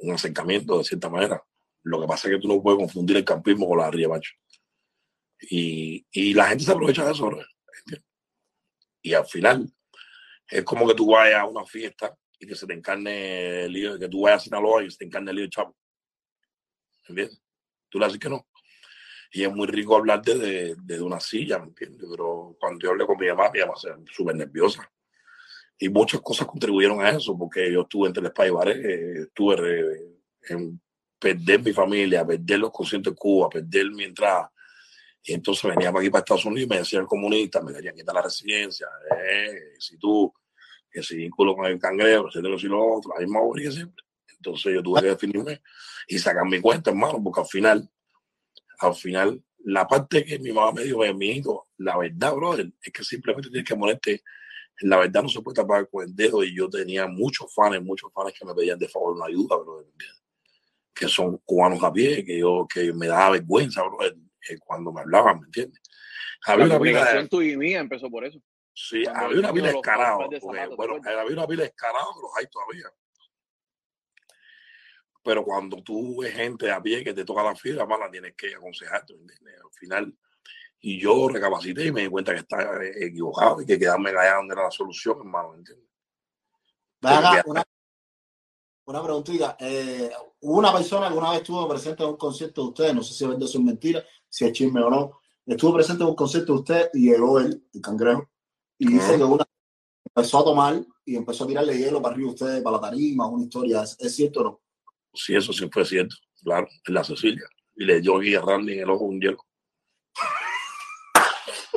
un 0.00 0.14
acercamiento 0.14 0.78
de 0.78 0.84
cierta 0.84 1.08
manera. 1.08 1.42
Lo 1.82 2.00
que 2.00 2.06
pasa 2.06 2.28
es 2.28 2.34
que 2.34 2.40
tú 2.40 2.48
no 2.48 2.62
puedes 2.62 2.78
confundir 2.78 3.16
el 3.16 3.24
campismo 3.24 3.68
con 3.68 3.78
la 3.78 3.90
ría, 3.90 4.08
macho. 4.08 4.32
Y, 5.42 6.06
y 6.10 6.34
la 6.34 6.48
gente 6.48 6.64
se 6.64 6.72
aprovecha 6.72 7.04
de 7.04 7.12
eso, 7.12 7.26
¿entiendes? 7.26 8.06
Y 9.02 9.14
al 9.14 9.26
final, 9.26 9.72
es 10.48 10.64
como 10.64 10.86
que 10.86 10.94
tú 10.94 11.12
vayas 11.12 11.40
a 11.40 11.46
una 11.46 11.64
fiesta 11.64 12.14
y 12.38 12.46
que 12.46 12.54
se 12.54 12.66
te 12.66 12.74
encarne 12.74 13.64
el 13.64 13.72
lío, 13.72 13.98
que 13.98 14.08
tú 14.08 14.22
vayas 14.22 14.42
a 14.42 14.44
Sinaloa 14.44 14.82
y 14.82 14.90
se 14.90 14.98
te 14.98 15.04
encarne 15.04 15.30
el 15.30 15.36
lío 15.36 15.44
de 15.44 15.50
Chapo. 15.50 15.76
¿Entiendes? 17.08 17.42
Tú 17.88 17.98
le 17.98 18.06
dices 18.06 18.20
que 18.20 18.28
no. 18.28 18.46
Y 19.32 19.44
es 19.44 19.52
muy 19.52 19.68
rico 19.68 19.96
hablar 19.96 20.22
de, 20.22 20.74
de, 20.76 21.00
una 21.00 21.20
silla, 21.20 21.58
¿me 21.58 21.66
entiendes? 21.66 22.06
Pero 22.10 22.56
cuando 22.58 22.80
yo 22.80 22.90
hablé 22.90 23.06
con 23.06 23.16
mi 23.18 23.28
mamá, 23.28 23.50
mi 23.52 23.60
mamá 23.60 23.74
se 23.76 23.88
súper 24.12 24.34
nerviosa. 24.34 24.90
Y 25.78 25.88
muchas 25.88 26.20
cosas 26.20 26.46
contribuyeron 26.46 27.00
a 27.00 27.10
eso, 27.10 27.38
porque 27.38 27.72
yo 27.72 27.82
estuve 27.82 28.08
entre 28.08 28.24
el 28.24 28.30
Spy 28.30 28.48
eh, 28.66 29.22
estuve 29.22 30.18
en 30.48 30.80
perder 31.18 31.62
mi 31.62 31.72
familia, 31.72 32.26
perder 32.26 32.58
los 32.58 32.70
conciertos 32.70 33.12
de 33.12 33.18
Cuba, 33.18 33.48
perder 33.48 33.90
mi 33.90 34.04
entrada. 34.04 34.50
Y 35.22 35.34
entonces 35.34 35.70
venía 35.70 35.90
aquí, 35.90 36.10
para 36.10 36.20
Estados 36.20 36.46
Unidos, 36.46 36.66
y 36.66 36.68
me 36.68 36.78
decían 36.78 37.06
comunista, 37.06 37.62
me 37.62 37.72
querían 37.72 37.94
quitar 37.94 38.14
la 38.14 38.22
residencia. 38.22 38.88
Eh, 39.10 39.74
si 39.78 39.98
tú, 39.98 40.32
que 40.90 41.02
si 41.02 41.16
vínculo 41.16 41.54
con 41.54 41.66
el 41.66 41.78
cangrejo, 41.78 42.28
etcétera, 42.28 42.58
si 42.58 42.66
lo 42.66 42.96
otro, 42.96 43.12
la 43.14 43.20
misma 43.20 43.40
siempre. 43.70 44.04
Entonces 44.36 44.74
yo 44.74 44.82
tuve 44.82 45.02
que 45.02 45.08
definirme 45.08 45.62
y 46.08 46.18
sacar 46.18 46.46
mi 46.46 46.60
cuenta, 46.60 46.90
hermano, 46.90 47.22
porque 47.22 47.40
al 47.40 47.46
final, 47.46 47.90
al 48.80 48.94
final, 48.94 49.42
la 49.64 49.86
parte 49.86 50.24
que 50.24 50.38
mi 50.38 50.52
mamá 50.52 50.72
me 50.72 50.84
dijo, 50.84 51.00
mi 51.14 51.30
hijo, 51.30 51.68
la 51.78 51.98
verdad, 51.98 52.34
brother, 52.34 52.72
es 52.82 52.92
que 52.92 53.04
simplemente 53.04 53.50
tienes 53.50 53.68
que 53.68 53.76
ponerte, 53.76 54.22
la 54.80 54.98
verdad 54.98 55.22
no 55.22 55.28
se 55.28 55.42
puede 55.42 55.56
tapar 55.56 55.88
con 55.88 56.04
el 56.04 56.16
dedo 56.16 56.42
y 56.42 56.56
yo 56.56 56.68
tenía 56.68 57.06
muchos 57.06 57.52
fans, 57.54 57.82
muchos 57.82 58.10
fans 58.12 58.32
que 58.38 58.46
me 58.46 58.54
pedían 58.54 58.78
de 58.78 58.88
favor 58.88 59.14
una 59.14 59.26
ayuda, 59.26 59.56
brother, 59.56 59.86
que 60.94 61.08
son 61.08 61.38
cubanos 61.44 61.82
a 61.82 61.92
pie, 61.92 62.24
que 62.24 62.38
yo, 62.38 62.66
que 62.72 62.92
me 62.92 63.06
daba 63.06 63.30
vergüenza, 63.30 63.82
brother, 63.82 64.16
eh, 64.48 64.58
cuando 64.58 64.92
me 64.92 65.02
hablaban, 65.02 65.40
¿me 65.40 65.46
entiendes? 65.46 65.80
Había 66.46 66.66
la 66.66 67.14
de... 67.14 67.28
tuya 67.28 67.52
y 67.52 67.56
mía 67.58 67.80
empezó 67.80 68.10
por 68.10 68.24
eso. 68.24 68.40
Sí, 68.72 69.04
había 69.14 69.40
una 69.40 69.52
pila 69.52 69.68
de 69.68 69.74
escarados. 69.74 70.26
Bueno, 70.76 70.94
había 71.04 71.36
una 71.36 71.46
pila 71.46 71.68
que 71.68 71.74
los 72.22 72.30
hay 72.38 72.46
todavía. 72.46 72.86
Pero 75.22 75.44
cuando 75.44 75.82
tú 75.82 76.20
ves 76.20 76.34
gente 76.34 76.70
a 76.70 76.80
pie 76.80 77.04
que 77.04 77.12
te 77.12 77.24
toca 77.24 77.42
la 77.42 77.54
fibra, 77.54 77.86
la 77.86 78.10
tienes 78.10 78.34
que 78.34 78.54
aconsejarte, 78.54 79.14
Al 79.14 79.72
final, 79.72 80.14
y 80.80 80.98
yo 80.98 81.28
recapacité 81.28 81.86
y 81.86 81.92
me 81.92 82.02
di 82.02 82.08
cuenta 82.08 82.32
que 82.32 82.40
estaba 82.40 82.84
equivocado 82.84 83.60
y 83.60 83.66
que 83.66 83.78
quedarme 83.78 84.10
allá 84.10 84.36
donde 84.36 84.54
era 84.54 84.64
la 84.64 84.70
solución, 84.70 85.18
hermano, 85.18 85.54
¿entiendes? 85.54 85.86
Una, 87.44 87.62
una 88.86 89.02
preguntita. 89.02 89.56
Eh, 89.60 90.10
una 90.40 90.72
persona 90.72 91.08
que 91.08 91.18
una 91.18 91.30
vez 91.30 91.40
estuvo 91.40 91.68
presente 91.68 92.02
en 92.02 92.10
un 92.10 92.16
concierto 92.16 92.62
de 92.62 92.68
ustedes, 92.68 92.94
no 92.94 93.02
sé 93.02 93.14
si 93.14 93.24
es 93.24 93.30
verdad 93.30 93.48
es 93.48 93.60
mentira, 93.60 94.04
si 94.28 94.46
es 94.46 94.52
chisme 94.52 94.82
o 94.82 94.90
no. 94.90 95.20
Estuvo 95.46 95.74
presente 95.74 96.02
en 96.02 96.10
un 96.10 96.14
concierto 96.14 96.54
de 96.54 96.58
usted 96.58 96.90
y 96.94 97.10
llegó 97.10 97.40
él, 97.40 97.64
el 97.72 97.80
cangrejo, 97.80 98.28
y 98.78 98.92
dice 98.92 99.16
que 99.16 99.24
una 99.24 99.44
empezó 100.04 100.38
a 100.38 100.44
tomar 100.44 100.84
y 101.04 101.16
empezó 101.16 101.44
a 101.44 101.46
tirarle 101.46 101.76
hielo 101.76 102.00
para 102.00 102.14
arriba 102.14 102.30
a 102.30 102.32
ustedes, 102.32 102.62
para 102.62 102.76
la 102.76 102.82
tarima, 102.82 103.26
una 103.26 103.44
historia. 103.44 103.82
¿Es, 103.82 104.14
cierto 104.14 104.40
o 104.40 104.44
no? 104.44 104.60
Sí, 105.12 105.34
eso 105.34 105.52
sí 105.52 105.68
fue 105.72 105.84
cierto, 105.84 106.16
claro, 106.42 106.66
en 106.86 106.94
la 106.94 107.04
Cecilia. 107.04 107.46
Y 107.76 107.84
le 107.84 108.00
dio 108.00 108.16
a 108.16 108.42
Randy 108.42 108.74
en 108.74 108.80
el 108.80 108.90
ojo 108.90 109.04
un 109.04 109.20
hielo. 109.20 109.38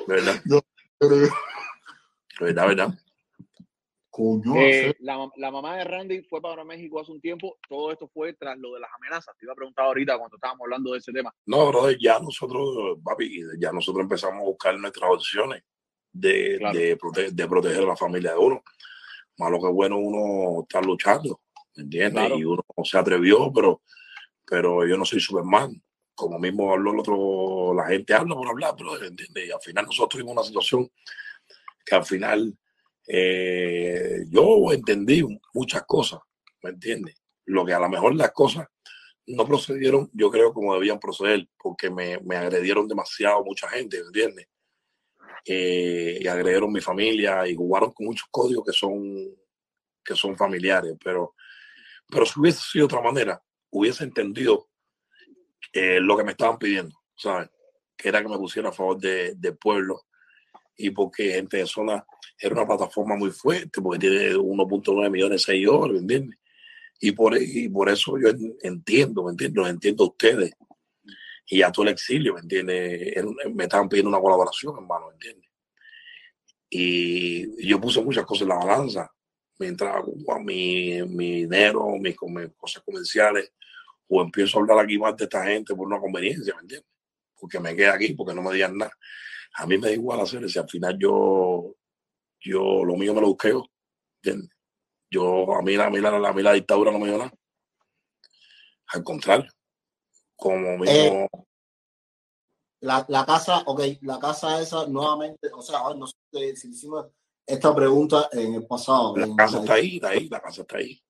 ¿Verdad? 0.08 0.42
¿Verdad, 2.40 2.68
verdad? 2.68 3.00
Eh, 4.56 4.94
la, 5.00 5.28
la, 5.38 5.50
mamá 5.50 5.78
de 5.78 5.86
Randy 5.86 6.22
fue 6.24 6.40
para 6.40 6.64
México 6.64 7.00
hace 7.00 7.12
un 7.12 7.20
tiempo. 7.20 7.58
Todo 7.68 7.92
esto 7.92 8.08
fue 8.14 8.34
tras 8.34 8.58
lo 8.60 8.74
de 8.74 8.80
las 8.80 8.90
amenazas. 8.96 9.36
Te 9.38 9.46
iba 9.46 9.54
a 9.54 9.56
preguntar 9.56 9.86
ahorita 9.86 10.20
cuando 10.20 10.38
estábamos 10.38 10.66
hablando 10.66 10.92
de 10.92 11.00
ese 11.00 11.12
tema. 11.12 11.34
No, 11.48 11.68
brother, 11.70 11.98
ya 12.00 12.20
nosotros, 12.20 13.00
papi, 13.04 13.42
ya 13.60 13.72
nosotros 13.72 14.04
empezamos 14.04 14.42
a 14.42 14.46
buscar 14.46 14.78
nuestras 14.78 15.10
opciones 15.10 15.64
de, 16.12 16.60
de, 16.60 17.32
de, 17.32 17.48
proteger 17.48 17.84
a 17.84 17.88
la 17.88 17.96
familia 17.96 18.34
de 18.34 18.38
uno. 18.38 18.64
Malo 19.38 19.60
que 19.60 19.68
bueno 19.68 19.98
uno 19.98 20.62
está 20.62 20.80
luchando, 20.80 21.42
¿me 21.76 21.84
entiendes? 21.84 22.32
Y 22.38 22.44
uno 22.44 22.64
se 22.84 22.98
atrevió, 22.98 23.52
pero, 23.54 23.82
pero 24.46 24.86
yo 24.88 24.98
no 24.98 25.06
soy 25.06 25.20
Superman. 25.20 25.82
Como 26.16 26.38
mismo 26.38 26.72
habló 26.72 26.92
el 26.92 27.00
otro, 27.00 27.74
la 27.74 27.88
gente 27.88 28.14
habla 28.14 28.36
por 28.36 28.48
hablar, 28.48 28.76
pero 28.78 29.02
¿entiendes? 29.04 29.48
Y 29.48 29.52
al 29.52 29.62
final 29.62 29.86
nosotros 29.86 30.10
tuvimos 30.10 30.34
una 30.34 30.44
situación 30.44 30.90
que 31.86 31.96
al 31.96 32.06
final 32.06 32.56
eh, 33.08 34.24
yo 34.30 34.72
entendí 34.72 35.24
muchas 35.54 35.84
cosas, 35.86 36.20
¿me 36.62 36.70
entiendes? 36.70 37.16
Lo 37.46 37.66
que 37.66 37.74
a 37.74 37.80
lo 37.80 37.90
mejor 37.90 38.16
las 38.16 38.32
cosas 38.32 38.68
no 39.26 39.46
procedieron, 39.46 40.10
yo 40.14 40.30
creo, 40.30 40.54
como 40.54 40.74
debían 40.74 41.00
proceder, 41.00 41.48
porque 41.58 41.90
me, 41.90 42.20
me 42.20 42.36
agredieron 42.36 42.88
demasiado 42.88 43.44
mucha 43.44 43.68
gente, 43.70 44.00
¿me 44.02 44.08
entiendes? 44.08 44.48
Eh, 45.46 46.20
y 46.22 46.28
agredieron 46.28 46.72
mi 46.72 46.82
familia 46.82 47.48
y 47.48 47.56
jugaron 47.56 47.92
con 47.92 48.06
muchos 48.06 48.28
códigos 48.32 48.66
que 48.66 48.74
son, 48.74 49.04
que 50.04 50.16
son 50.16 50.36
familiares, 50.38 50.96
pero, 51.04 51.36
pero 52.14 52.26
si 52.26 52.40
hubiese 52.40 52.62
sido 52.62 52.88
de 52.88 52.96
otra 52.96 53.02
manera, 53.02 53.42
hubiese 53.72 54.04
entendido 54.04 54.70
eh, 55.74 56.00
lo 56.00 56.16
que 56.16 56.24
me 56.24 56.32
estaban 56.32 56.58
pidiendo, 56.58 56.96
¿sabes? 57.16 57.50
Que 57.98 58.10
era 58.10 58.22
que 58.22 58.30
me 58.30 58.38
pusiera 58.38 58.70
a 58.70 58.74
favor 58.74 59.00
del 59.00 59.58
pueblo 59.58 60.04
y 60.78 60.90
porque 60.90 61.34
gente 61.34 61.58
de 61.58 61.66
zona 61.66 62.06
era 62.40 62.56
una 62.56 62.66
plataforma 62.66 63.16
muy 63.16 63.32
fuerte, 63.32 63.82
porque 63.82 64.00
tiene 64.00 64.36
1.9 64.36 65.10
millones 65.10 65.42
de 65.42 65.54
seguidores, 65.54 65.94
¿me 65.94 66.00
entiendes? 66.00 66.40
Y 67.00 67.12
por, 67.12 67.38
y 67.40 67.70
por 67.70 67.90
eso 67.90 68.18
yo 68.18 68.30
entiendo, 68.62 69.24
¿me 69.24 69.32
entiendes? 69.32 69.58
Los 69.58 69.70
entiendo 69.70 70.04
a 70.04 70.08
ustedes. 70.08 70.54
Y 71.46 71.62
a 71.62 71.72
todo 71.72 71.86
el 71.86 71.92
exilio, 71.92 72.34
¿me 72.34 72.40
entiendes? 72.40 73.24
Me 73.54 73.66
estaban 73.66 73.90
pidiendo 73.90 74.10
una 74.10 74.22
colaboración, 74.22 74.76
hermano, 74.78 75.08
¿me 75.08 75.14
entiendes? 75.14 75.50
Y 76.70 77.68
yo 77.68 77.80
puse 77.80 78.02
muchas 78.02 78.26
cosas 78.26 78.44
en 78.44 78.50
la 78.50 78.56
balanza. 78.56 79.13
Mientras 79.64 79.96
hago 79.96 80.14
mi, 80.42 81.02
mi 81.04 81.44
dinero, 81.44 81.88
mis, 81.98 82.18
cosas 82.58 82.84
comerciales, 82.84 83.54
o 84.10 84.22
empiezo 84.22 84.58
a 84.58 84.62
hablar 84.62 84.80
aquí 84.80 84.98
más 84.98 85.16
de 85.16 85.24
esta 85.24 85.46
gente 85.46 85.74
por 85.74 85.88
una 85.88 86.02
conveniencia, 86.02 86.54
¿me 86.56 86.64
entiendes? 86.64 86.90
Porque 87.40 87.62
me 87.62 87.74
queda 87.74 87.94
aquí, 87.94 88.14
porque 88.14 88.34
no 88.34 88.42
me 88.42 88.54
digan 88.54 88.78
nada. 88.78 88.92
A 89.54 89.66
mí 89.66 89.78
me 89.78 89.88
da 89.88 89.94
igual 89.94 90.20
hacer 90.20 90.50
si 90.50 90.60
al 90.60 90.70
final 90.70 90.98
yo 91.00 91.78
yo 92.42 92.84
lo 92.84 92.98
mío 92.98 93.14
me 93.14 93.22
lo 93.22 93.28
busqué 93.28 93.54
Yo, 95.10 95.56
a 95.56 95.62
mí, 95.62 95.76
a 95.76 95.90
mí, 95.90 96.02
la, 96.02 96.10
a 96.10 96.34
mí 96.34 96.42
la 96.42 96.52
dictadura 96.52 96.92
no 96.92 97.00
me 97.00 97.08
dio 97.08 97.18
nada. 97.18 97.32
Al 98.88 99.02
contrario, 99.02 99.50
como 100.36 100.78
mismo... 100.78 100.92
Eh, 100.92 101.30
la, 102.82 103.06
la, 103.08 103.26
casa, 103.26 103.64
ok, 103.66 103.82
la 104.02 104.20
casa 104.20 104.62
esa 104.62 104.86
nuevamente, 104.88 105.50
o 105.54 105.62
sea, 105.62 105.80
no 105.96 106.06
sé 106.06 106.56
si 106.58 106.68
hicimos 106.68 107.08
esta 107.46 107.76
pregunta 107.76 108.30
en 108.32 108.56
el 108.56 108.66
pasado. 108.66 109.16
La 109.18 109.28
casa 109.36 109.60
está 109.60 109.74
ahí, 109.74 109.96
está 109.96 110.10
ahí, 110.10 110.30
la 110.30 110.42
casa 110.42 110.62
está 110.62 110.78
ahí. 110.78 111.02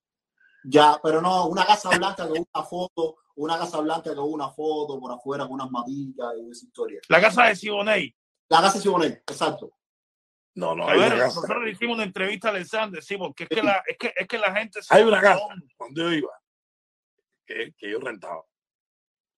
Ya, 0.66 1.00
pero 1.04 1.22
no, 1.22 1.48
una 1.48 1.66
casa 1.66 1.90
blanca 1.90 2.28
con 2.28 2.38
una 2.38 2.66
foto, 2.66 3.18
una 3.36 3.58
casa 3.58 3.82
blanca 3.82 4.16
con 4.16 4.32
una 4.32 4.50
foto 4.50 5.00
por 5.00 5.12
afuera 5.12 5.46
con 5.46 5.54
unas 5.54 5.70
matillas 5.70 6.34
y 6.38 6.50
esa 6.50 6.66
historia. 6.66 7.02
La 7.10 7.22
casa 7.22 7.46
de 7.46 7.56
Siboney. 7.56 8.16
La 8.50 8.62
casa 8.62 8.78
de 8.78 8.82
Siboney, 8.82 9.10
exacto. 9.10 9.74
No, 10.56 10.76
no, 10.76 10.88
hay 10.88 11.00
ver, 11.00 11.18
nosotros 11.18 11.64
le 11.64 11.72
hicimos 11.72 11.96
una 11.96 12.04
entrevista 12.04 12.50
a 12.50 12.52
Alexander, 12.52 13.04
sí, 13.04 13.18
porque 13.18 13.44
es 13.46 13.50
que 13.50 13.64
la, 13.64 13.84
es 13.88 13.98
que, 13.98 14.14
es 14.16 14.28
que 14.28 14.38
la 14.38 14.54
gente... 14.54 14.80
hay 14.88 15.04
una 15.04 15.20
casa 15.20 15.42
cuando 15.76 16.04
yo 16.04 16.12
iba, 16.12 16.30
que, 17.46 17.74
que 17.76 17.90
yo 17.90 18.00
rentaba. 18.00 18.44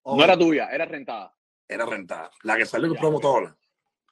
No 0.04 0.22
era 0.22 0.38
tuya, 0.38 0.68
era 0.70 0.84
rentada. 0.84 1.34
Era 1.66 1.86
rentada. 1.86 2.30
La 2.42 2.56
que 2.56 2.66
salió 2.66 2.90
con 2.90 2.98
promotora, 2.98 3.56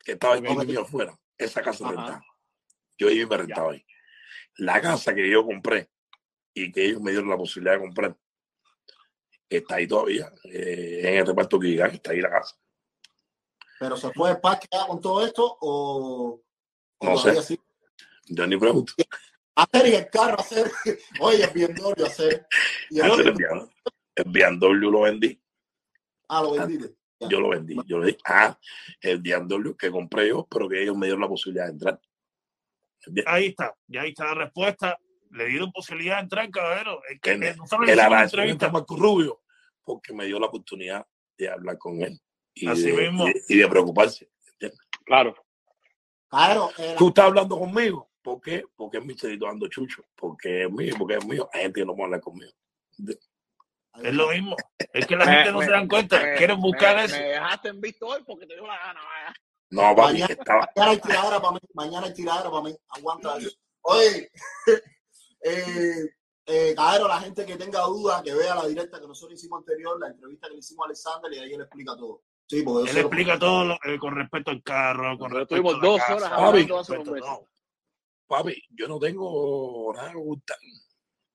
que 0.02 0.12
estaba 0.12 0.34
ahí 0.34 0.46
okay. 0.46 0.76
afuera, 0.76 1.16
esa 1.36 1.62
casa 1.62 1.88
rentada. 1.88 2.24
Yo 2.98 3.10
iba 3.10 3.22
y 3.22 3.26
me 3.26 3.36
rentaba 3.36 3.72
ahí. 3.72 3.84
La 4.58 4.80
casa 4.80 5.14
que 5.14 5.28
yo 5.28 5.44
compré 5.44 5.90
y 6.54 6.70
que 6.70 6.86
ellos 6.86 7.00
me 7.00 7.10
dieron 7.10 7.28
la 7.28 7.36
posibilidad 7.36 7.74
de 7.74 7.80
comprar, 7.80 8.16
está 9.48 9.76
ahí 9.76 9.86
todavía, 9.86 10.32
eh, 10.44 11.00
en 11.04 11.14
el 11.18 11.26
reparto 11.26 11.58
que 11.58 11.74
está 11.74 12.12
ahí 12.12 12.20
la 12.20 12.30
casa. 12.30 12.56
¿Pero 13.78 13.96
se 13.96 14.10
fue 14.12 14.40
parque 14.40 14.68
con 14.86 15.00
todo 15.00 15.26
esto 15.26 15.58
o 15.60 16.40
no 17.00 17.16
sé. 17.18 17.60
Yo 18.26 18.46
ni 18.46 18.56
pregunto. 18.56 18.92
Hacer 19.56 19.86
y 19.86 19.94
el 19.94 20.10
carro, 20.10 20.40
hacer. 20.40 20.68
Oye, 21.20 21.44
el 21.44 21.50
BMW, 21.50 22.04
hacer. 22.04 22.44
Y 22.90 22.98
el, 22.98 23.12
el 24.16 24.24
BMW 24.24 24.90
lo 24.90 25.02
vendí. 25.02 25.40
Ah, 26.28 26.42
lo 26.42 26.50
vendí. 26.52 26.80
Yo 27.20 27.38
lo 27.38 27.50
vendí. 27.50 27.76
Yo 27.86 28.00
le 28.00 28.06
dije, 28.06 28.18
ah, 28.26 28.58
el 29.00 29.20
BMW 29.20 29.76
que 29.78 29.92
compré 29.92 30.30
yo, 30.30 30.44
pero 30.50 30.68
que 30.68 30.82
ellos 30.82 30.96
me 30.96 31.06
dieron 31.06 31.20
la 31.22 31.28
posibilidad 31.28 31.66
de 31.66 31.70
entrar. 31.70 32.00
Ahí 33.26 33.46
está, 33.46 33.74
ya 33.86 34.02
ahí 34.02 34.10
está 34.10 34.26
la 34.26 34.34
respuesta. 34.34 34.98
Le 35.30 35.46
dieron 35.46 35.72
posibilidad 35.72 36.16
de 36.16 36.22
entrar, 36.22 36.50
caballero. 36.50 37.00
El, 37.08 37.20
que, 37.20 37.32
el, 37.32 37.42
el 37.42 38.70
Marco 38.72 38.96
Rubio, 38.96 39.40
porque 39.82 40.12
me 40.12 40.26
dio 40.26 40.38
la 40.38 40.46
oportunidad 40.46 41.04
de 41.36 41.48
hablar 41.48 41.76
con 41.78 42.00
él 42.02 42.20
y, 42.54 42.68
Así 42.68 42.90
de, 42.92 43.02
mismo. 43.10 43.26
y 43.48 43.56
de 43.56 43.68
preocuparse. 43.68 44.30
Claro. 45.04 45.34
Claro, 46.28 46.70
Tú 46.98 47.08
estás 47.08 47.26
hablando 47.26 47.58
conmigo. 47.58 48.10
¿Por 48.22 48.40
qué? 48.40 48.64
Porque 48.74 48.98
es 48.98 49.04
mi 49.04 49.14
ando 49.46 49.68
chucho. 49.68 50.04
Porque 50.16 50.64
es 50.64 50.70
mío, 50.70 50.94
porque 50.98 51.14
es 51.16 51.24
mío. 51.26 51.48
Hay 51.52 51.62
gente 51.62 51.80
que 51.80 51.86
no 51.86 51.92
puede 51.94 52.06
hablar 52.06 52.20
conmigo. 52.20 52.52
Es 54.02 54.14
lo 54.14 54.28
mismo. 54.30 54.56
Es 54.92 55.06
que 55.06 55.16
la 55.16 55.24
Me- 55.26 55.32
gente 55.32 55.52
no 55.52 55.58
me- 55.58 55.64
se 55.66 55.70
dan 55.70 55.86
cuenta. 55.88 56.20
me- 56.22 56.34
Quieren 56.36 56.60
buscar 56.60 56.96
me, 56.96 57.04
eso. 57.04 57.16
Me 57.16 57.22
dejaste 57.24 57.68
en 57.68 57.80
visto 57.80 58.06
hoy 58.06 58.22
porque 58.26 58.46
te 58.46 58.54
dio 58.54 58.66
la 58.66 58.78
gana. 58.78 59.00
vaya. 59.02 59.34
No, 59.70 59.82
papi, 59.96 60.12
Mañana- 60.12 60.26
estaba, 60.32 60.68
Mañana 60.76 60.90
hay 60.92 61.00
tiradera 61.00 61.40
para 61.40 61.52
mí. 61.52 61.58
Mañana 61.74 62.06
hay 62.06 62.14
tiradera 62.14 62.50
para 62.50 62.62
mí. 62.62 62.76
Aguanta 62.88 63.36
eso. 63.38 63.50
Oye, 63.82 64.30
eh, 65.42 66.10
eh, 66.46 66.74
Caero, 66.76 67.08
la 67.08 67.20
gente 67.20 67.44
que 67.46 67.56
tenga 67.56 67.80
dudas, 67.82 68.22
que 68.22 68.34
vea 68.34 68.54
la 68.54 68.66
directa 68.66 69.00
que 69.00 69.06
nosotros 69.06 69.38
hicimos 69.38 69.58
anterior, 69.60 69.98
la 69.98 70.08
entrevista 70.08 70.46
que 70.48 70.54
le 70.54 70.58
hicimos 70.60 70.84
a 70.84 70.86
Alexander 70.86 71.32
y 71.32 71.38
ahí 71.38 71.54
él 71.54 71.60
explica 71.62 71.96
todo. 71.96 72.22
Sí, 72.46 72.62
porque 72.62 72.90
Él 72.90 72.96
lo- 72.96 73.00
explica 73.02 73.38
todo 73.38 73.64
lo- 73.64 73.78
eh, 73.84 73.98
con 73.98 74.14
respecto 74.14 74.50
al 74.50 74.62
carro, 74.62 75.18
con 75.18 75.30
respecto 75.30 75.72
la 75.72 75.78
dos 75.78 75.98
casa, 75.98 76.14
horas 76.16 76.32
hablando 76.32 76.78
hace 76.78 77.00
papi, 78.26 78.62
yo 78.70 78.88
no 78.88 78.98
tengo 78.98 79.92
nada 79.94 80.10
que 80.12 80.16
ocultar. 80.18 80.56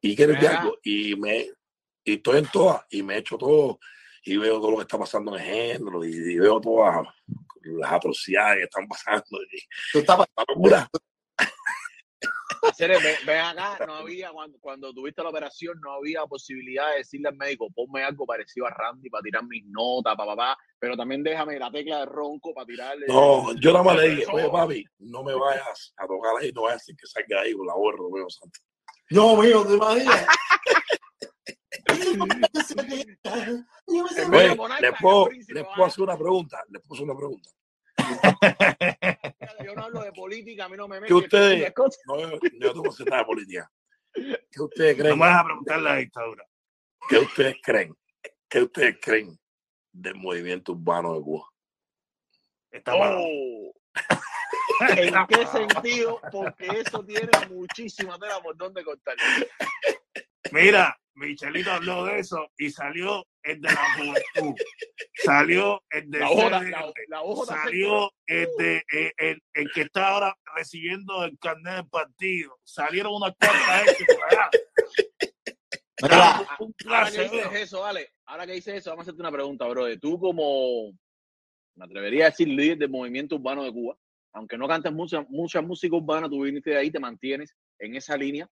Y 0.02 0.16
quieres 0.16 0.40
de 0.40 0.48
algo. 0.48 0.78
Y 0.84 1.16
me 1.16 1.50
y 2.04 2.14
estoy 2.14 2.40
en 2.40 2.48
todas 2.48 2.84
y 2.90 3.04
me 3.04 3.16
he 3.16 3.18
hecho 3.20 3.38
todo 3.38 3.80
y 4.24 4.38
veo 4.38 4.60
todo 4.60 4.72
lo 4.72 4.78
que 4.78 4.84
está 4.84 4.98
pasando 4.98 5.36
en 5.36 5.42
el 5.42 5.48
género 5.48 6.04
y, 6.04 6.10
y 6.10 6.38
veo 6.40 6.60
todas 6.60 7.06
las 7.78 7.92
atrocidades 7.92 8.58
que 8.58 8.64
están 8.64 8.88
pasando. 8.88 9.42
Y, 9.52 9.60
Tú 9.92 10.00
estás- 10.00 10.18
una 10.18 10.46
locura. 10.48 10.90
Ven, 12.78 13.00
ven 13.26 13.40
acá, 13.40 13.86
no 13.86 13.96
había, 13.96 14.32
cuando, 14.32 14.58
cuando 14.60 14.94
tuviste 14.94 15.24
la 15.24 15.30
operación, 15.30 15.80
no 15.82 15.94
había 15.94 16.26
posibilidad 16.26 16.92
de 16.92 16.98
decirle 16.98 17.30
al 17.30 17.36
médico, 17.36 17.70
ponme 17.74 18.04
algo 18.04 18.26
parecido 18.26 18.66
a 18.68 18.70
Randy 18.70 19.10
para 19.10 19.22
tirar 19.24 19.44
mis 19.46 19.66
notas, 19.68 20.16
papá, 20.16 20.36
papá, 20.36 20.58
pero 20.78 20.98
también 20.98 21.24
déjame 21.24 21.58
la 21.58 21.72
tecla 21.72 22.00
de 22.00 22.06
ronco 22.06 22.54
para 22.54 22.66
tirarle. 22.66 23.06
No, 23.08 23.54
yo 23.56 23.72
nada 23.72 23.84
más 23.84 23.98
le 23.98 24.10
dije, 24.10 24.26
oye 24.32 24.50
papi, 24.50 24.86
no 25.00 25.24
me 25.24 25.34
vayas 25.34 25.94
a 25.98 26.08
tocar 26.08 26.34
ahí, 26.42 26.52
no 26.54 26.64
vayas 26.64 26.76
a 26.76 26.80
decir 26.82 26.96
que 26.98 27.08
salga 27.08 27.42
ahí 27.42 27.54
con 27.54 27.66
la 27.68 27.74
borra, 27.76 27.98
Romeo 27.98 28.30
Santos. 28.30 28.62
No, 29.10 29.38
mío, 29.38 29.66
¿te 29.66 29.74
imaginas? 29.74 30.28
Le 34.82 34.94
puedo, 34.94 35.30
le 35.30 35.64
puedo 35.64 35.86
hacer 35.86 36.04
una 36.04 36.18
pregunta, 36.18 36.64
le 36.70 36.80
puedo 36.80 36.94
hacer 36.96 37.06
una 37.10 37.18
pregunta. 37.18 37.50
Yo 39.66 39.76
no 39.76 39.84
hablo 39.84 40.02
de 40.02 40.12
política, 40.12 40.66
a 40.66 40.70
mí 40.70 40.78
no 40.78 40.88
me 40.88 40.96
¿Qué 40.98 41.02
metes 41.02 41.18
ustedes-. 41.18 41.74
No, 42.06 42.18
yo 42.18 42.40
no 42.54 42.74
tengo 42.74 42.96
que 42.96 43.04
de 43.04 43.26
política. 43.26 43.72
¿Qué 44.14 44.62
ustedes 44.62 44.98
No 44.98 45.04
creen? 45.04 45.20
me 45.20 45.26
vas 45.26 45.40
a 45.40 45.44
preguntar 45.44 45.82
la 45.82 45.96
dictadura. 45.98 46.46
¿Qué 47.08 47.18
ustedes 47.18 47.56
creen? 47.62 47.96
¿Qué 48.48 48.62
ustedes 48.62 48.98
creen 49.02 49.40
del 49.92 50.16
movimiento 50.16 50.72
urbano 50.72 51.14
de 51.16 51.22
Cuba? 51.22 51.48
Está. 52.72 52.94
Oh. 52.96 53.74
¿En 54.82 55.28
qué 55.28 55.46
sentido? 55.48 56.22
Porque 56.32 56.68
eso 56.68 57.04
tiene 57.04 57.30
muchísima 57.50 58.18
tela 58.18 58.42
por 58.42 58.56
donde 58.56 58.84
cortar. 58.84 59.16
Mira, 60.52 60.98
Michelito 61.20 61.72
habló 61.72 62.06
de 62.06 62.20
eso 62.20 62.50
y 62.58 62.70
salió 62.70 63.26
el 63.44 63.62
de 63.62 63.70
la 63.70 63.94
juventud. 63.96 64.56
Salió 65.14 65.84
el 65.90 66.10
de 66.10 66.20
La 66.20 66.30
hoja, 66.30 66.60
CDR, 66.60 66.70
la, 66.70 66.94
la 67.08 67.22
hoja 67.22 67.46
salió 67.46 68.12
el, 68.26 68.48
de, 68.58 68.84
el, 69.18 69.44
el 69.54 69.72
que 69.74 69.82
está 69.82 70.08
ahora 70.08 70.38
recibiendo 70.56 71.26
el 71.26 71.38
carnet 71.40 71.76
del 71.76 71.90
partido. 71.90 72.58
Salieron 72.64 73.14
unas 73.16 73.34
cuantas 73.38 73.98
gente 73.98 74.06
por 74.16 74.26
allá. 74.26 74.50
Mira, 76.02 76.48
Un 76.60 76.74
Ahora 76.88 77.12
que 77.12 77.24
dices 77.24 77.54
eso, 77.54 77.82
vale, 77.82 78.10
ahora 78.26 78.46
que 78.46 78.54
dices 78.54 78.76
eso, 78.76 78.92
vamos 78.92 79.04
a 79.04 79.04
hacerte 79.04 79.22
una 79.22 79.32
pregunta, 79.32 79.68
bro. 79.68 79.86
Tú 80.00 80.18
como, 80.18 80.94
me 81.76 81.86
atrevería 81.86 82.28
a 82.28 82.30
decir, 82.30 82.48
líder 82.48 82.78
del 82.78 82.90
movimiento 82.90 83.36
urbano 83.36 83.64
de 83.64 83.72
Cuba, 83.72 83.98
aunque 84.34 84.58
no 84.58 84.68
cantes 84.68 84.94
mucha, 84.94 85.22
mucha 85.30 85.62
música 85.62 85.96
urbana, 85.96 86.30
tú 86.30 86.44
viniste 86.44 86.70
de 86.70 86.78
ahí, 86.78 86.92
te 86.92 87.00
mantienes 87.00 87.56
en 87.80 87.96
esa 87.96 88.16
línea. 88.16 88.50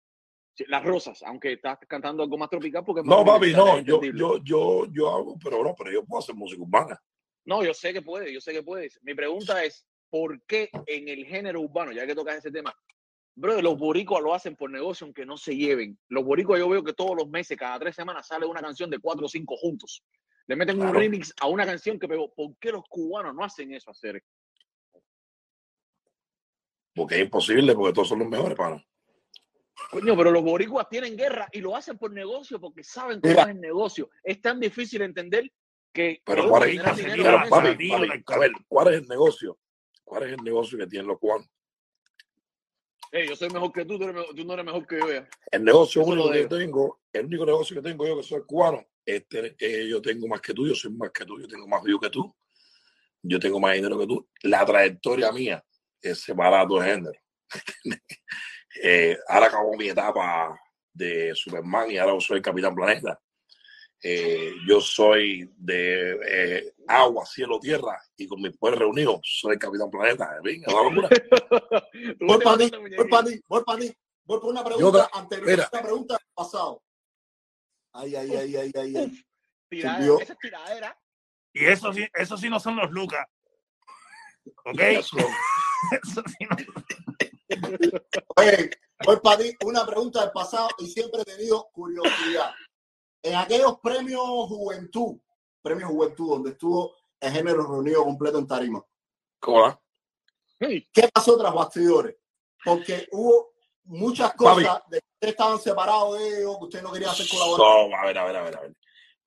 Las 0.67 0.83
rosas, 0.83 1.21
aunque 1.23 1.53
estás 1.53 1.77
cantando 1.87 2.23
algo 2.23 2.37
más 2.37 2.49
tropical 2.49 2.83
porque 2.83 3.01
es 3.01 3.05
más 3.05 3.17
No, 3.17 3.25
papi, 3.25 3.53
no, 3.53 3.79
yo, 3.79 4.01
yo, 4.01 4.37
yo, 4.43 4.87
yo 4.91 5.09
hago, 5.13 5.37
pero 5.41 5.63
no, 5.63 5.75
pero 5.75 5.91
yo 5.91 6.03
puedo 6.03 6.19
hacer 6.19 6.33
música 6.33 6.61
urbana. 6.61 6.99
No, 7.45 7.63
yo 7.63 7.73
sé 7.73 7.93
que 7.93 8.01
puedes, 8.01 8.33
yo 8.33 8.41
sé 8.41 8.51
que 8.53 8.63
puedes. 8.63 8.99
Mi 9.03 9.13
pregunta 9.13 9.63
es, 9.63 9.85
¿por 10.09 10.41
qué 10.43 10.69
en 10.87 11.07
el 11.07 11.25
género 11.25 11.61
urbano, 11.61 11.91
ya 11.91 12.07
que 12.07 12.15
tocas 12.15 12.37
ese 12.37 12.51
tema, 12.51 12.75
bro, 13.35 13.61
los 13.61 13.77
boricuas 13.77 14.23
lo 14.23 14.33
hacen 14.33 14.55
por 14.55 14.71
negocio 14.71 15.05
aunque 15.05 15.25
no 15.25 15.37
se 15.37 15.55
lleven? 15.55 15.97
Los 16.09 16.25
boricuas 16.25 16.59
yo 16.59 16.67
veo 16.67 16.83
que 16.83 16.93
todos 16.93 17.15
los 17.15 17.29
meses, 17.29 17.55
cada 17.55 17.79
tres 17.79 17.95
semanas, 17.95 18.27
sale 18.27 18.45
una 18.45 18.61
canción 18.61 18.89
de 18.89 18.99
cuatro 18.99 19.27
o 19.27 19.29
cinco 19.29 19.55
juntos. 19.55 20.03
Le 20.47 20.55
meten 20.55 20.81
un 20.81 20.93
remix 20.93 21.33
a 21.39 21.47
una 21.47 21.65
canción 21.65 21.99
que 21.99 22.07
pegó. 22.07 22.33
¿Por 22.33 22.57
qué 22.57 22.71
los 22.71 22.83
cubanos 22.89 23.35
no 23.35 23.43
hacen 23.43 23.73
eso, 23.73 23.91
hacer? 23.91 24.23
Porque 26.95 27.15
es 27.15 27.21
imposible, 27.21 27.75
porque 27.75 27.93
todos 27.93 28.07
son 28.07 28.19
los 28.19 28.27
mejores, 28.27 28.57
para. 28.57 28.83
Coño, 29.91 30.17
pero 30.17 30.31
los 30.31 30.43
boricuas 30.43 30.89
tienen 30.89 31.15
guerra 31.15 31.47
y 31.51 31.61
lo 31.61 31.75
hacen 31.75 31.97
por 31.97 32.11
negocio 32.11 32.59
porque 32.59 32.83
saben 32.83 33.21
cómo 33.21 33.31
Mira. 33.33 33.43
es 33.43 33.49
el 33.49 33.61
negocio. 33.61 34.09
Es 34.23 34.41
tan 34.41 34.59
difícil 34.59 35.01
entender 35.01 35.51
que 35.93 36.21
Pero 36.25 36.49
¿cuál 36.49 36.63
es- 36.69 36.79
papi, 36.79 36.89
papi, 36.89 37.01
del 37.03 37.25
a 38.25 38.37
ver, 38.39 38.51
¿cuál 38.67 38.93
es 38.93 39.01
el 39.01 39.07
negocio? 39.07 39.57
¿Cuál 40.03 40.23
es 40.23 40.29
el 40.33 40.43
negocio 40.43 40.77
que 40.77 40.87
tienen 40.87 41.07
los 41.07 41.19
cubanos? 41.19 41.47
Ey, 43.11 43.27
yo 43.27 43.35
soy 43.35 43.49
mejor 43.49 43.71
que 43.71 43.85
tú, 43.85 43.97
tú, 43.97 44.03
eres 44.03 44.15
mejor- 44.15 44.35
tú 44.35 44.43
no 44.43 44.53
eres 44.53 44.65
mejor 44.65 44.85
que 44.85 44.99
yo. 44.99 45.11
ya. 45.13 45.29
El 45.51 45.63
negocio 45.63 46.01
Eso 46.01 46.11
único 46.11 46.29
que 46.31 46.41
yo 46.41 46.47
tengo, 46.49 46.99
el 47.13 47.25
único 47.25 47.45
negocio 47.45 47.75
que 47.75 47.81
tengo 47.89 48.05
yo 48.05 48.17
que 48.17 48.23
soy 48.23 48.41
cubano, 48.45 48.85
es 49.05 49.27
tener- 49.29 49.55
eh, 49.59 49.87
yo 49.87 50.01
tengo 50.01 50.27
más 50.27 50.41
que 50.41 50.53
tú, 50.53 50.67
yo 50.67 50.75
soy 50.75 50.91
más 50.91 51.11
que 51.11 51.25
tú, 51.25 51.39
yo 51.39 51.47
tengo 51.47 51.67
más 51.67 51.81
view 51.83 51.99
que 51.99 52.09
tú, 52.09 52.35
yo 53.21 53.39
tengo 53.39 53.59
más 53.59 53.75
dinero 53.75 53.97
que 53.97 54.07
tú. 54.07 54.27
La 54.43 54.65
trayectoria 54.65 55.31
mía 55.31 55.63
es 56.01 56.19
separar 56.21 56.67
dos 56.67 56.83
géneros. 56.83 57.15
Eh, 58.83 59.17
ahora 59.27 59.47
acabo 59.47 59.75
mi 59.75 59.89
etapa 59.89 60.59
de 60.93 61.33
Superman 61.35 61.89
y 61.91 61.97
ahora 61.97 62.19
soy 62.19 62.41
Capitán 62.41 62.75
Planeta. 62.75 63.19
Eh, 64.01 64.51
yo 64.67 64.79
soy 64.79 65.49
de 65.57 66.19
eh, 66.27 66.73
agua, 66.87 67.25
cielo, 67.25 67.59
tierra 67.59 67.99
y 68.15 68.27
con 68.27 68.39
mis 68.41 68.55
poderes 68.55 68.79
reunidos 68.81 69.19
soy 69.23 69.57
Capitán 69.57 69.89
Planeta. 69.89 70.37
Venga, 70.43 70.67
una 70.71 70.83
locura. 70.89 71.09
Voy 72.19 72.43
para 72.43 72.57
ti, 72.57 72.71
voy 72.95 73.07
para 73.09 73.27
ti, 73.27 73.41
voy 73.47 73.63
para 73.63 73.79
ti. 73.79 73.93
Voy 74.23 74.39
por 74.41 74.49
una 74.51 74.63
pregunta 74.63 75.09
te- 75.11 75.17
anterior, 75.17 75.47
mira. 75.49 75.69
una 75.71 75.81
pregunta 75.81 76.17
pasado. 76.33 76.83
Ay, 77.93 78.15
ay, 78.15 78.29
ay, 78.35 78.55
ay, 78.57 78.71
ay, 78.75 78.95
ay. 78.97 79.25
Tiradera, 79.69 80.23
esa 80.23 80.33
es 80.33 80.39
tiradera. 80.39 80.99
Y 81.53 81.65
eso 81.65 81.91
sí, 81.93 82.07
eso 82.13 82.37
sí 82.37 82.49
no 82.49 82.59
son 82.59 82.75
los 82.75 82.91
Lucas. 82.91 83.25
¿Ok? 84.65 84.79
Eso- 84.79 85.17
Eso 86.03 86.23
sí 86.27 86.45
no. 86.49 86.55
Oye, 88.35 88.71
voy 89.05 89.17
para 89.23 89.37
ti, 89.37 89.55
una 89.65 89.85
pregunta 89.85 90.21
del 90.21 90.31
pasado 90.31 90.69
y 90.79 90.87
siempre 90.87 91.21
he 91.21 91.25
tenido 91.25 91.69
curiosidad. 91.71 92.51
En 93.23 93.35
aquellos 93.35 93.79
premios 93.79 94.21
Juventud, 94.21 95.17
premios 95.61 95.89
Juventud, 95.89 96.29
donde 96.29 96.49
estuvo 96.51 96.95
el 97.19 97.31
género 97.31 97.65
reunido 97.67 98.03
completo 98.03 98.37
en 98.39 98.47
Tarima, 98.47 98.83
¿Cómo 99.39 99.79
¿qué 100.59 101.09
pasó 101.13 101.37
tras 101.37 101.53
bastidores? 101.53 102.15
Porque 102.63 103.07
hubo 103.11 103.53
muchas 103.83 104.33
cosas 104.33 104.81
de 104.89 104.99
que 104.99 105.07
ustedes 105.13 105.33
estaban 105.33 105.59
separados 105.59 106.17
de 106.17 106.39
ellos, 106.39 106.57
que 106.57 106.63
usted 106.65 106.81
no 106.81 106.91
quería 106.91 107.11
hacer 107.11 107.27
colaboración. 107.29 107.91
So, 107.91 107.95
a 107.95 108.05
ver, 108.05 108.17
a 108.17 108.25
ver, 108.25 108.35
a 108.35 108.43
ver, 108.43 108.57
a 108.57 108.61
ver. 108.61 108.77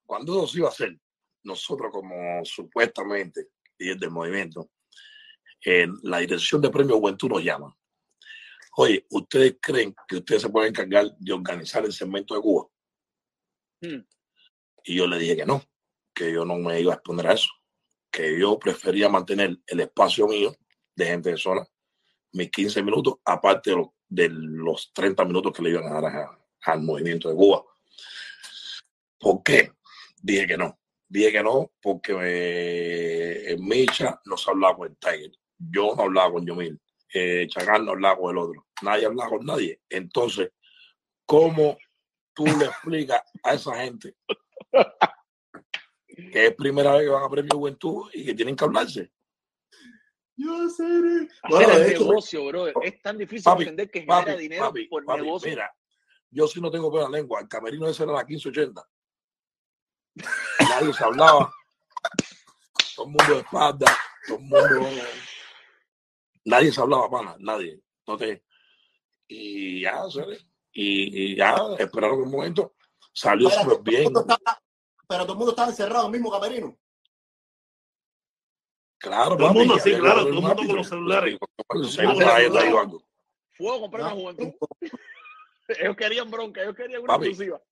Cuando 0.04 0.46
se 0.46 0.58
iba 0.58 0.68
a 0.68 0.72
hacer, 0.72 0.98
nosotros 1.44 1.90
como 1.92 2.44
supuestamente 2.44 3.48
líder 3.78 3.98
del 3.98 4.10
movimiento, 4.10 4.70
eh, 5.64 5.86
la 6.02 6.18
dirección 6.18 6.60
de 6.60 6.70
Premio 6.70 6.98
Juventud 6.98 7.30
nos 7.30 7.44
llama. 7.44 7.76
Oye, 8.76 9.04
¿ustedes 9.10 9.56
creen 9.60 9.94
que 10.08 10.16
ustedes 10.16 10.42
se 10.42 10.48
pueden 10.48 10.70
encargar 10.70 11.14
de 11.18 11.32
organizar 11.32 11.84
el 11.84 11.92
segmento 11.92 12.34
de 12.34 12.40
Cuba? 12.40 12.66
Hmm. 13.82 14.04
Y 14.84 14.94
yo 14.96 15.06
le 15.06 15.18
dije 15.18 15.36
que 15.36 15.46
no, 15.46 15.62
que 16.14 16.32
yo 16.32 16.44
no 16.44 16.56
me 16.56 16.80
iba 16.80 16.92
a 16.92 16.96
exponer 16.96 17.26
a 17.26 17.32
eso, 17.34 17.50
que 18.10 18.38
yo 18.38 18.58
prefería 18.58 19.08
mantener 19.08 19.58
el 19.66 19.80
espacio 19.80 20.26
mío 20.28 20.54
de 20.94 21.06
gente 21.06 21.30
de 21.30 21.36
zona, 21.36 21.66
mis 22.32 22.50
15 22.50 22.82
minutos, 22.82 23.14
aparte 23.24 23.70
de, 23.70 23.76
lo- 23.76 23.94
de 24.08 24.28
los 24.30 24.92
30 24.92 25.24
minutos 25.24 25.52
que 25.52 25.62
le 25.62 25.70
iban 25.70 25.86
a 25.86 26.00
dar 26.00 26.06
a- 26.06 26.38
al 26.62 26.82
movimiento 26.82 27.28
de 27.28 27.34
Cuba. 27.34 27.64
¿Por 29.18 29.42
qué? 29.42 29.72
Dije 30.22 30.46
que 30.46 30.56
no. 30.56 30.78
Dije 31.08 31.32
que 31.32 31.42
no 31.42 31.72
porque 31.82 32.12
eh, 32.20 33.52
en 33.52 33.66
Micha 33.66 34.20
no 34.24 34.36
se 34.36 34.50
hablaba 34.50 34.76
con 34.76 34.88
el 34.88 34.96
Tiger. 34.96 35.32
Yo 35.58 35.94
no 35.96 36.04
hablaba 36.04 36.32
con 36.32 36.46
Yomil. 36.46 36.80
Eh, 37.12 37.46
Chacal 37.48 37.84
no 37.84 37.92
hablaba 37.92 38.18
con 38.18 38.30
el 38.30 38.38
otro. 38.38 38.66
Nadie 38.82 39.06
hablaba 39.06 39.30
con 39.30 39.44
nadie. 39.46 39.80
Entonces, 39.88 40.50
¿cómo 41.26 41.76
tú 42.32 42.44
le 42.46 42.66
explicas 42.66 43.22
a 43.42 43.54
esa 43.54 43.74
gente 43.76 44.14
que 46.32 46.46
es 46.46 46.54
primera 46.54 46.92
vez 46.92 47.02
que 47.02 47.08
van 47.08 47.24
a 47.24 47.28
Premio 47.28 47.56
Juventud 47.56 48.10
y 48.12 48.24
que 48.24 48.34
tienen 48.34 48.54
que 48.56 48.64
hablarse? 48.64 49.10
Yo 50.36 50.68
sé. 50.70 50.84
hacer 50.84 51.28
Bueno, 51.48 51.72
el 51.72 51.82
de 51.84 51.90
hecho, 51.90 52.04
negocio, 52.04 52.44
bro. 52.46 52.82
Es 52.82 53.02
tan 53.02 53.18
difícil 53.18 53.44
Papi, 53.44 53.62
entender 53.64 53.90
que 53.90 54.00
genera 54.00 54.24
Papi, 54.24 54.38
dinero 54.38 54.64
papi, 54.66 54.86
por 54.86 55.04
papi, 55.04 55.22
negocio. 55.22 55.50
mira, 55.50 55.74
yo 56.30 56.46
sí 56.46 56.60
no 56.60 56.70
tengo 56.70 56.90
pena 56.92 57.06
en 57.06 57.12
lengua. 57.12 57.40
El 57.40 57.48
camerino 57.48 57.86
ese 57.88 58.04
era 58.04 58.12
la 58.12 58.24
1580. 58.24 58.82
Nadie 60.60 60.92
se 60.94 61.04
hablaba. 61.04 61.52
Todo 62.96 63.06
el 63.06 63.12
mundo 63.12 63.34
de 63.34 63.40
espalda. 63.40 63.96
Todo 64.26 64.38
el 64.38 64.42
mundo. 64.44 64.88
Nadie 66.44 66.72
se 66.72 66.80
hablaba, 66.80 67.10
pana. 67.10 67.36
Nadie. 67.38 67.80
Entonces, 68.00 68.42
y 69.28 69.82
ya, 69.82 70.08
¿sabes? 70.10 70.46
Y, 70.72 71.32
y 71.32 71.36
ya, 71.36 71.56
esperaron 71.78 72.22
un 72.22 72.30
momento. 72.30 72.74
Salió 73.12 73.50
súper 73.50 73.80
bien. 73.82 74.04
estaba- 74.16 74.62
pero 75.08 75.22
todo 75.24 75.32
el 75.32 75.38
mundo 75.38 75.50
estaba 75.52 75.68
encerrado 75.68 76.06
en 76.06 76.14
el 76.14 76.20
mismo 76.20 76.30
camerino. 76.30 76.78
Claro, 78.98 79.36
Todo 79.36 79.48
el 79.48 79.54
mundo, 79.54 79.78
sí, 79.78 79.90
claro, 79.94 80.20
todo 80.20 80.28
el 80.28 80.34
mundo 80.34 80.60
un 80.60 80.66
con 80.66 80.76
los 80.76 80.88
celulares. 80.88 81.38
Cuando 81.66 81.88
Sí, 81.88 81.96
se 81.96 82.02
iba 82.02 82.14
sí, 82.14 82.20
la 82.20 82.36
sí, 82.36 82.42
gente 82.42 82.60
sí. 82.60 82.66
ahí 82.66 82.72
o 82.72 82.78
algo. 82.80 83.02
Fuego 83.52 83.80
comprar 83.80 84.02
una 84.02 84.10
No, 84.14 84.20
juventud. 84.20 84.52
Ellos 85.68 85.96
querían 85.96 86.30
bronca, 86.30 86.62
ellos 86.62 86.74
querían 86.74 87.02
una 87.02 87.14
exclusiva. 87.14 87.62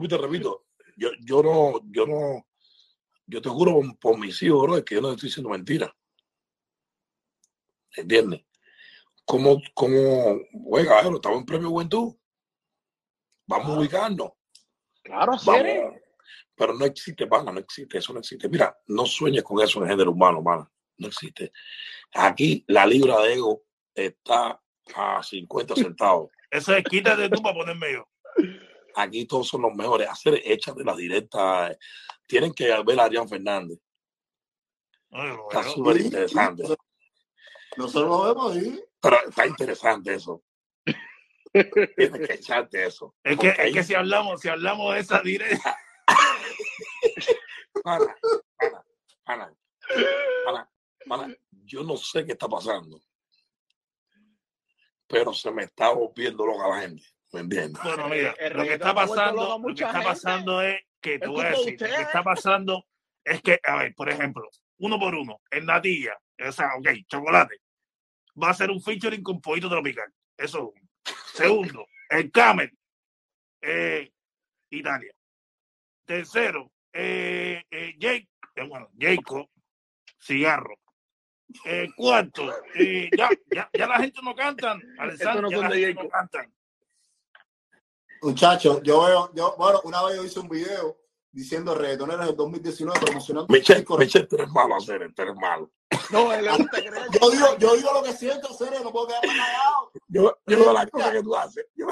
Y 0.00 0.08
te 0.08 0.16
repito, 0.18 0.66
yo, 0.96 1.10
yo 1.20 1.42
no, 1.42 1.80
yo 1.84 2.06
no, 2.06 2.46
yo 3.26 3.42
te 3.42 3.48
juro 3.50 3.74
por, 3.74 3.98
por 3.98 4.18
mis 4.18 4.40
hijos, 4.42 4.62
bro, 4.62 4.84
que 4.84 4.94
yo 4.94 5.00
no 5.02 5.12
estoy 5.12 5.28
diciendo 5.28 5.50
mentira. 5.50 5.94
¿Entiendes? 7.96 8.44
¿Cómo, 9.24 9.60
cómo, 9.74 10.40
oye, 10.66 10.86
cabrón, 10.86 11.14
estamos 11.14 11.38
en 11.38 11.46
premio 11.46 11.70
juventud? 11.70 12.14
Vamos 13.46 13.68
a 13.68 13.78
ubicarnos. 13.78 14.32
Claro. 15.02 15.32
Vamos. 15.44 16.02
Pero 16.54 16.74
no 16.74 16.84
existe, 16.84 17.26
pana, 17.26 17.52
no 17.52 17.60
existe, 17.60 17.98
eso 17.98 18.12
no 18.12 18.20
existe. 18.20 18.48
Mira, 18.48 18.76
no 18.86 19.06
sueñes 19.06 19.42
con 19.42 19.60
eso 19.60 19.78
en 19.78 19.84
el 19.84 19.90
género 19.90 20.12
humano, 20.12 20.42
pana. 20.42 20.70
No 20.98 21.08
existe. 21.08 21.52
Aquí 22.14 22.64
la 22.68 22.86
libra 22.86 23.20
de 23.20 23.34
ego 23.34 23.64
está 23.94 24.60
a 24.94 25.22
50 25.22 25.74
centavos. 25.76 26.30
Eso 26.50 26.74
es 26.74 26.84
quítate 26.84 27.28
tú 27.30 27.42
para 27.42 27.56
ponerme 27.56 27.92
yo. 27.94 28.08
Aquí 28.94 29.24
todos 29.24 29.48
son 29.48 29.62
los 29.62 29.74
mejores. 29.74 30.08
Hacer 30.08 30.40
hechas 30.44 30.76
de 30.76 30.84
las 30.84 30.96
directas. 30.96 31.76
Tienen 32.26 32.52
que 32.52 32.64
ver 32.84 33.00
a 33.00 33.04
Adrián 33.04 33.28
Fernández. 33.28 33.78
Está 35.10 35.62
súper 35.64 36.00
interesante. 36.00 36.64
Nosotros 37.76 38.08
lo 38.08 38.22
vemos 38.24 38.56
ahí. 38.56 38.84
Pero 39.00 39.16
está 39.28 39.46
interesante 39.46 40.14
eso. 40.14 40.42
Tienes 41.96 42.28
que 42.28 42.34
echarte 42.34 42.86
eso. 42.86 43.14
Es 43.22 43.38
que, 43.38 43.48
es 43.48 43.74
que 43.74 43.82
si 43.82 43.94
hablamos, 43.94 44.40
si 44.40 44.48
hablamos 44.48 44.94
de 44.94 45.00
esa 45.00 45.20
directa, 45.20 45.76
pana, 47.84 48.16
pana, 49.24 49.54
pana, 50.44 50.70
pana, 51.06 51.36
yo 51.64 51.82
no 51.82 51.96
sé 51.96 52.24
qué 52.24 52.32
está 52.32 52.48
pasando. 52.48 53.00
Pero 55.06 55.34
se 55.34 55.50
me 55.50 55.64
está 55.64 55.90
volviendo 55.90 56.46
loca 56.46 56.68
la 56.68 56.80
gente. 56.80 57.04
¿Me 57.32 57.40
entiendes? 57.40 57.82
bueno, 57.82 58.08
mira, 58.08 58.34
El 58.38 58.52
lo 58.52 58.62
que 58.62 58.74
está 58.74 58.94
pasando, 58.94 59.58
lo 59.58 59.74
que 59.74 59.84
está 59.84 60.02
pasando 60.02 60.62
es 60.62 60.80
que 61.00 61.14
Es 61.14 61.28
voy 61.28 61.44
a 61.44 61.50
decir, 61.50 61.80
lo 61.80 61.86
que 61.88 62.02
está 62.02 62.22
pasando 62.22 62.86
es 63.24 63.42
que, 63.42 63.58
a 63.62 63.76
ver, 63.76 63.94
por 63.94 64.08
ejemplo, 64.08 64.48
uno 64.78 64.98
por 64.98 65.14
uno, 65.14 65.40
en 65.50 65.66
Natilla, 65.66 66.18
o 66.46 66.52
sea, 66.52 66.74
ok, 66.78 66.88
chocolate, 67.06 67.61
va 68.40 68.50
a 68.50 68.54
ser 68.54 68.70
un 68.70 68.80
featuring 68.80 69.22
con 69.22 69.40
pollito 69.40 69.68
tropical. 69.68 70.12
Eso 70.36 70.58
es 70.58 70.62
uno. 70.64 70.72
Segundo, 71.32 71.86
el 72.10 72.30
Camel, 72.30 72.70
eh, 73.60 74.12
Italia. 74.70 75.12
Tercero, 76.04 76.70
eh, 76.92 77.62
eh, 77.70 77.94
Jake, 77.98 78.28
eh, 78.54 78.66
bueno, 78.68 78.90
Jacob, 78.98 79.48
cigarro. 80.20 80.78
Eh, 81.66 81.88
cuarto, 81.94 82.50
eh, 82.74 83.10
ya, 83.14 83.28
ya, 83.50 83.68
ya 83.72 83.86
la 83.86 83.98
gente 83.98 84.20
no 84.22 84.34
cantan, 84.34 84.80
Alessandro, 84.98 85.42
no 85.42 85.50
ya 85.50 85.68
la 85.68 85.76
gente 85.76 86.02
no 86.02 86.08
cantan. 86.08 86.54
Muchachos, 88.22 88.80
yo 88.82 89.04
veo, 89.04 89.34
yo, 89.34 89.54
bueno, 89.58 89.80
una 89.84 90.02
vez 90.04 90.16
yo 90.16 90.24
hice 90.24 90.40
un 90.40 90.48
video 90.48 91.01
diciendo 91.32 91.74
reggaetoneros 91.74 92.26
del 92.26 92.36
2019 92.36 93.00
promocionando 93.00 93.52
Michelle. 93.52 93.84
Michelle, 93.98 94.26
tú 94.26 94.36
eres 94.36 94.50
malo 94.50 94.76
hacer, 94.76 95.12
tú 95.14 95.22
eres 95.22 95.34
malo. 95.34 95.70
No, 96.10 96.30
a 96.30 96.38
él. 96.38 96.46
Yo 97.20 97.30
digo, 97.30 97.46
yo 97.58 97.74
digo 97.76 97.92
lo 97.92 98.02
que 98.02 98.12
siento, 98.12 98.52
serio, 98.54 98.80
no 98.84 98.92
puedo 98.92 99.08
quedarme 99.08 99.28
callado. 99.28 99.90
Yo, 100.08 100.36
yo 100.46 100.58
no 100.58 100.72
la 100.72 100.86
cosa 100.86 101.10
que 101.12 101.22
tú 101.22 101.34
haces. 101.34 101.66
Yo- 101.74 101.86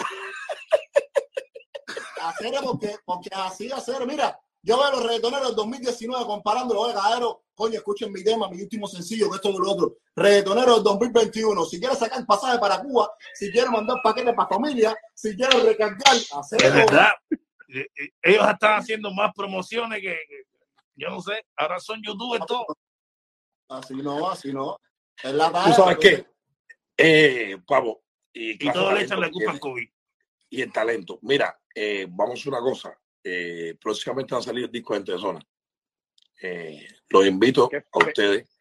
Hacer 2.23 2.55
porque, 2.63 2.97
porque 3.05 3.31
así 3.33 3.73
hacer. 3.73 4.07
Mira, 4.07 4.39
yo 4.63 4.79
veo 4.79 4.91
los 4.91 5.03
reggaetoneros 5.03 5.47
del 5.49 5.57
2019 5.57 6.27
comparándolo, 6.27 6.81
oye, 6.83 6.93
cadero, 6.95 7.45
coño, 7.55 7.77
escuchen 7.79 8.13
mi 8.13 8.23
tema, 8.23 8.49
mi 8.51 8.61
último 8.61 8.87
sencillo, 8.87 9.31
que 9.31 9.37
esto 9.37 9.49
y 9.49 9.57
lo 9.59 9.71
otro. 9.73 9.97
Reggaetoneros 10.15 10.77
del 10.77 10.85
2021. 10.85 11.65
Si 11.65 11.81
quieres 11.81 11.99
sacar 11.99 12.25
pasaje 12.27 12.59
para 12.59 12.81
Cuba, 12.83 13.11
si 13.35 13.51
quieres 13.51 13.71
mandar 13.71 13.97
paquetes 14.05 14.35
para 14.35 14.49
familia, 14.51 14.95
si 15.15 15.35
quieres 15.35 15.63
recargar, 15.63 16.17
hacer 16.37 16.63
Es 16.63 16.75
verdad. 16.75 17.09
Eh, 17.73 17.87
eh, 17.97 18.11
Ellos 18.23 18.49
están 18.49 18.79
haciendo 18.79 19.13
más 19.13 19.33
promociones 19.35 20.01
que, 20.01 20.09
que- 20.29 20.43
yo 20.97 21.09
no 21.09 21.21
sé, 21.21 21.45
ahora 21.57 21.79
son 21.81 22.03
youtubers 22.03 22.45
todos. 22.47 22.67
Así 23.69 23.95
no, 23.95 24.29
así 24.29 24.53
no. 24.53 24.77
Es 25.23 25.33
la 25.33 25.51
¿Tú 25.51 25.73
sabes 25.73 25.99
qué? 25.99 26.27
Eh, 26.97 27.57
Pablo, 27.67 28.03
y, 28.33 28.67
Y 28.67 28.73
todos 28.73 28.93
le 28.95 29.03
echan 29.05 29.21
la 29.21 29.31
culpa 29.31 29.53
al 29.53 29.61
COVID. 29.61 29.89
y 30.51 30.61
el 30.63 30.73
talento. 30.73 31.19
Mira, 31.23 31.59
eh, 31.75 32.07
vamos 32.11 32.37
a 32.37 32.41
hacer 32.41 32.53
una 32.53 32.61
cosa. 32.61 32.99
Eh, 33.23 33.77
próximamente 33.81 34.35
va 34.35 34.41
a 34.41 34.45
salir 34.45 34.65
el 34.65 34.71
disco 34.71 34.99
de 34.99 35.19
Zona. 35.19 35.41
Eh, 36.43 36.87
los 37.09 37.27
invito 37.27 37.69
Qué 37.69 37.85
a 37.93 37.99
ustedes. 37.99 38.61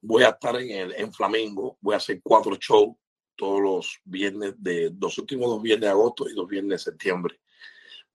Voy 0.00 0.22
a 0.22 0.30
estar 0.30 0.56
en, 0.56 0.70
el, 0.70 0.92
en 0.94 1.12
Flamingo. 1.12 1.76
Voy 1.80 1.94
a 1.94 1.98
hacer 1.98 2.20
cuatro 2.22 2.56
shows 2.56 2.96
todos 3.36 3.60
los 3.60 4.00
viernes 4.04 4.54
de 4.56 4.92
los 4.98 5.16
últimos 5.18 5.48
dos 5.48 5.62
viernes 5.62 5.82
de 5.86 5.90
agosto 5.90 6.28
y 6.28 6.34
dos 6.34 6.48
viernes 6.48 6.84
de 6.84 6.90
septiembre. 6.90 7.38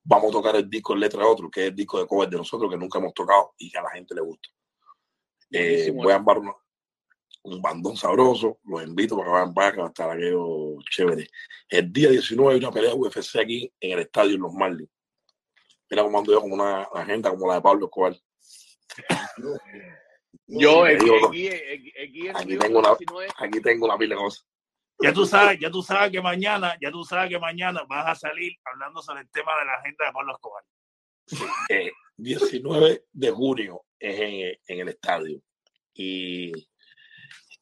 Vamos 0.04 0.30
a 0.30 0.34
tocar 0.34 0.56
el 0.56 0.70
disco 0.70 0.94
en 0.94 1.00
letra 1.02 1.22
de 1.24 1.28
otro, 1.30 1.50
que 1.50 1.62
es 1.62 1.68
el 1.70 1.76
disco 1.76 2.00
de 2.00 2.08
cover 2.08 2.30
de 2.30 2.38
nosotros 2.38 2.70
que 2.72 2.78
nunca 2.78 3.00
hemos 3.00 3.14
tocado 3.14 3.54
y 3.58 3.70
que 3.72 3.78
a 3.78 3.84
la 3.84 3.90
gente 3.92 4.16
le 4.16 4.22
gusta. 4.22 4.50
Eh, 5.52 5.92
voy 6.04 6.12
a 6.12 6.16
armar 6.16 6.40
una- 6.40 6.56
un 7.44 7.62
bandón 7.62 7.96
sabroso. 7.98 8.60
Los 8.64 8.84
invito 8.84 9.16
para 9.18 9.28
que 9.28 9.34
vayan 9.34 9.54
para 9.54 9.68
acá, 9.68 9.76
que 9.76 9.82
va 9.82 9.88
a 9.88 9.90
estar 9.90 10.10
aquello 10.12 10.76
chévere. 10.90 11.28
El 11.70 11.92
día 11.94 12.10
19 12.10 12.54
hay 12.54 12.60
una 12.60 12.72
pelea 12.72 12.96
UFC 12.96 13.40
aquí 13.40 13.72
en 13.80 13.92
el 13.92 14.00
estadio 14.00 14.36
en 14.36 14.42
Los 14.42 14.54
Marlins. 14.54 14.90
Mira 15.90 16.04
cómo 16.04 16.20
ando 16.20 16.32
yo 16.32 16.42
con 16.42 16.52
una 16.54 16.84
agenda 16.84 17.30
como 17.30 17.48
la 17.48 17.56
de 17.56 17.62
Pablo 17.62 17.86
Escobar. 17.88 18.16
Yo, 20.48 20.86
digo, 20.86 21.28
aquí, 21.28 21.50
Río 22.50 22.60
tengo 22.60 22.80
una- 22.80 22.96
19, 22.96 23.28
Aquí 23.38 23.62
tengo 23.62 23.86
una 23.86 23.98
pila 23.98 24.16
de 24.16 24.22
cosas. 24.22 24.48
Ya 25.02 25.14
tú 25.14 25.26
sabes, 25.26 25.60
ya 25.60 25.72
tú 25.72 25.82
sabes 25.82 26.12
que 26.12 26.22
mañana, 26.22 26.78
ya 26.82 26.92
tú 26.92 27.04
sabes 27.04 27.30
que 27.30 27.40
mañana 27.40 27.84
vas 27.88 28.08
a 28.08 28.16
salir 28.16 28.54
hablando 28.64 29.02
sobre 29.02 29.22
el 29.22 29.32
tema 29.32 29.52
de 29.60 29.66
la 29.66 29.74
agenda 29.74 30.06
de 30.06 30.12
Pablo 30.12 30.34
Escobar. 30.34 30.64
Eh, 31.70 31.92
19 32.18 33.06
de 33.12 33.32
junio 33.32 33.84
es 34.00 34.20
en, 34.20 34.60
en 34.68 34.80
el 34.80 34.90
estadio. 34.90 35.42
Y, 35.94 36.52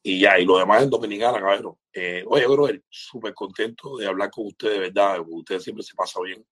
y 0.03 0.19
ya, 0.19 0.37
y 0.39 0.45
lo 0.45 0.57
demás 0.57 0.83
en 0.83 0.89
Dominicana, 0.89 1.39
cabrón. 1.39 1.75
Eh, 1.93 2.23
oye, 2.27 2.45
brother, 2.47 2.83
súper 2.89 3.33
contento 3.33 3.97
de 3.97 4.07
hablar 4.07 4.29
con 4.31 4.47
ustedes, 4.47 4.73
de 4.73 4.79
verdad. 4.79 5.17
porque 5.17 5.33
Ustedes 5.33 5.63
siempre 5.63 5.83
se 5.83 5.95
pasa 5.95 6.19
bien. 6.21 6.45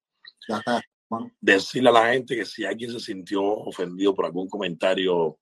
Decirle 1.39 1.89
a 1.89 1.93
la 1.93 2.13
gente 2.13 2.35
que 2.35 2.45
si 2.45 2.65
alguien 2.65 2.91
se 2.91 2.99
sintió 2.99 3.43
ofendido 3.43 4.15
por 4.15 4.25
algún 4.25 4.47
comentario 4.47 5.37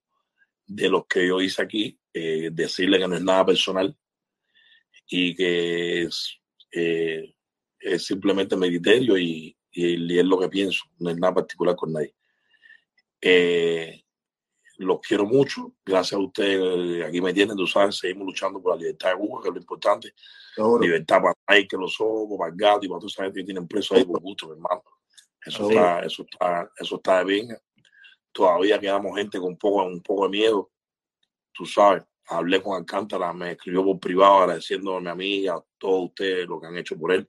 de 0.66 0.88
los 0.88 1.06
que 1.06 1.26
yo 1.26 1.40
hice 1.40 1.62
aquí, 1.62 1.98
eh, 2.12 2.50
decirle 2.52 2.98
que 2.98 3.06
no 3.08 3.14
es 3.14 3.22
nada 3.22 3.46
personal 3.46 3.96
y 5.08 5.34
que 5.34 6.02
es, 6.02 6.38
eh, 6.72 7.34
es 7.78 8.06
simplemente 8.06 8.56
mi 8.56 8.68
criterio 8.68 9.16
y, 9.16 9.56
y 9.72 10.18
es 10.18 10.24
lo 10.24 10.38
que 10.38 10.48
pienso, 10.48 10.84
no 10.98 11.10
es 11.10 11.16
nada 11.16 11.34
particular 11.34 11.76
con 11.76 11.92
nadie. 11.92 12.14
Eh, 13.20 14.02
los 14.78 15.00
quiero 15.00 15.24
mucho, 15.24 15.74
gracias 15.84 16.18
a 16.18 16.22
ustedes, 16.22 17.04
aquí 17.04 17.20
me 17.20 17.32
tienen, 17.32 17.56
tú 17.56 17.66
sabes, 17.66 17.96
seguimos 17.96 18.26
luchando 18.26 18.60
por 18.60 18.74
la 18.74 18.80
libertad 18.80 19.10
de 19.10 19.16
Cuba, 19.16 19.42
que 19.42 19.48
es 19.48 19.54
lo 19.54 19.60
importante, 19.60 20.14
libertad 20.80 21.22
para 21.22 21.34
ahí 21.46 21.66
que 21.66 21.76
los 21.76 21.96
ojos, 21.98 22.38
para 22.38 22.50
el 22.50 22.56
gato 22.56 22.84
y 22.84 22.88
para 22.88 22.98
toda 22.98 23.08
esa 23.08 23.24
gente 23.24 23.40
que 23.40 23.44
tienen 23.46 23.66
preso 23.66 23.94
ahí 23.94 24.04
por 24.04 24.20
gusto, 24.20 24.46
mi 24.46 24.52
hermano. 24.52 24.82
Eso 25.44 25.70
está, 25.70 26.00
eso 26.00 26.26
está, 26.28 26.72
eso 26.76 26.96
está 26.96 27.18
de 27.18 27.24
bien. 27.24 27.48
Todavía 28.32 28.78
quedamos 28.78 29.16
gente 29.16 29.38
con 29.38 29.50
un 29.50 29.58
poco, 29.58 29.84
un 29.84 30.02
poco 30.02 30.24
de 30.24 30.30
miedo. 30.30 30.70
Tú 31.52 31.64
sabes, 31.64 32.02
hablé 32.28 32.62
con 32.62 32.76
Alcántara, 32.76 33.32
me 33.32 33.52
escribió 33.52 33.84
por 33.84 34.00
privado 34.00 34.38
agradeciéndome 34.40 35.10
a 35.10 35.14
mí, 35.14 35.46
a 35.46 35.56
todos 35.78 36.06
ustedes 36.10 36.46
lo 36.46 36.60
que 36.60 36.66
han 36.66 36.76
hecho 36.76 36.98
por 36.98 37.12
él. 37.12 37.28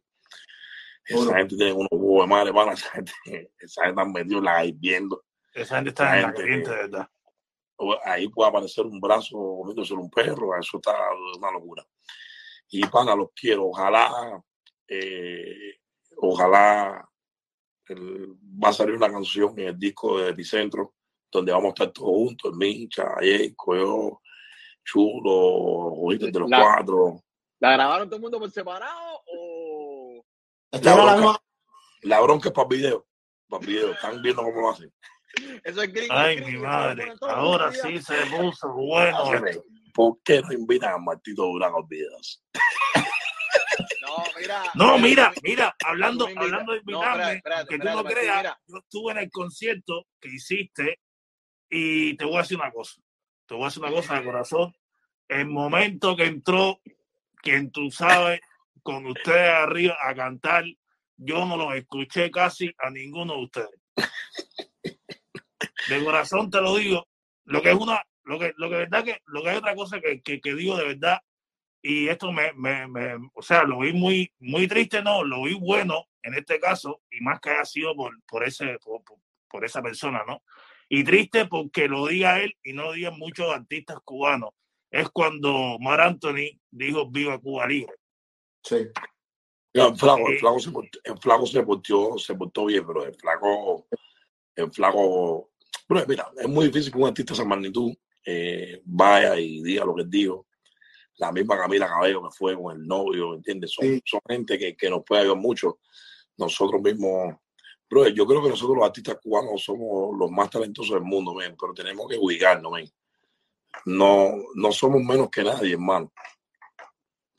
Esa 1.06 1.38
gente 1.38 1.56
tiene 1.56 1.72
unos 1.74 1.88
huevos 1.92 2.24
de 2.24 2.28
madre, 2.28 2.50
hermano. 2.50 2.72
Esa 2.74 2.90
gente, 2.92 3.14
esa 3.60 3.86
gente 3.86 4.02
han 4.02 4.12
metido 4.12 4.42
la 4.42 4.64
viendo. 4.76 5.24
Esa 5.54 5.76
gente 5.76 5.90
está 5.90 6.16
en 6.18 6.22
la 6.24 6.28
Gente 6.30 6.42
caliente, 6.42 6.70
que- 6.70 6.76
de 6.76 6.82
verdad. 6.84 7.10
Ahí 8.06 8.28
puede 8.28 8.50
aparecer 8.50 8.86
un 8.86 9.00
brazo 9.00 9.38
comiéndose 9.38 9.94
un 9.94 10.10
perro. 10.10 10.58
Eso 10.60 10.78
está 10.78 10.96
una 11.38 11.52
locura. 11.52 11.86
Y 12.70 12.86
pana, 12.88 13.16
los 13.16 13.30
quiero. 13.34 13.68
Ojalá, 13.68 14.44
eh, 14.88 15.80
ojalá 16.18 17.08
el- 17.88 18.34
va 18.62 18.70
a 18.70 18.74
salir 18.74 18.96
una 18.96 19.12
canción 19.12 19.58
en 19.60 19.68
el 19.70 19.80
disco 19.80 20.20
de 20.20 20.30
Epicentro 20.32 20.96
donde 21.32 21.52
vamos 21.52 21.68
a 21.68 21.70
estar 21.70 21.92
todos 21.92 22.10
juntos, 22.10 22.56
Mincha, 22.56 23.16
Yeco, 23.22 23.76
yo, 23.76 24.22
Chulo, 24.92 25.92
Juguitos 25.96 26.32
de 26.32 26.40
los 26.40 26.50
La- 26.50 26.62
Cuatro. 26.62 27.22
¿La 27.60 27.72
grabaron 27.74 28.08
todo 28.08 28.16
el 28.16 28.22
mundo 28.22 28.40
por 28.40 28.50
separado 28.52 29.22
o...? 29.26 30.24
La 30.72 30.96
misma- 30.96 31.40
La 32.04 32.22
bronca 32.22 32.50
es 32.50 32.54
para 32.56 32.68
el 32.72 32.78
video, 32.78 33.08
para 33.50 33.62
el 33.62 33.68
video. 33.68 33.92
Están 33.94 34.22
viendo 34.22 34.44
cómo 34.44 34.62
lo 34.62 34.70
hacen. 34.72 34.94
Eso 35.64 35.82
es 35.82 35.92
gringo. 35.94 36.14
Ay, 36.14 36.38
es 36.38 36.48
mi 36.48 36.58
madre. 36.58 37.14
Ahora 37.22 37.72
sí 37.74 38.00
se 38.02 38.16
puso 38.38 38.72
bueno. 38.74 39.26
¿Por 39.94 40.20
qué 40.24 40.42
no 40.42 40.54
invitan 40.54 40.94
a 40.94 40.98
Martito 41.00 41.44
Durán 41.44 41.74
a 41.74 41.80
los 41.80 41.88
videos? 41.88 42.44
No, 44.02 44.24
mira. 44.40 44.64
No, 44.76 44.98
mira, 45.00 45.34
mira, 45.44 45.76
hablando, 45.86 46.28
hablando 46.28 46.72
de 46.74 46.82
No, 46.86 46.92
invitarme, 46.94 47.34
espérate, 47.34 47.36
espérate, 47.36 47.68
que 47.70 47.78
tú 47.80 47.88
espérate, 47.88 48.04
no 48.04 48.10
creas, 48.10 48.38
mira. 48.38 48.60
yo 48.68 48.78
estuve 48.78 49.12
en 49.12 49.18
el 49.18 49.32
concierto 49.32 50.06
que 50.22 50.30
hiciste 50.30 51.00
y 51.70 52.16
te 52.16 52.24
voy 52.26 52.36
a 52.38 52.42
decir 52.42 52.58
una 52.58 52.72
cosa, 52.72 53.02
te 53.48 53.56
voy 53.56 53.64
a 53.64 53.68
decir 53.68 53.84
una 53.84 53.92
cosa 53.92 54.16
de 54.20 54.24
corazón. 54.26 54.76
El 55.28 55.48
momento 55.48 56.16
que 56.16 56.26
entró, 56.26 56.80
quien 57.42 57.72
tú 57.72 57.90
sabes, 57.92 58.42
con 58.84 59.06
ustedes 59.06 59.50
arriba 59.54 59.98
a 60.02 60.14
cantar, 60.16 60.64
yo 61.18 61.46
no 61.46 61.58
los 61.58 61.76
escuché 61.76 62.30
casi 62.32 62.74
a 62.78 62.90
ninguno 62.90 63.34
de 63.36 63.44
ustedes. 63.44 63.82
De 65.90 66.04
corazón 66.04 66.50
te 66.50 66.62
lo 66.62 66.76
digo, 66.76 67.08
lo 67.46 67.62
que 67.62 67.72
es 67.72 67.76
una, 67.76 68.04
lo 68.24 68.38
que, 68.40 68.54
lo 68.58 68.70
que 68.70 68.76
verdad 68.76 69.04
que, 69.04 69.22
lo 69.26 69.42
que 69.42 69.50
hay 69.50 69.58
otra 69.58 69.76
cosa 69.76 70.00
que, 70.02 70.22
que, 70.22 70.40
que 70.42 70.54
digo 70.54 70.78
de 70.78 70.86
verdad, 70.86 71.22
y 71.82 72.10
esto 72.10 72.32
me, 72.32 72.52
me, 72.54 72.88
me, 72.88 73.30
o 73.34 73.42
sea, 73.42 73.64
lo 73.64 73.80
vi 73.80 73.94
muy, 73.94 74.32
muy 74.40 74.68
triste, 74.68 75.02
no, 75.02 75.24
lo 75.24 75.44
vi 75.44 75.54
bueno 75.54 76.06
en 76.24 76.34
este 76.34 76.60
caso, 76.60 77.02
y 77.10 77.22
más 77.22 77.40
que 77.40 77.52
haya 77.52 77.64
sido 77.66 77.96
por, 77.96 78.22
por 78.24 78.44
ese, 78.44 78.78
por- 78.80 79.02
por 79.50 79.64
esa 79.64 79.82
persona, 79.82 80.24
¿no? 80.28 80.44
Y 80.90 81.04
triste 81.04 81.46
porque 81.46 81.88
lo 81.88 82.08
diga 82.08 82.42
él 82.42 82.54
y 82.64 82.74
no 82.74 82.84
lo 82.86 82.94
digan 82.94 83.18
muchos 83.18 83.48
artistas 83.54 83.98
cubanos. 84.04 84.52
Es 84.90 85.10
cuando 85.10 85.78
Mar 85.80 86.00
Anthony 86.02 86.58
dijo 86.72 87.10
Viva 87.10 87.38
Cuba 87.40 87.68
Libre. 87.68 87.94
Sí. 88.64 88.88
El 89.74 89.96
flaco, 89.98 90.28
el 90.30 90.36
Eh, 90.36 90.40
flaco, 90.40 90.60
se, 90.60 90.72
portó- 90.72 91.00
el 91.04 91.18
flaco 91.20 91.46
se 91.46 91.64
portó, 91.64 92.18
se 92.18 92.36
portó 92.36 92.66
bien, 92.66 92.86
pero 92.88 93.06
el 93.06 93.14
flaco, 93.14 93.88
el 94.56 94.72
flaco, 94.72 95.52
bro, 95.88 96.06
mira, 96.08 96.32
es 96.40 96.48
muy 96.48 96.68
difícil 96.68 96.92
que 96.92 96.98
un 96.98 97.08
artista 97.08 97.34
de 97.34 97.40
esa 97.42 97.48
magnitud 97.48 97.94
eh, 98.26 98.82
vaya 98.86 99.38
y 99.40 99.62
diga 99.62 99.86
lo 99.86 99.94
que 99.96 100.04
dijo. 100.06 100.48
La 101.18 101.32
misma 101.32 101.58
Camila 101.58 101.88
Cabello 101.88 102.24
que 102.24 102.36
fue 102.36 102.56
con 102.62 102.76
el 102.76 102.88
novio, 102.88 103.34
¿entiendes? 103.36 103.72
Son, 103.72 103.86
Sí. 103.86 104.02
son 104.06 104.22
gente 104.28 104.58
que, 104.58 104.76
que 104.76 104.90
nos 104.90 105.04
puede 105.04 105.22
ayudar 105.22 105.38
mucho. 105.38 105.80
Nosotros 106.38 106.82
mismos, 106.82 107.36
bro, 107.90 108.08
yo 108.10 108.26
creo 108.26 108.42
que 108.44 108.50
nosotros 108.50 108.78
los 108.78 108.86
artistas 108.86 109.18
cubanos 109.22 109.64
somos 109.64 110.18
los 110.18 110.30
más 110.32 110.50
talentosos 110.50 110.94
del 110.96 111.04
mundo, 111.04 111.34
men, 111.34 111.56
pero 111.60 111.74
tenemos 111.74 112.08
que 112.08 112.18
ubicarnos, 112.18 112.72
men. 112.72 112.90
No, 113.86 114.32
no 114.56 114.72
somos 114.72 115.02
menos 115.04 115.30
que 115.30 115.44
nadie, 115.44 115.74
hermano. 115.74 116.12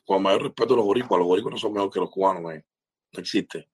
Con 0.07 0.23
mayor 0.23 0.43
respeto 0.45 0.75
a 0.75 0.77
los 0.79 0.87
boricuas, 0.87 1.19
los 1.19 1.29
boricuas 1.29 1.53
no 1.53 1.59
son 1.59 1.73
mejor 1.75 1.91
que 1.91 2.01
los 2.01 2.11
cubanos, 2.11 2.43
men. 2.43 2.65
No 3.13 3.21
existe. 3.21 3.69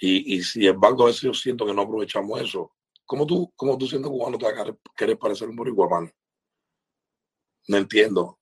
Y, 0.00 0.36
y 0.36 0.42
si 0.42 0.66
embargo 0.66 1.02
a 1.02 1.06
veces 1.06 1.22
yo 1.22 1.34
siento 1.34 1.66
que 1.66 1.74
no 1.74 1.82
aprovechamos 1.82 2.40
eso, 2.40 2.72
¿cómo 3.04 3.26
tú, 3.26 3.52
cómo 3.54 3.76
tú 3.76 3.86
siendo 3.86 4.08
cubano 4.08 4.38
te 4.38 4.46
vas 4.46 4.54
a 4.58 4.76
querer- 4.96 5.18
parecer 5.18 5.48
un 5.48 5.56
boricua, 5.56 5.88
mano? 5.88 6.10
No 7.68 7.76
entiendo. 7.76 8.38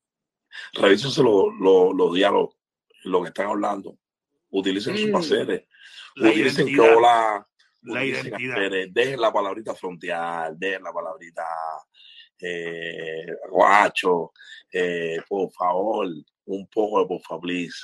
Revísense 0.75 1.23
lo- 1.23 1.51
lo- 1.51 1.93
los 1.93 2.15
diálogos, 2.15 2.57
lo 3.05 3.23
que 3.23 3.29
están 3.29 3.49
hablando. 3.49 3.99
Utilicen 4.51 4.97
sus 4.97 5.11
placeres. 5.11 5.65
La 6.17 6.31
utilicen 6.31 6.67
que 6.67 6.73
identidad. 6.73 6.97
hola. 6.97 7.49
La 7.83 8.05
identidad. 8.05 8.71
Dejen 8.91 9.21
la 9.21 9.33
palabrita 9.33 9.75
frontear, 9.75 10.55
dejen 10.57 10.83
la 10.83 10.93
palabrita 10.93 11.45
eh, 12.41 13.27
guacho, 13.51 14.33
eh, 14.73 15.19
por 15.29 15.51
favor, 15.53 16.07
un 16.47 16.69
poco 16.69 17.01
de 17.01 17.07
por 17.07 17.21
favor, 17.23 17.43
please. 17.43 17.77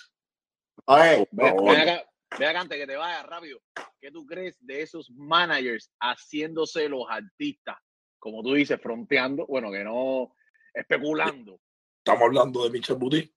Oye, 0.87 1.29
Ve, 1.31 1.49
favor. 1.49 1.71
ven 1.77 1.81
acá, 1.89 2.05
ven 2.39 2.49
acá 2.49 2.61
antes 2.61 2.79
que 2.79 2.87
te 2.87 2.97
vayas 2.97 3.27
rápido. 3.27 3.61
¿Qué 4.01 4.11
tú 4.11 4.27
crees 4.27 4.57
de 4.61 4.83
esos 4.83 5.11
managers 5.11 5.91
haciéndose 6.01 6.89
los 6.89 7.05
artistas? 7.09 7.77
Como 8.19 8.43
tú 8.43 8.55
dices, 8.55 8.81
fronteando, 8.81 9.47
bueno, 9.47 9.71
que 9.71 9.85
no 9.85 10.35
especulando. 10.73 11.61
Estamos 11.99 12.23
hablando 12.23 12.65
de 12.65 12.71
Michel 12.71 12.97
Buti. 12.97 13.35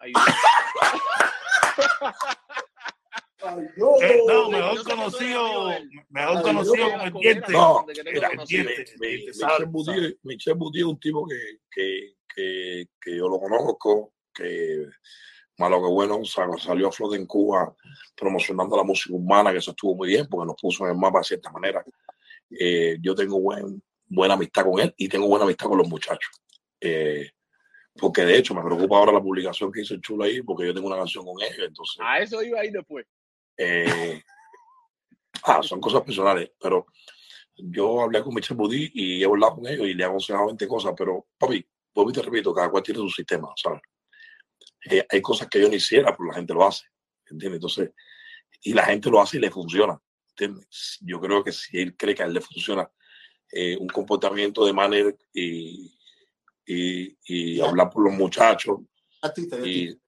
Ahí- 1.76 2.12
ay, 3.42 3.66
no. 3.76 4.00
Eh, 4.02 4.20
no, 4.26 4.50
mejor 4.50 4.84
conocido, 4.84 5.68
mejor 6.08 6.42
conocido 6.42 6.90
como 6.90 7.04
el 7.04 7.12
diente. 7.12 7.52
No, 7.52 7.86
mira, 7.86 8.28
el 8.28 8.46
diente, 8.46 8.84
Mi- 8.98 9.06
el 9.08 9.32
diente, 9.72 10.18
Michel 10.22 10.54
Buti 10.54 10.78
es 10.80 10.84
un 10.84 10.98
tipo 10.98 11.26
que, 11.26 11.58
que, 11.70 12.14
que, 12.34 12.86
que 13.00 13.16
yo 13.16 13.28
lo 13.28 13.38
conozco, 13.38 14.14
que 14.34 14.86
malo 15.58 15.80
que 15.82 15.88
bueno, 15.88 16.24
sal- 16.24 16.58
salió 16.58 16.88
a 16.88 16.92
flote 16.92 17.16
en 17.16 17.26
Cuba 17.26 17.74
promocionando 18.16 18.76
la 18.76 18.82
música 18.82 19.14
humana, 19.14 19.52
que 19.52 19.58
eso 19.58 19.70
estuvo 19.72 19.94
muy 19.94 20.08
bien, 20.08 20.26
porque 20.28 20.46
nos 20.46 20.56
puso 20.60 20.84
en 20.84 20.90
el 20.92 20.96
mapa 20.96 21.18
de 21.18 21.24
cierta 21.24 21.50
manera. 21.50 21.84
Eh, 22.50 22.96
yo 23.00 23.14
tengo 23.14 23.40
buen, 23.40 23.82
buena 24.06 24.34
amistad 24.34 24.64
con 24.64 24.80
él 24.80 24.92
y 24.96 25.08
tengo 25.08 25.26
buena 25.28 25.44
amistad 25.44 25.66
con 25.68 25.78
los 25.78 25.88
muchachos. 25.88 26.30
Eh, 26.80 27.30
porque 27.98 28.24
de 28.24 28.38
hecho 28.38 28.54
me 28.54 28.62
preocupa 28.62 28.96
ahora 28.96 29.12
la 29.12 29.22
publicación 29.22 29.70
que 29.70 29.82
hizo 29.82 29.94
el 29.94 30.00
chulo 30.00 30.24
ahí, 30.24 30.42
porque 30.42 30.66
yo 30.66 30.74
tengo 30.74 30.88
una 30.88 30.96
canción 30.96 31.24
con 31.24 31.40
ellos, 31.42 31.66
entonces 31.68 31.96
A 32.00 32.18
eso 32.18 32.42
iba 32.42 32.60
a 32.60 32.64
ir 32.64 32.72
después. 32.72 33.06
eh, 33.56 34.22
ah, 35.44 35.62
son 35.62 35.80
cosas 35.80 36.02
personales, 36.02 36.50
pero 36.60 36.86
yo 37.56 38.02
hablé 38.02 38.22
con 38.22 38.34
Michel 38.34 38.56
Budí 38.56 38.90
y 38.94 39.22
he 39.22 39.26
hablado 39.26 39.56
con 39.56 39.66
ellos 39.66 39.86
y 39.86 39.94
le 39.94 40.02
he 40.02 40.06
aconsejado 40.06 40.46
20 40.46 40.66
cosas, 40.66 40.92
pero 40.96 41.26
papi, 41.38 41.66
y 41.96 42.12
te 42.12 42.22
repito, 42.22 42.52
cada 42.52 42.70
cual 42.70 42.82
tiene 42.82 42.98
su 42.98 43.08
sistema, 43.08 43.52
¿sabes? 43.56 43.80
Eh, 44.90 45.06
hay 45.08 45.22
cosas 45.22 45.48
que 45.48 45.60
yo 45.60 45.68
no 45.68 45.74
hiciera, 45.74 46.14
pero 46.16 46.28
la 46.28 46.34
gente 46.34 46.52
lo 46.52 46.66
hace, 46.66 46.86
¿entiendes? 47.26 47.58
Entonces, 47.58 47.90
y 48.62 48.72
la 48.72 48.84
gente 48.84 49.10
lo 49.10 49.20
hace 49.20 49.36
y 49.36 49.40
le 49.40 49.50
funciona, 49.50 49.98
¿entiendes? 50.30 50.98
Yo 51.02 51.20
creo 51.20 51.44
que 51.44 51.52
si 51.52 51.78
él 51.78 51.96
cree 51.96 52.14
que 52.14 52.22
a 52.22 52.26
él 52.26 52.34
le 52.34 52.40
funciona 52.40 52.90
eh, 53.52 53.76
un 53.76 53.86
comportamiento 53.86 54.66
de 54.66 54.72
manera 54.72 55.14
y, 55.32 55.94
y, 56.66 57.60
hablar 57.60 57.90
por 57.90 58.04
los 58.04 58.14
muchachos 58.14 58.78
Artista, 59.22 59.56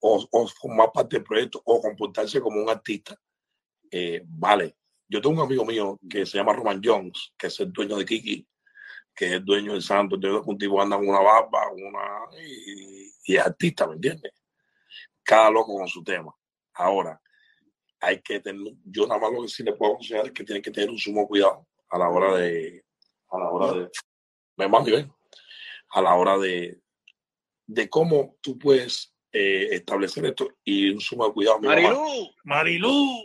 o, 0.00 0.28
o 0.30 0.48
formar 0.48 0.92
parte 0.92 1.16
del 1.16 1.24
proyecto 1.24 1.62
o 1.64 1.80
comportarse 1.80 2.40
como 2.40 2.62
un 2.62 2.68
artista, 2.68 3.18
eh, 3.90 4.22
vale. 4.24 4.76
Yo 5.08 5.22
tengo 5.22 5.36
un 5.36 5.46
amigo 5.46 5.64
mío 5.64 5.98
que 6.08 6.26
se 6.26 6.36
llama 6.36 6.52
Roman 6.52 6.80
Jones, 6.84 7.32
que 7.38 7.46
es 7.46 7.60
el 7.60 7.72
dueño 7.72 7.96
de 7.96 8.04
Kiki, 8.04 8.46
que 9.14 9.26
es 9.26 9.32
el 9.32 9.44
dueño 9.44 9.72
del 9.72 9.82
Santo, 9.82 10.16
de 10.16 10.30
un 10.30 10.58
tipo 10.58 10.82
anda 10.82 10.96
con 10.96 11.08
una 11.08 11.20
barba 11.20 11.70
una, 11.72 12.38
y, 12.42 13.10
y 13.24 13.36
es 13.36 13.40
artista, 13.40 13.86
¿me 13.86 13.94
entiendes? 13.94 14.32
Cada 15.22 15.50
loco 15.50 15.78
con 15.78 15.88
su 15.88 16.04
tema. 16.04 16.34
Ahora, 16.74 17.20
hay 18.00 18.20
que 18.20 18.40
tener, 18.40 18.74
yo 18.84 19.06
nada 19.06 19.20
más 19.20 19.32
lo 19.32 19.42
que 19.42 19.48
sí 19.48 19.62
le 19.62 19.72
puedo 19.72 19.92
aconsejar 19.92 20.26
es 20.26 20.32
que 20.32 20.44
tienen 20.44 20.62
que 20.62 20.70
tener 20.70 20.90
un 20.90 20.98
sumo 20.98 21.26
cuidado 21.26 21.66
a 21.88 21.98
la 21.98 22.08
hora 22.08 22.36
de, 22.36 22.84
a 23.30 23.38
la 23.38 23.50
hora 23.50 23.72
de, 23.72 23.90
ven, 24.56 24.70
mami, 24.70 24.90
ven, 24.90 25.12
a 25.96 26.02
la 26.02 26.14
hora 26.14 26.36
de, 26.36 26.78
de 27.66 27.88
cómo 27.88 28.36
tú 28.42 28.58
puedes 28.58 29.14
eh, 29.32 29.68
establecer 29.72 30.26
esto 30.26 30.46
y 30.62 30.90
un 30.90 31.00
sumo 31.00 31.32
cuidado. 31.32 31.58
Marilú, 31.60 32.30
Marilú, 32.44 33.24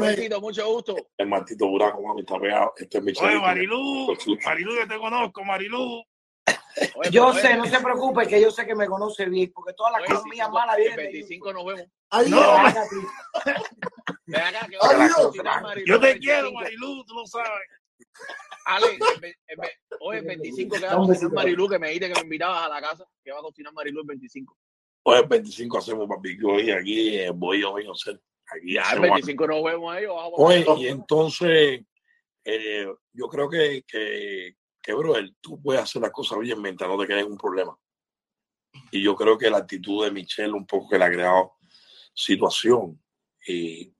besito, 0.00 0.40
mucho 0.40 0.66
gusto. 0.66 0.96
el 1.16 1.28
Martito 1.28 1.68
Buraco, 1.68 2.02
mami, 2.02 2.22
está 2.22 2.40
pegado. 2.40 2.72
Este 2.76 2.98
es 2.98 3.04
mi 3.04 3.12
oye. 3.12 3.38
Marilú, 3.38 4.16
Marilú, 4.44 4.74
yo 4.74 4.88
te 4.88 4.98
conozco, 4.98 5.44
Marilú. 5.44 6.02
Oye, 6.96 7.10
Yo 7.12 7.32
sé, 7.34 7.56
no 7.56 7.66
se 7.66 7.78
preocupe, 7.78 8.26
que 8.26 8.40
yo 8.40 8.50
sé 8.50 8.66
que 8.66 8.74
me 8.74 8.86
conoce 8.88 9.26
bien, 9.26 9.52
porque 9.54 9.72
todas 9.74 9.92
las 9.92 10.08
cosas 10.08 10.24
mías 10.24 10.48
25 10.48 10.52
malas 10.52 10.76
vienen 10.76 10.96
de 10.96 11.02
25 11.04 11.52
nos 11.52 11.66
vemos. 11.66 11.86
Ay, 12.10 12.30
No, 12.30 12.36
Dios. 12.36 12.46
Ven 12.50 12.66
acá, 12.66 12.84
tío. 12.90 13.54
Ven 14.26 14.40
acá, 14.42 14.66
que 14.68 14.76
Ay, 14.80 14.80
vamos 14.80 15.00
a 15.00 15.04
Dios. 15.04 15.14
cocinar, 15.28 15.62
Marilú, 15.62 15.86
Yo 15.86 16.00
te 16.00 16.18
quiero, 16.18 16.42
25. 16.50 16.60
Marilú, 16.64 17.04
tú 17.04 17.14
lo 17.14 17.26
sabes. 17.26 17.48
Ale, 18.64 18.98
hoy 20.00 20.18
el 20.18 20.24
25 20.24 20.76
que 20.76 20.86
va 20.86 20.92
a 20.92 20.96
cocinar. 20.96 21.32
Marilú, 21.32 21.68
que 21.68 21.78
me 21.78 21.88
dijiste 21.88 22.08
que 22.08 22.14
me 22.14 22.22
invitabas 22.22 22.62
a 22.64 22.68
la 22.68 22.80
casa, 22.80 23.04
que 23.24 23.32
va 23.32 23.38
a 23.38 23.42
cocinar 23.42 23.72
Marilú 23.72 24.00
el 24.00 24.06
25. 24.06 24.56
Hoy 25.04 25.18
el 25.18 25.26
25 25.26 25.78
hacemos 25.78 26.06
barbecue 26.08 26.62
y 26.62 26.70
aquí 26.70 27.18
en 27.18 27.38
Bohío, 27.38 27.72
Bohío, 27.72 27.92
Aquí 27.92 28.74
Ya, 28.74 28.82
el 28.82 28.86
hacemos 28.86 29.10
25 29.10 29.46
nos 29.46 29.64
vemos 29.64 29.94
ahí. 29.94 30.06
vamos 30.06 30.38
a 30.38 30.42
Oye, 30.42 30.64
pasar. 30.64 30.82
y 30.82 30.88
entonces, 30.88 31.80
eh, 32.44 32.86
yo 33.12 33.28
creo 33.28 33.48
que, 33.48 33.82
que, 33.86 34.56
que, 34.80 34.94
brother, 34.94 35.32
tú 35.40 35.60
puedes 35.60 35.82
hacer 35.82 36.02
las 36.02 36.12
cosas 36.12 36.38
bien 36.38 36.60
mientras 36.62 36.88
no 36.88 36.98
te 36.98 37.06
quede 37.06 37.24
un 37.24 37.36
problema. 37.38 37.76
Y 38.90 39.02
yo 39.02 39.16
creo 39.16 39.36
que 39.36 39.50
la 39.50 39.58
actitud 39.58 40.04
de 40.04 40.10
Michelle 40.12 40.52
un 40.52 40.66
poco 40.66 40.88
que 40.90 40.98
le 40.98 41.04
ha 41.04 41.10
creado 41.10 41.54
situación. 42.14 43.02
Y, 43.46 43.92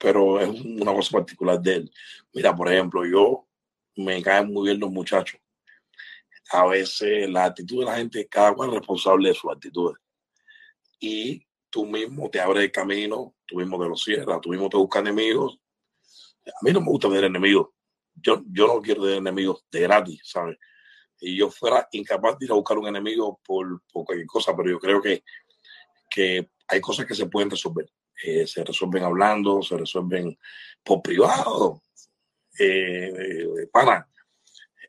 pero 0.00 0.40
es 0.40 0.48
una 0.48 0.94
cosa 0.94 1.18
particular 1.18 1.60
de 1.60 1.74
él. 1.74 1.92
Mira, 2.32 2.56
por 2.56 2.72
ejemplo, 2.72 3.04
yo 3.04 3.46
me 3.96 4.22
caen 4.22 4.50
muy 4.50 4.68
bien 4.68 4.80
los 4.80 4.90
muchachos. 4.90 5.38
A 6.52 6.66
veces 6.66 7.28
la 7.28 7.44
actitud 7.44 7.80
de 7.80 7.84
la 7.84 7.96
gente, 7.96 8.26
cada 8.26 8.54
cual 8.54 8.70
es 8.70 8.76
responsable 8.76 9.28
de 9.28 9.34
sus 9.34 9.52
actitudes. 9.52 9.98
Y 10.98 11.46
tú 11.68 11.84
mismo 11.84 12.30
te 12.30 12.40
abres 12.40 12.64
el 12.64 12.72
camino, 12.72 13.34
tú 13.46 13.56
mismo 13.56 13.80
te 13.80 13.88
lo 13.88 13.94
cierras, 13.94 14.40
tú 14.40 14.48
mismo 14.48 14.70
te 14.70 14.78
buscas 14.78 15.02
enemigos. 15.02 15.60
A 16.46 16.64
mí 16.64 16.72
no 16.72 16.80
me 16.80 16.88
gusta 16.88 17.08
tener 17.08 17.24
enemigos. 17.24 17.68
Yo, 18.14 18.42
yo 18.50 18.66
no 18.68 18.80
quiero 18.80 19.02
tener 19.02 19.18
enemigos 19.18 19.64
de 19.70 19.80
gratis, 19.80 20.22
¿sabes? 20.24 20.56
Y 21.20 21.36
yo 21.36 21.50
fuera 21.50 21.86
incapaz 21.92 22.38
de 22.38 22.46
ir 22.46 22.52
a 22.52 22.54
buscar 22.54 22.78
un 22.78 22.88
enemigo 22.88 23.38
por, 23.44 23.82
por 23.92 24.06
cualquier 24.06 24.26
cosa, 24.26 24.56
pero 24.56 24.70
yo 24.70 24.78
creo 24.78 25.02
que, 25.02 25.22
que 26.08 26.50
hay 26.68 26.80
cosas 26.80 27.04
que 27.04 27.14
se 27.14 27.26
pueden 27.26 27.50
resolver. 27.50 27.86
Eh, 28.24 28.46
se 28.46 28.64
resuelven 28.64 29.04
hablando, 29.04 29.62
se 29.62 29.76
resuelven 29.76 30.38
por 30.82 31.02
privado. 31.02 31.82
Eh, 32.58 33.12
eh, 33.16 33.66
pana, 33.72 34.06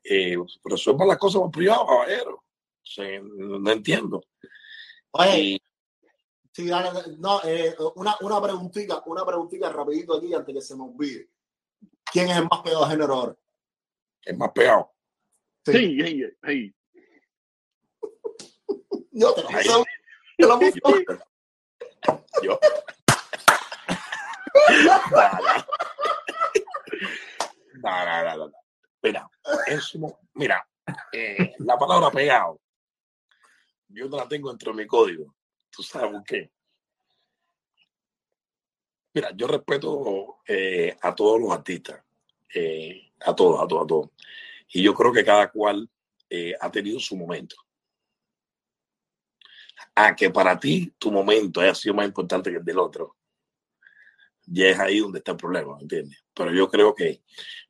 eh, 0.04 0.36
resuelvan 0.64 1.08
las 1.08 1.18
cosas 1.18 1.42
por 1.42 1.52
privado, 1.52 1.86
caballero. 1.86 2.36
O 2.36 2.86
sea, 2.86 3.22
no 3.22 3.72
entiendo. 3.72 4.24
Oye, 5.12 5.40
Y 5.40 5.62
Sí, 6.54 6.70
no, 7.18 7.42
eh, 7.46 7.74
una, 7.96 8.18
una 8.22 8.42
preguntita, 8.42 9.02
una 9.06 9.26
preguntita 9.26 9.72
rapidito 9.72 10.18
aquí 10.18 10.34
antes 10.34 10.54
que 10.54 10.62
se 10.62 10.76
me 10.76 10.84
olvide. 10.84 11.30
¿Quién 12.12 12.30
es 12.30 12.38
el 12.38 12.48
más 12.50 12.62
pegado 12.62 12.84
de 12.84 12.92
género 12.92 13.14
ahora? 13.14 13.36
Es 14.22 14.38
más 14.38 14.52
pegado. 14.52 14.92
Sí. 15.66 15.72
Sí, 15.72 16.02
sí, 16.02 16.24
sí. 16.46 16.76
Yo 19.12 19.34
te 19.34 19.44
lo 20.40 20.60
puse. 20.60 20.80
Yo. 22.44 22.60
No, 27.84 28.06
no, 28.06 28.24
no, 28.24 28.48
no. 28.48 28.52
Mira, 29.02 29.30
mira, 30.36 30.68
eh, 31.12 31.54
la 31.60 31.78
palabra 31.78 32.12
pegado, 32.12 32.62
yo 33.88 34.08
no 34.08 34.18
la 34.18 34.28
tengo 34.28 34.50
dentro 34.50 34.72
de 34.72 34.84
mi 34.84 34.88
código. 34.88 35.34
¿Tú 35.72 35.82
sabes 35.82 36.12
por 36.12 36.24
qué? 36.24 36.52
Mira, 39.14 39.32
yo 39.36 39.48
respeto 39.48 40.38
eh, 40.48 40.96
a 41.02 41.16
todos 41.16 41.42
los 41.42 41.52
artistas, 41.52 42.04
eh, 42.54 43.12
a 43.22 43.36
todos, 43.36 43.62
a 43.62 43.68
todos, 43.68 43.84
a 43.84 43.88
todos. 43.88 44.10
Y 44.70 44.84
yo 44.84 44.94
creo 44.94 45.12
que 45.12 45.26
cada 45.26 45.50
cual 45.52 45.90
ha 46.62 46.72
tenido 46.72 46.98
su 46.98 47.18
momento. 47.18 47.58
A 49.96 50.16
que 50.16 50.30
para 50.30 50.58
ti 50.58 50.94
tu 50.98 51.12
momento 51.12 51.60
haya 51.60 51.76
sido 51.76 51.96
más 51.96 52.06
importante 52.06 52.52
que 52.52 52.58
el 52.58 52.64
del 52.64 52.80
otro. 52.80 53.18
Ya 54.46 54.70
es 54.70 54.80
ahí 54.80 55.00
donde 55.00 55.20
está 55.20 55.32
el 55.32 55.38
problema, 55.38 55.78
¿entiendes? 55.80 56.24
Pero 56.34 56.54
yo 56.54 56.70
creo 56.70 56.94
que, 56.94 57.24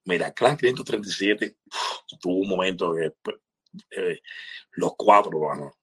mira, 0.06 0.32
Clan 0.34 0.58
537 0.58 1.58
uf, 1.66 2.20
tuvo 2.20 2.36
un 2.40 2.50
momento 2.50 2.94
que 2.96 3.14
eh, 3.92 4.22
los 4.72 4.94
cuatro, 4.96 5.40
mano, 5.40 5.74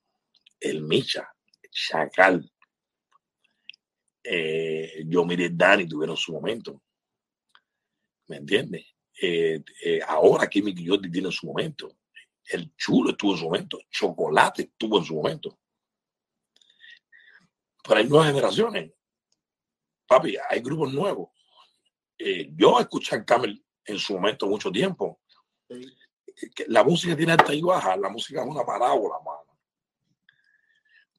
el 0.60 0.82
Micha, 0.82 1.28
Chacal, 1.70 2.50
eh, 4.30 5.04
yo 5.06 5.24
miré 5.24 5.48
Dani 5.50 5.86
tuvieron 5.86 6.16
su 6.16 6.32
momento. 6.32 6.82
¿Me 8.26 8.36
entiendes? 8.36 8.84
Eh, 9.20 9.62
eh, 9.84 10.00
ahora 10.06 10.48
Kimi 10.48 10.74
Jordi 10.86 11.10
tiene 11.10 11.32
su 11.32 11.46
momento. 11.46 11.96
El 12.44 12.74
chulo 12.76 13.10
estuvo 13.10 13.32
en 13.32 13.38
su 13.38 13.44
momento. 13.44 13.78
Chocolate 13.90 14.62
estuvo 14.62 14.98
en 14.98 15.04
su 15.04 15.14
momento. 15.14 15.58
Pero 17.82 18.00
hay 18.00 18.06
nuevas 18.06 18.28
generaciones. 18.28 18.92
Papi, 20.08 20.36
hay 20.48 20.60
grupos 20.60 20.92
nuevos. 20.92 21.28
Eh, 22.16 22.50
yo 22.56 22.80
escuché 22.80 23.14
a 23.14 23.24
Camel 23.24 23.62
en 23.84 23.98
su 23.98 24.14
momento 24.14 24.46
mucho 24.46 24.72
tiempo. 24.72 25.20
Sí. 25.68 25.94
La 26.68 26.82
música 26.82 27.14
tiene 27.14 27.32
alta 27.32 27.54
y 27.54 27.60
baja. 27.60 27.96
La 27.96 28.08
música 28.08 28.40
es 28.40 28.48
una 28.48 28.64
parábola, 28.64 29.16
mano. 29.24 29.58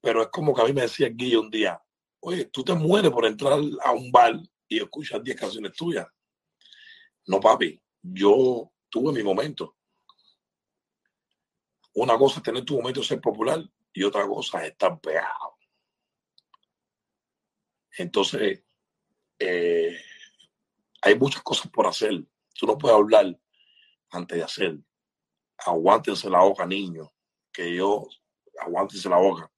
Pero 0.00 0.22
es 0.22 0.28
como 0.28 0.52
que 0.52 0.62
a 0.62 0.64
mí 0.64 0.72
me 0.72 0.82
decía 0.82 1.08
Guillo 1.08 1.40
un 1.40 1.50
día, 1.50 1.80
oye, 2.20 2.46
tú 2.46 2.64
te 2.64 2.74
mueres 2.74 3.10
por 3.10 3.26
entrar 3.26 3.60
a 3.82 3.92
un 3.92 4.10
bar 4.10 4.34
y 4.66 4.78
escuchar 4.78 5.22
10 5.22 5.38
canciones 5.38 5.72
tuyas. 5.72 6.06
No, 7.26 7.38
papi, 7.38 7.80
yo 8.02 8.72
tuve 8.88 9.12
mi 9.12 9.22
momento. 9.22 9.76
Una 11.94 12.16
cosa 12.16 12.38
es 12.38 12.42
tener 12.42 12.64
tu 12.64 12.76
momento 12.76 13.02
ser 13.02 13.20
popular 13.20 13.62
y 13.92 14.02
otra 14.02 14.26
cosa 14.26 14.64
es 14.64 14.72
estar 14.72 14.98
pegado. 15.00 15.56
Entonces, 17.98 18.64
eh, 19.40 19.98
hay 21.02 21.18
muchas 21.18 21.42
cosas 21.42 21.70
por 21.70 21.86
hacer. 21.86 22.24
Tú 22.54 22.66
no 22.66 22.78
puedes 22.78 22.96
hablar 22.96 23.38
antes 24.10 24.38
de 24.38 24.44
hacer. 24.44 24.78
Aguántense 25.58 26.28
la 26.30 26.40
boca, 26.40 26.66
niños. 26.66 27.08
Que 27.52 27.74
yo, 27.74 28.06
aguántense 28.60 29.08
la 29.08 29.16
boca. 29.16 29.50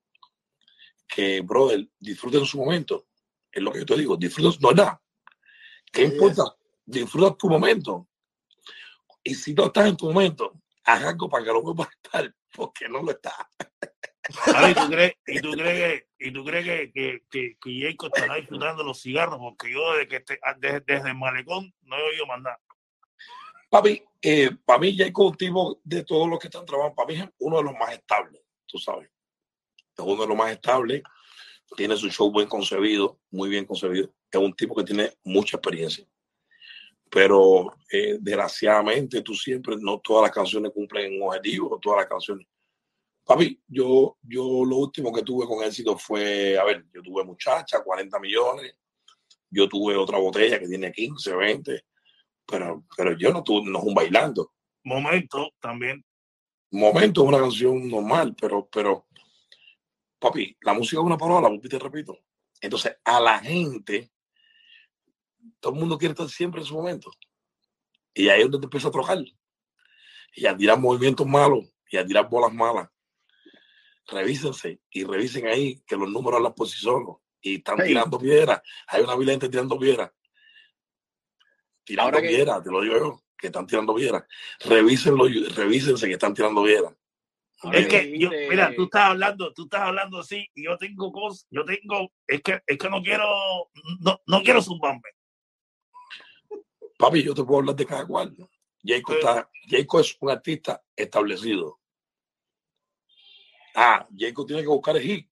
Que, 1.07 1.41
brother, 1.41 1.89
disfruten 1.99 2.47
su 2.47 2.59
momento. 2.59 3.09
Es 3.51 3.63
lo 3.63 3.73
que 3.73 3.81
yo 3.81 3.87
te 3.87 3.97
digo. 3.97 4.17
Disfruten, 4.17 4.59
no 4.61 4.71
es 4.71 4.77
nada. 4.77 5.03
¿Qué 5.93 6.07
Sí, 6.07 6.15
importa? 6.15 6.57
Disfruta 6.87 7.37
tu 7.37 7.49
momento. 7.49 8.09
Y 9.23 9.35
si 9.35 9.53
no 9.53 9.67
estás 9.67 9.87
en 9.87 9.97
tu 9.97 10.07
momento, 10.07 10.53
haz 10.85 11.05
algo 11.05 11.29
para 11.29 11.45
que 11.45 11.53
lo 11.53 11.63
vuelvas 11.63 11.89
a 11.89 11.91
estar, 11.93 12.35
porque 12.55 12.89
no 12.89 13.03
lo 13.03 13.11
estás. 13.11 13.35
Javi, 14.31 14.75
¿tú 14.75 14.89
crees, 14.89 15.15
¿y 15.27 15.41
tú 15.41 15.53
crees, 15.53 16.07
que, 16.19 16.27
y 16.27 16.33
tú 16.33 16.45
crees 16.45 16.65
que, 16.65 16.93
que, 16.93 17.23
que, 17.29 17.57
que 17.61 17.81
Jacob 17.81 18.11
estará 18.15 18.37
disfrutando 18.37 18.85
los 18.85 19.01
cigarros? 19.03 19.39
Porque 19.39 19.73
yo 19.73 19.93
desde, 19.95 20.09
que 20.09 20.21
te- 20.21 20.41
desde, 20.59 21.09
el 21.09 21.17
malecón 21.17 21.75
no 21.83 21.99
he 21.99 22.03
oído 22.03 22.27
mandar. 22.27 22.59
Papi, 23.69 24.03
eh, 24.21 24.51
para 24.65 24.79
mí 24.79 24.95
ya 24.97 25.07
hay 25.07 25.13
un 25.15 25.37
tipo 25.37 25.81
de 25.83 26.05
todos 26.05 26.29
los 26.29 26.39
que 26.39 26.47
están 26.47 26.65
trabajando, 26.65 26.95
para 26.95 27.09
mí 27.09 27.15
es 27.21 27.29
uno 27.39 27.57
de 27.57 27.65
los 27.65 27.73
más 27.73 27.93
estables, 27.93 28.43
tú 28.67 28.79
sabes. 28.79 29.11
Es 29.97 30.05
uno 30.05 30.23
de 30.23 30.29
los 30.29 30.37
más 30.37 30.53
estables, 30.53 31.03
tiene 31.77 31.97
su 31.97 32.09
show 32.09 32.31
buen 32.31 32.47
concebido, 32.49 33.19
muy 33.31 33.49
bien 33.49 33.65
concebido. 33.65 34.15
Es 34.31 34.41
un 34.41 34.55
tipo 34.55 34.75
que 34.77 34.85
tiene 34.85 35.11
mucha 35.25 35.57
experiencia. 35.57 36.07
Pero 37.11 37.75
eh, 37.91 38.17
desgraciadamente 38.21 39.21
tú 39.21 39.35
siempre, 39.35 39.77
no 39.79 39.99
todas 40.01 40.23
las 40.23 40.33
canciones 40.33 40.71
cumplen 40.73 41.21
un 41.21 41.29
objetivo, 41.29 41.79
todas 41.81 41.99
las 42.01 42.09
canciones. 42.09 42.47
Papi, 43.25 43.61
yo, 43.69 44.19
yo 44.23 44.65
lo 44.65 44.77
último 44.77 45.13
que 45.13 45.23
tuve 45.23 45.47
con 45.47 45.63
éxito 45.65 45.97
fue, 45.97 46.59
a 46.59 46.65
ver, 46.65 46.87
yo 46.93 47.03
tuve 47.03 47.25
muchacha, 47.25 47.83
40 47.83 48.19
millones, 48.19 48.75
yo 49.49 49.69
tuve 49.69 49.97
otra 49.97 50.19
botella 50.19 50.59
que 50.59 50.67
tiene 50.67 50.91
15, 50.91 51.35
20, 51.37 51.85
pero, 52.47 52.85
pero 52.97 53.17
yo 53.17 53.33
no 53.33 53.43
tuve, 53.45 53.71
no 53.71 53.79
es 53.79 53.85
un 53.85 53.95
bailando. 53.95 54.53
Momento 54.85 55.53
también. 55.61 56.05
Momento 56.73 57.23
es 57.23 57.29
una 57.29 57.39
canción 57.39 57.89
normal, 57.89 58.35
pero, 58.41 58.69
pero, 58.73 59.07
papi, 60.19 60.57
la 60.63 60.73
música 60.73 61.01
es 61.01 61.07
una 61.07 61.19
palabra, 61.19 61.51
y 61.55 61.69
te 61.69 61.79
repito. 61.79 62.19
Entonces, 62.61 62.97
a 63.05 63.21
la 63.21 63.39
gente, 63.39 64.11
todo 65.61 65.75
el 65.75 65.79
mundo 65.79 65.99
quiere 65.99 66.13
estar 66.13 66.29
siempre 66.29 66.61
en 66.61 66.67
su 66.67 66.75
momento. 66.75 67.11
Y 68.15 68.29
ahí 68.29 68.41
es 68.41 68.45
donde 68.45 68.59
te 68.59 68.67
empieza 68.67 68.89
a 68.89 68.93
trocar. 68.93 69.19
Y 70.35 70.47
a 70.47 70.57
tirar 70.57 70.79
movimientos 70.79 71.27
malos 71.27 71.67
y 71.91 71.97
a 71.97 72.07
tirar 72.07 72.29
bolas 72.29 72.53
malas. 72.53 72.89
Revísense 74.09 74.81
y 74.91 75.05
revisen 75.05 75.47
ahí 75.47 75.81
que 75.87 75.97
los 75.97 76.09
números 76.11 76.39
hablan 76.39 76.55
por 76.55 76.69
sí 76.69 76.79
solos. 76.81 77.19
Y 77.41 77.57
están 77.57 77.77
Hey. 77.81 77.89
tirando 77.89 78.19
piedras. 78.19 78.61
Hay 78.89 79.03
una 79.03 79.17
vida 79.17 79.33
gente 79.33 79.49
tirando 79.49 79.79
piedras. 79.79 80.11
Tirando 81.85 82.17
Ahora 82.17 82.23
que- 82.23 82.29
piedras, 82.35 82.63
te 82.63 82.71
lo 82.71 82.81
digo 82.81 82.97
yo, 82.97 83.23
que 83.37 83.49
están 83.49 83.67
tirando 83.67 83.95
piedras. 83.95 84.25
Revísenlo, 84.61 85.29
y- 85.29 85.45
revísense 85.49 86.07
que 86.07 86.13
están 86.15 86.35
tirando 86.35 86.63
piedras. 86.65 86.95
Es 87.73 87.87
que 87.87 88.19
yo, 88.19 88.29
mira, 88.31 88.75
tú 88.75 88.85
estás 88.85 89.11
hablando, 89.11 89.53
tú 89.55 89.65
estás 89.65 89.83
hablando 89.83 90.19
así, 90.19 90.49
y 90.55 90.65
yo 90.65 90.77
tengo 90.79 91.13
cosas, 91.13 91.47
yo 91.49 91.65
tengo, 91.65 92.13
es 92.27 92.43
que, 92.43 92.61
es 92.67 92.77
que 92.79 92.91
no 92.91 93.01
quiero, 93.03 93.25
no, 94.01 94.21
no 94.27 94.43
quiero 94.43 94.61
zumbarme. 94.61 95.03
Papi, 96.99 97.23
yo 97.23 97.35
te 97.35 97.45
puedo 97.45 97.61
hablar 97.61 97.77
de 97.77 97.87
cada 97.87 98.07
cual. 98.07 98.35
Jacob, 98.85 99.15
Sí. 99.15 99.19
está, 99.21 99.51
Jacob 99.69 100.01
es 100.01 100.17
un 100.21 100.31
artista 100.31 100.83
establecido. 100.97 101.81
Ah, 103.75 104.07
Jacob 104.17 104.47
tiene 104.47 104.63
que 104.63 104.69
buscar 104.69 104.97
el 104.97 105.03
hit, 105.03 105.31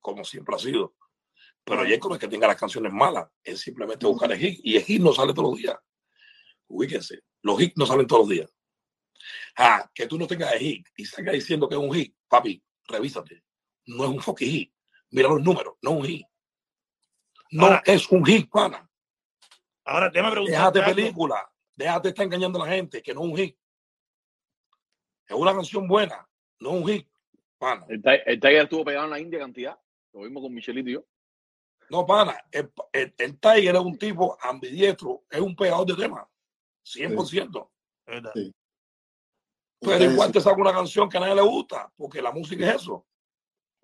como 0.00 0.24
siempre 0.24 0.54
ha 0.54 0.58
sido. 0.58 0.94
Pero 1.64 1.82
Jacob 1.88 2.10
no 2.10 2.14
es 2.16 2.20
que 2.20 2.28
tenga 2.28 2.46
las 2.46 2.56
canciones 2.60 2.92
malas, 2.92 3.28
es 3.42 3.60
simplemente 3.60 4.06
buscar 4.06 4.30
el 4.32 4.38
hit. 4.38 4.60
Y 4.62 4.76
el 4.76 4.82
hit 4.82 5.00
no 5.02 5.12
sale 5.12 5.32
todos 5.32 5.50
los 5.50 5.58
días. 5.58 5.76
Ubíquense, 6.68 7.20
los 7.42 7.60
hits 7.60 7.76
no 7.76 7.86
salen 7.86 8.06
todos 8.06 8.22
los 8.22 8.28
días. 8.30 8.54
Ah, 9.56 9.90
que 9.94 10.06
tú 10.06 10.18
no 10.18 10.26
tengas 10.26 10.52
el 10.52 10.58
hit 10.58 10.88
y 10.96 11.04
salgas 11.06 11.34
diciendo 11.34 11.68
que 11.68 11.74
es 11.74 11.80
un 11.80 11.92
hit, 11.92 12.14
papi, 12.28 12.62
revísate. 12.88 13.44
No 13.86 14.04
es 14.04 14.10
un 14.10 14.20
fucking 14.20 14.48
hit. 14.50 14.74
Mira 15.10 15.28
los 15.28 15.40
números, 15.42 15.74
no 15.82 15.90
es 15.92 15.96
un 15.96 16.04
hit. 16.04 16.26
No 17.52 17.66
Ahora- 17.66 17.82
es 17.86 18.10
un 18.10 18.24
hit, 18.24 18.50
pana. 18.50 18.88
Ahora, 19.84 20.10
déjame 20.10 20.30
Déjate 20.30 20.34
preguntarte 20.44 20.78
algo. 20.80 20.94
película. 20.94 21.50
Déjate 21.76 22.08
estar 22.10 22.24
engañando 22.24 22.62
a 22.62 22.66
la 22.66 22.74
gente 22.74 23.02
que 23.02 23.14
no 23.14 23.20
es 23.24 23.26
un 23.30 23.36
hit. 23.36 23.56
Es 25.26 25.36
una 25.36 25.52
canción 25.54 25.86
buena, 25.88 26.28
no 26.60 26.70
es 26.70 26.74
un 26.82 26.88
hit. 26.88 27.08
Pana. 27.64 27.86
El, 27.88 28.02
Ti- 28.02 28.22
el 28.26 28.40
Tiger 28.40 28.62
estuvo 28.62 28.84
pegado 28.84 29.04
en 29.06 29.10
la 29.10 29.20
India 29.20 29.38
cantidad. 29.38 29.78
Lo 30.12 30.20
mismo 30.20 30.40
con 30.42 30.52
Michelito 30.54 30.90
y 30.90 30.92
yo. 30.94 31.04
No, 31.90 32.06
pana. 32.06 32.36
El, 32.50 32.70
el, 32.92 33.14
el 33.18 33.38
Tiger 33.40 33.74
es 33.74 33.80
un 33.80 33.98
tipo 33.98 34.36
ambidiestro, 34.40 35.24
es 35.30 35.40
un 35.40 35.54
pegador 35.56 35.86
de 35.86 35.94
temas. 35.94 36.26
100%. 36.84 37.70
¿verdad? 38.06 38.32
Pero 38.34 38.52
Ustedes- 39.80 40.12
igual 40.12 40.32
te 40.32 40.40
saca 40.40 40.60
una 40.60 40.72
canción 40.72 41.08
que 41.08 41.16
a 41.16 41.20
nadie 41.20 41.34
le 41.34 41.42
gusta, 41.42 41.92
porque 41.96 42.22
la 42.22 42.32
música 42.32 42.68
es 42.68 42.76
eso. 42.82 43.06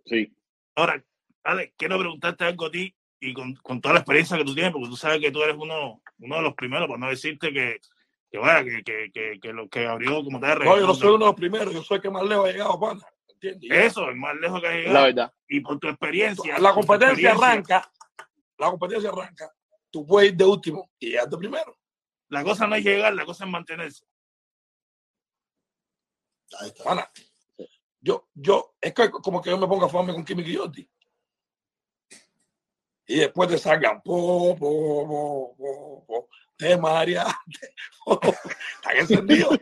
Sí. 0.04 0.32
Ahora, 0.74 1.02
Ale, 1.44 1.74
quiero 1.76 1.98
preguntarte 1.98 2.44
algo 2.44 2.66
a 2.66 2.70
ti 2.70 2.94
y 3.20 3.32
con, 3.34 3.54
con 3.56 3.80
toda 3.80 3.94
la 3.94 4.00
experiencia 4.00 4.36
que 4.36 4.44
tú 4.44 4.54
tienes, 4.54 4.72
porque 4.72 4.88
tú 4.88 4.96
sabes 4.96 5.20
que 5.20 5.30
tú 5.30 5.42
eres 5.42 5.56
uno, 5.58 6.00
uno 6.18 6.36
de 6.36 6.42
los 6.42 6.54
primeros, 6.54 6.86
para 6.86 6.98
no 7.00 7.08
decirte 7.08 7.52
que, 7.52 7.80
que 8.30 8.38
vaya, 8.38 8.64
que, 8.64 8.82
que, 8.82 9.10
que, 9.12 9.40
que 9.40 9.52
lo 9.52 9.68
que 9.68 9.86
abrió 9.86 10.22
como 10.24 10.40
tal. 10.40 10.58
No, 10.60 10.78
yo 10.78 10.86
no 10.86 10.94
soy 10.94 11.08
uno 11.08 11.18
de 11.18 11.24
los 11.26 11.34
primeros, 11.34 11.74
yo 11.74 11.82
soy 11.82 11.96
el 11.96 12.02
que 12.02 12.10
más 12.10 12.22
lejos 12.22 12.48
ha 12.48 12.52
llegado, 12.52 12.80
pana. 12.80 13.06
Eso, 13.42 14.08
el 14.08 14.16
más 14.16 14.36
lejos 14.36 14.60
que 14.60 14.66
has 14.66 14.92
La 14.92 15.02
verdad. 15.04 15.34
Y 15.48 15.60
por 15.60 15.78
tu 15.78 15.88
experiencia. 15.88 16.58
La 16.58 16.74
competencia 16.74 17.30
experiencia, 17.30 17.48
arranca, 17.48 17.92
la 18.58 18.70
competencia 18.70 19.10
arranca. 19.10 19.52
Tú 19.90 20.06
puedes 20.06 20.30
ir 20.30 20.36
de 20.36 20.44
último 20.44 20.90
y 20.98 21.10
llegar 21.10 21.28
de 21.28 21.38
primero. 21.38 21.78
La 22.28 22.44
cosa 22.44 22.66
no 22.66 22.76
es 22.76 22.84
llegar, 22.84 23.12
la 23.14 23.24
cosa 23.24 23.44
es 23.44 23.50
mantenerse. 23.50 24.04
Ahí 26.58 26.68
está. 26.68 26.84
Pana, 26.84 27.10
yo, 28.00 28.28
yo, 28.34 28.74
es 28.80 28.94
que 28.94 29.10
como 29.10 29.42
que 29.42 29.50
yo 29.50 29.58
me 29.58 29.66
ponga 29.66 29.86
a 29.86 29.88
fama 29.88 30.12
con 30.12 30.24
Kimi 30.24 30.42
Guillotti. 30.42 30.88
y 33.06 33.16
después 33.16 33.48
te 33.48 33.58
sacan 33.58 34.00
po, 34.02 34.56
po, 34.56 35.06
po, 35.08 35.56
po, 35.56 36.04
po, 36.06 36.28
te 36.56 36.76
María. 36.76 37.26
Están 38.06 38.96
encendidos. 38.96 39.58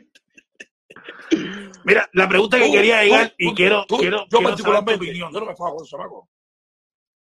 Mira, 1.85 2.09
la 2.13 2.29
pregunta 2.29 2.59
que 2.59 2.67
Tú, 2.67 2.73
quería 2.73 2.99
tú, 3.01 3.05
llegar 3.05 3.35
y 3.39 3.49
tú, 3.49 3.55
quiero, 3.55 3.87
tú, 3.87 3.97
quiero, 3.99 4.19
yo 4.19 4.27
quiero 4.29 4.31
saber 4.31 4.43
tu 4.43 4.43
particularmente, 4.49 5.05
opinión. 5.07 5.33
yo 5.33 5.41
no 5.41 5.47
me 5.47 5.57
fajo 5.57 5.77
con 5.77 5.85
ese 5.85 5.91
chamaco. 5.91 6.29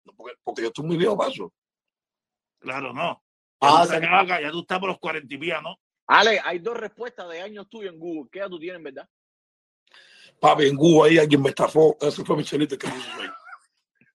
No, 0.06 0.14
Porque, 0.16 0.36
porque 0.44 0.62
yo 0.64 0.68
estoy 0.70 0.86
muy 0.86 0.98
viejo 0.98 1.18
para 1.18 1.32
eso. 1.32 1.54
Claro, 2.60 2.94
no. 2.94 3.02
Ya, 3.04 3.22
Ah, 3.62 3.82
tú, 3.84 3.90
se- 3.90 3.96
estás 3.96 4.24
acá, 4.24 4.42
ya 4.42 4.52
tú 4.52 4.60
estás 4.62 4.80
por 4.80 4.90
los 4.90 5.00
cuarenta 5.00 5.34
y 5.34 5.38
pies, 5.38 5.58
¿no? 5.64 5.78
Ale, 6.08 6.40
hay 6.44 6.60
dos 6.60 6.78
respuestas 6.78 7.28
de 7.30 7.42
años 7.42 7.68
tuyos 7.70 7.94
en 7.94 8.00
Google. 8.00 8.30
¿Qué 8.32 8.40
edad 8.40 8.50
tú 8.50 8.60
tienes, 8.60 8.82
verdad? 8.82 9.08
Papi, 10.40 10.68
en 10.68 10.76
Cuba 10.78 11.08
ahí 11.08 11.18
alguien 11.18 11.42
me 11.42 11.50
estafó. 11.50 11.98
Ese 12.00 12.24
fue 12.24 12.38
Michelito 12.38 12.76
el 12.76 12.80
que 12.80 12.88
puso 12.88 13.10
eso 13.10 13.22
ahí. 13.22 13.30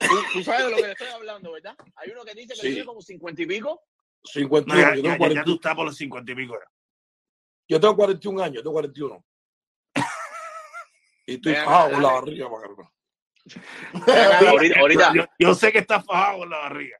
¿Tú, 0.09 0.15
tú 0.33 0.43
sabes 0.45 0.65
de 0.67 0.71
lo 0.71 0.77
que 0.77 0.83
te 0.85 0.93
estoy 0.93 1.09
hablando, 1.09 1.53
¿verdad? 1.53 1.77
Hay 1.97 2.11
uno 2.11 2.25
que 2.25 2.35
dice 2.35 2.55
que 2.55 2.61
Sí. 2.61 2.69
tiene 2.69 2.85
como 2.85 3.01
cincuenta 3.03 3.43
y 3.43 3.47
pico. 3.47 3.83
51, 4.25 4.75
No, 4.75 4.81
ya, 4.81 4.95
yo, 4.97 4.97
ya- 4.97 5.03
tengo 5.03 5.13
ya- 5.15 5.19
40 5.19 5.41
ya 5.41 5.45
tú 5.45 5.55
estás 5.55 5.75
por 5.75 5.85
los 5.87 5.97
cincuenta 5.97 6.33
y 6.33 6.35
pico. 6.35 6.55
ya. 6.55 6.71
yo 7.69 7.81
tengo 7.81 7.97
41 7.97 8.43
años, 8.43 8.57
yo 8.57 8.63
tengo 8.63 8.73
41. 8.75 9.25
Y 11.27 11.35
estoy 11.35 11.55
fajado 11.55 11.91
con 11.93 12.03
la 12.03 12.13
barriga 12.13 12.51
para 12.51 12.67
ahorita, 14.51 14.81
ahorita, 14.81 15.13
Yo, 15.15 15.25
yo 15.39 15.55
sé 15.55 15.73
que 15.73 15.79
estás 15.79 16.05
fajado 16.05 16.39
con 16.39 16.51
la 16.51 16.59
barriga. 16.59 16.99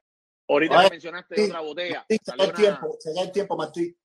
ahorita 0.49 0.79
Oye, 0.79 0.89
mencionaste 0.89 1.35
sí, 1.35 1.43
otra 1.43 1.59
botella. 1.61 2.05
Sí, 2.09 2.17
el 2.37 2.53
tiempo, 2.53 2.97
chequea 2.99 3.23
el 3.23 3.31
tiempo, 3.31 3.57
Martí. 3.57 3.95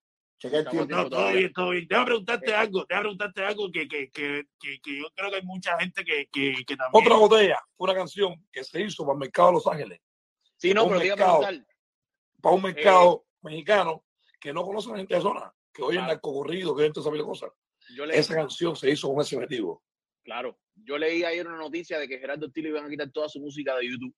El 0.41 0.51
tiempo. 0.69 0.87
No, 0.87 1.11
todo 1.11 1.33
bien, 1.33 1.53
todo 1.53 1.71
bien. 1.71 1.87
Déjame 1.89 2.07
preguntarte 2.07 2.51
Eh. 2.51 2.55
algo, 2.55 2.85
déjame 2.89 3.01
preguntarte 3.03 3.45
algo 3.45 3.73
que, 3.73 3.89
que, 3.89 4.11
que, 4.11 4.45
que, 4.61 4.81
que 4.81 4.99
yo 5.01 5.07
creo 5.15 5.31
que 5.31 5.37
hay 5.37 5.43
mucha 5.43 5.77
gente 5.81 6.05
que, 6.05 6.29
que, 6.33 6.55
que 6.65 6.77
también. 6.77 7.05
Otra 7.05 7.17
botella, 7.17 7.59
una 7.77 7.95
canción 7.95 8.47
que 8.53 8.63
se 8.63 8.81
hizo 8.83 9.05
para 9.05 9.15
el 9.15 9.19
mercado 9.21 9.49
de 9.49 9.55
Los 9.55 9.67
Ángeles, 9.67 10.01
Sí, 10.57 10.73
no, 10.75 10.85
un 10.85 10.89
pero 10.91 11.01
te 11.01 11.07
iba 11.07 11.15
a 11.15 11.17
mercado. 11.17 11.39
preguntar. 11.41 11.67
para 12.41 12.53
Eh. 12.53 12.57
un 12.57 12.63
mercado 12.63 13.27
mexicano 13.43 14.05
que 14.41 14.53
no 14.53 14.65
conoce 14.65 14.89
a 14.89 14.93
la 14.93 14.99
gente 14.99 15.15
de 15.17 15.21
zona, 15.21 15.53
que 15.73 15.83
oyen 15.83 16.01
Claro. 16.03 16.13
narcocorrido, 16.15 16.75
que 16.77 16.83
oyen 16.83 16.93
todas 16.93 17.13
esas 17.13 17.27
cosas. 17.27 17.51
Esa 18.13 18.35
canción 18.35 18.77
se 18.77 18.91
hizo 18.91 19.09
con 19.13 19.21
ese 19.21 19.35
objetivo. 19.37 19.83
Claro, 20.29 20.59
yo 20.75 20.99
leí 20.99 21.25
ayer 21.25 21.47
una 21.47 21.57
noticia 21.57 21.99
de 21.99 22.07
que 22.07 22.19
Gerardo 22.19 22.45
Ortiz 22.47 22.63
iban 22.63 22.85
a 22.85 22.91
quitar 22.91 23.11
toda 23.11 23.31
su 23.31 23.41
música 23.41 23.75
de 23.77 23.89
YouTube 23.91 24.15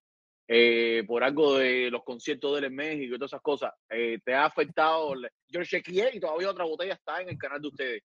eh, 0.48 1.04
por 1.06 1.22
algo 1.22 1.56
de 1.56 1.88
los 1.88 2.02
conciertos 2.02 2.52
de 2.52 2.58
él 2.58 2.64
en 2.64 2.74
México 2.74 3.14
y 3.14 3.18
todas 3.18 3.30
esas 3.30 3.40
cosas. 3.42 3.72
Eh, 3.88 4.18
¿Te 4.24 4.34
ha 4.34 4.46
afectado? 4.46 5.14
Yo 5.46 5.62
chequeé 5.62 6.10
y 6.14 6.18
todavía 6.18 6.50
otra 6.50 6.64
botella 6.64 6.94
está 6.94 7.22
en 7.22 7.28
el 7.28 7.38
canal 7.38 7.60
de 7.62 7.68
ustedes. 7.68 8.02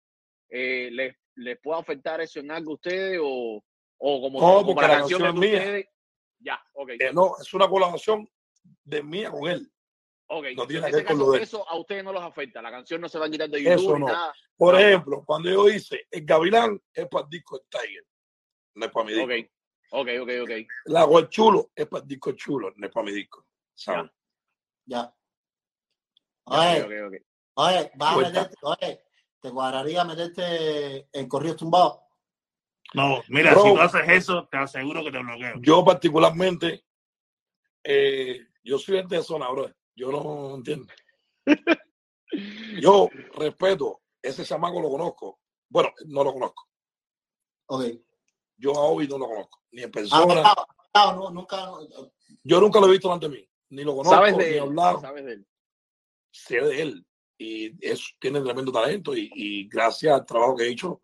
Eh, 0.49 0.91
¿les, 0.93 1.17
¿Les 1.35 1.59
puede 1.61 1.81
afectar 1.81 2.21
eso 2.21 2.39
en 2.39 2.53
algo 2.53 2.71
a 2.71 2.75
ustedes 2.75 3.19
o, 3.21 3.61
o 3.99 4.21
como, 4.21 4.41
No, 4.41 4.65
como 4.65 4.81
la 4.81 4.87
la 4.89 4.95
canción 4.99 5.21
canción 5.21 5.41
de 5.41 5.47
es 5.47 5.51
mía. 5.53 5.59
ustedes? 5.61 5.87
Ya, 6.39 6.63
ok. 6.75 6.91
No, 7.13 7.33
es 7.41 7.53
una 7.53 7.69
colaboración 7.69 8.29
de 8.85 9.03
mía 9.03 9.29
con 9.33 9.51
él. 9.51 9.69
Ok. 10.29 10.45
no 10.57 10.67
tiene 10.67 10.87
en 10.87 10.93
que 10.93 10.93
ver 10.93 10.95
ese 10.95 11.05
con 11.05 11.17
caso, 11.17 11.27
lo 11.27 11.31
de 11.33 11.37
él. 11.39 11.43
eso 11.45 11.69
a 11.69 11.77
ustedes 11.79 12.05
no 12.05 12.13
los 12.13 12.23
afecta. 12.23 12.63
La 12.63 12.71
canción 12.71 13.01
no 13.01 13.09
se 13.09 13.19
va 13.19 13.27
a 13.27 13.31
quitar 13.31 13.49
de 13.51 13.59
Eso 13.61 13.71
YouTube 13.71 13.95
ni 13.95 14.01
no. 14.01 14.07
nada. 14.07 14.33
Por 14.57 14.79
ejemplo, 14.81 15.23
cuando 15.27 15.51
yo 15.51 15.69
hice 15.69 16.07
El 16.11 16.25
Gavilán, 16.25 16.81
es 16.93 17.07
para 17.09 17.25
el 17.25 17.31
disco 17.31 17.59
de 17.59 17.65
Tiger, 17.69 18.05
no 18.75 18.87
es 18.87 18.93
para 18.93 19.07
mi 19.07 19.13
disco. 19.13 19.51
Ok, 19.91 20.09
ok, 20.09 20.09
ok, 20.23 20.31
ok. 20.43 20.51
La 20.87 21.01
Agua 21.03 21.29
Chulo 21.29 21.71
es 21.75 21.87
para 21.87 22.03
el 22.03 22.09
disco 22.09 22.33
Chulo, 22.33 22.73
no 22.77 22.87
es 22.87 22.93
para 22.93 23.07
mi 23.07 23.13
disco. 23.13 23.47
¿sabes? 23.75 24.11
Ya. 24.87 25.03
Ya, 25.05 25.15
Oye, 26.45 26.83
oye, 27.55 27.91
vas 27.97 28.13
a 28.13 28.15
Vuelta. 28.15 28.31
meterte, 28.43 28.57
oye, 28.63 29.01
¿te 29.41 29.51
cuadraría 29.51 30.05
meterte 30.05 31.09
en 31.13 31.29
corridos 31.29 31.59
tumbados? 31.59 31.99
No, 32.95 33.23
mira, 33.29 33.53
Bro. 33.53 33.63
si 33.65 33.75
tú 33.75 33.81
haces 33.81 34.03
eso, 34.09 34.49
te 34.51 34.57
aseguro 34.57 35.05
que 35.05 35.13
te 35.13 35.19
bloqueo. 35.19 35.55
Yo 35.61 35.85
particularmente, 35.85 36.85
eh, 37.85 38.47
yo 38.65 38.79
soy 38.79 38.97
gente 38.97 39.17
de 39.17 39.23
zona, 39.23 39.51
bro. 39.51 39.71
Yo 39.99 40.13
no 40.13 40.55
entiendo. 40.55 40.87
Yo 42.81 43.09
respeto, 43.35 44.03
ese 44.23 44.45
chamaco 44.45 44.81
lo 44.81 44.91
conozco. 44.91 45.41
Bueno, 45.69 45.91
no 46.07 46.23
lo 46.23 46.33
conozco. 46.33 46.69
Ok. 47.67 47.85
Yo 48.57 48.73
a 48.77 48.81
Obi 48.85 49.09
no 49.09 49.19
lo 49.19 49.27
conozco, 49.27 49.63
ni 49.73 49.83
en 49.83 49.89
Ah, 49.89 49.93
persona. 49.93 50.55
ah, 50.95 51.13
no, 51.17 51.31
nunca. 51.31 51.71
Yo 52.45 52.61
nunca 52.61 52.81
lo 52.81 52.87
he 52.87 52.91
visto 52.93 53.09
delante 53.09 53.29
de 53.29 53.37
mí, 53.41 53.49
ni 53.71 53.83
lo 53.85 53.97
conozco, 53.97 54.15
¿Sabes 54.17 54.37
de 54.37 54.45
ni 54.45 54.51
he 54.51 54.57
él? 54.57 54.63
hablado. 54.63 55.01
¿Sabes 55.01 55.25
de 55.25 55.33
él? 55.33 55.47
Sé 56.31 56.61
de 56.61 56.83
él 56.83 57.07
y 57.39 57.87
es, 57.87 58.15
tiene 58.21 58.41
tremendo 58.41 58.71
talento 58.73 59.17
y, 59.17 59.31
y 59.35 59.69
gracias 59.69 60.13
al 60.13 60.27
trabajo 60.27 60.57
que 60.57 60.65
ha 60.65 60.67
hecho 60.67 61.01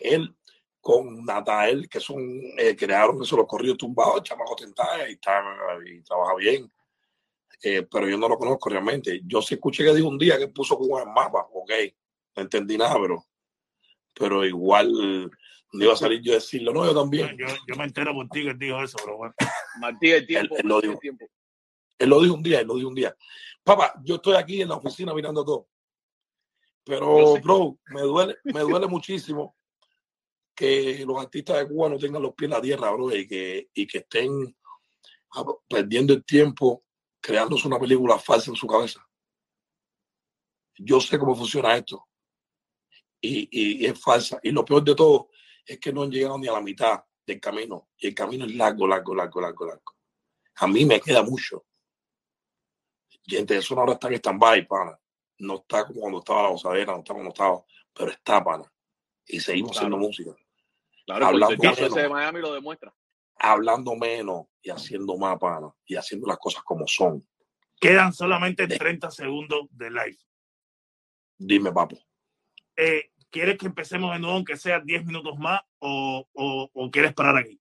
él 0.00 0.34
con 0.80 1.24
Natael, 1.24 1.88
que 1.88 2.00
son, 2.00 2.18
eh, 2.58 2.74
crearon 2.76 3.22
esos 3.22 3.38
los 3.38 3.46
corridos 3.46 3.78
tumbados, 3.78 4.16
el 4.16 4.22
chamaco 4.22 4.54
tentado 4.56 5.06
y, 5.08 5.12
está, 5.12 5.42
y 5.86 6.02
trabaja 6.02 6.34
bien. 6.36 6.70
Eh, 7.62 7.86
pero 7.90 8.08
yo 8.08 8.16
no 8.18 8.28
lo 8.28 8.36
conozco 8.36 8.68
realmente. 8.68 9.20
Yo 9.24 9.40
sí 9.42 9.54
escuché 9.54 9.84
que 9.84 9.94
dijo 9.94 10.08
un 10.08 10.18
día 10.18 10.38
que 10.38 10.48
puso 10.48 10.76
Cuba 10.76 11.02
en 11.02 11.08
el 11.08 11.14
mapa, 11.14 11.46
ok, 11.52 11.70
no 12.36 12.42
entendí 12.42 12.76
nada, 12.76 12.96
pero, 13.00 13.24
pero 14.14 14.44
igual 14.44 14.90
no 15.72 15.84
iba 15.84 15.92
a 15.92 15.96
salir 15.96 16.20
yo 16.22 16.32
a 16.32 16.36
decirlo, 16.36 16.72
no, 16.72 16.84
yo 16.84 16.94
también. 16.94 17.36
yo, 17.38 17.46
yo 17.66 17.76
me 17.76 17.84
entero 17.84 18.12
por 18.12 18.28
ti 18.28 18.42
que 18.42 18.50
él 18.50 18.58
dijo 18.58 18.82
eso, 18.82 18.96
pero 19.04 19.16
bueno. 19.16 19.34
Martí, 19.80 20.10
el 20.10 20.26
tiempo. 20.26 20.54
Él- 20.56 20.60
él 20.62 20.68
lo 20.68 20.80
dijo. 20.80 20.92
el 20.94 20.98
tiempo. 21.00 21.26
Él 21.98 22.08
lo 22.10 22.20
dijo 22.20 22.34
un 22.34 22.42
día, 22.42 22.60
él 22.60 22.66
lo 22.66 22.74
dijo 22.76 22.88
un 22.88 22.94
día. 22.94 23.16
Papá, 23.62 23.94
yo 24.04 24.16
estoy 24.16 24.34
aquí 24.36 24.60
en 24.62 24.68
la 24.68 24.76
oficina 24.76 25.14
mirando 25.14 25.44
todo. 25.44 25.68
Pero, 26.84 27.34
bro, 27.40 27.78
me 27.86 28.02
duele, 28.02 28.36
me 28.44 28.60
duele 28.60 28.86
muchísimo 28.86 29.56
que 30.54 31.02
los 31.06 31.18
artistas 31.18 31.58
de 31.58 31.68
Cuba 31.68 31.88
no 31.88 31.98
tengan 31.98 32.20
los 32.22 32.34
pies 32.34 32.46
en 32.46 32.50
la 32.56 32.60
tierra, 32.60 32.90
bro, 32.90 33.14
y 33.16 33.26
que, 33.26 33.70
y 33.72 33.86
que 33.86 33.98
estén 33.98 34.54
perdiendo 35.68 36.12
el 36.12 36.24
tiempo 36.24 36.84
creándose 37.24 37.66
una 37.66 37.78
película 37.78 38.18
falsa 38.18 38.50
en 38.50 38.56
su 38.56 38.66
cabeza. 38.66 39.00
Yo 40.76 41.00
sé 41.00 41.18
cómo 41.18 41.34
funciona 41.34 41.74
esto. 41.74 42.06
Y, 43.20 43.48
y- 43.50 43.82
y 43.82 43.86
es 43.86 43.98
falsa. 43.98 44.38
Y 44.42 44.50
lo 44.50 44.62
peor 44.62 44.84
de 44.84 44.94
todo 44.94 45.30
es 45.64 45.78
que 45.80 45.90
no 45.90 46.02
han 46.02 46.10
llegado 46.10 46.36
ni 46.36 46.48
a 46.48 46.52
la 46.52 46.60
mitad 46.60 47.02
del 47.26 47.40
camino. 47.40 47.88
Y 47.96 48.08
el 48.08 48.14
camino 48.14 48.44
es 48.44 48.54
largo, 48.54 48.86
largo, 48.86 49.14
largo, 49.14 49.40
largo, 49.40 49.66
largo. 49.66 49.94
A 50.56 50.66
mí 50.66 50.84
me 50.84 51.00
queda 51.00 51.22
mucho. 51.22 51.64
Gente, 53.26 53.56
eso 53.56 53.78
ahora 53.78 53.94
está 53.94 54.08
en 54.08 54.14
stand-by, 54.16 54.66
pana. 54.68 55.00
No 55.38 55.56
está 55.56 55.86
como 55.86 56.00
cuando 56.02 56.18
estaba 56.18 56.42
la 56.42 56.48
gozadera, 56.50 56.92
no 56.92 56.98
está 56.98 57.14
como 57.14 57.28
estaba, 57.30 57.64
pero 57.94 58.10
está, 58.10 58.44
pana. 58.44 58.70
Y 59.26 59.40
seguimos 59.40 59.72
Claro. 59.72 59.86
haciendo 59.86 60.06
música. 60.06 60.36
Claro, 61.06 61.26
Hablando 61.28 61.54
el 61.54 61.58
menos. 61.58 61.78
ese 61.78 62.02
de 62.02 62.08
Miami 62.10 62.40
lo 62.40 62.52
demuestra. 62.52 62.94
Hablando 63.38 63.94
menos 63.96 64.46
y 64.62 64.70
haciendo 64.70 65.16
más, 65.16 65.38
pana. 65.38 65.72
Y 65.86 65.96
haciendo 65.96 66.26
las 66.26 66.38
cosas 66.38 66.62
como 66.62 66.86
son. 66.86 67.26
Quedan 67.80 68.12
solamente 68.12 68.66
30 68.66 69.10
segundos 69.10 69.66
de 69.70 69.90
live. 69.90 70.18
Dime, 71.36 71.72
papo. 71.72 71.98
Eh, 72.76 73.10
¿Quieres 73.30 73.58
que 73.58 73.66
empecemos 73.66 74.12
de 74.12 74.20
nuevo, 74.20 74.36
aunque 74.36 74.56
sea 74.56 74.80
10 74.80 75.04
minutos 75.04 75.36
más, 75.38 75.60
o, 75.80 76.26
o, 76.32 76.70
o 76.72 76.90
quieres 76.90 77.12
parar 77.14 77.36
aquí? 77.36 77.60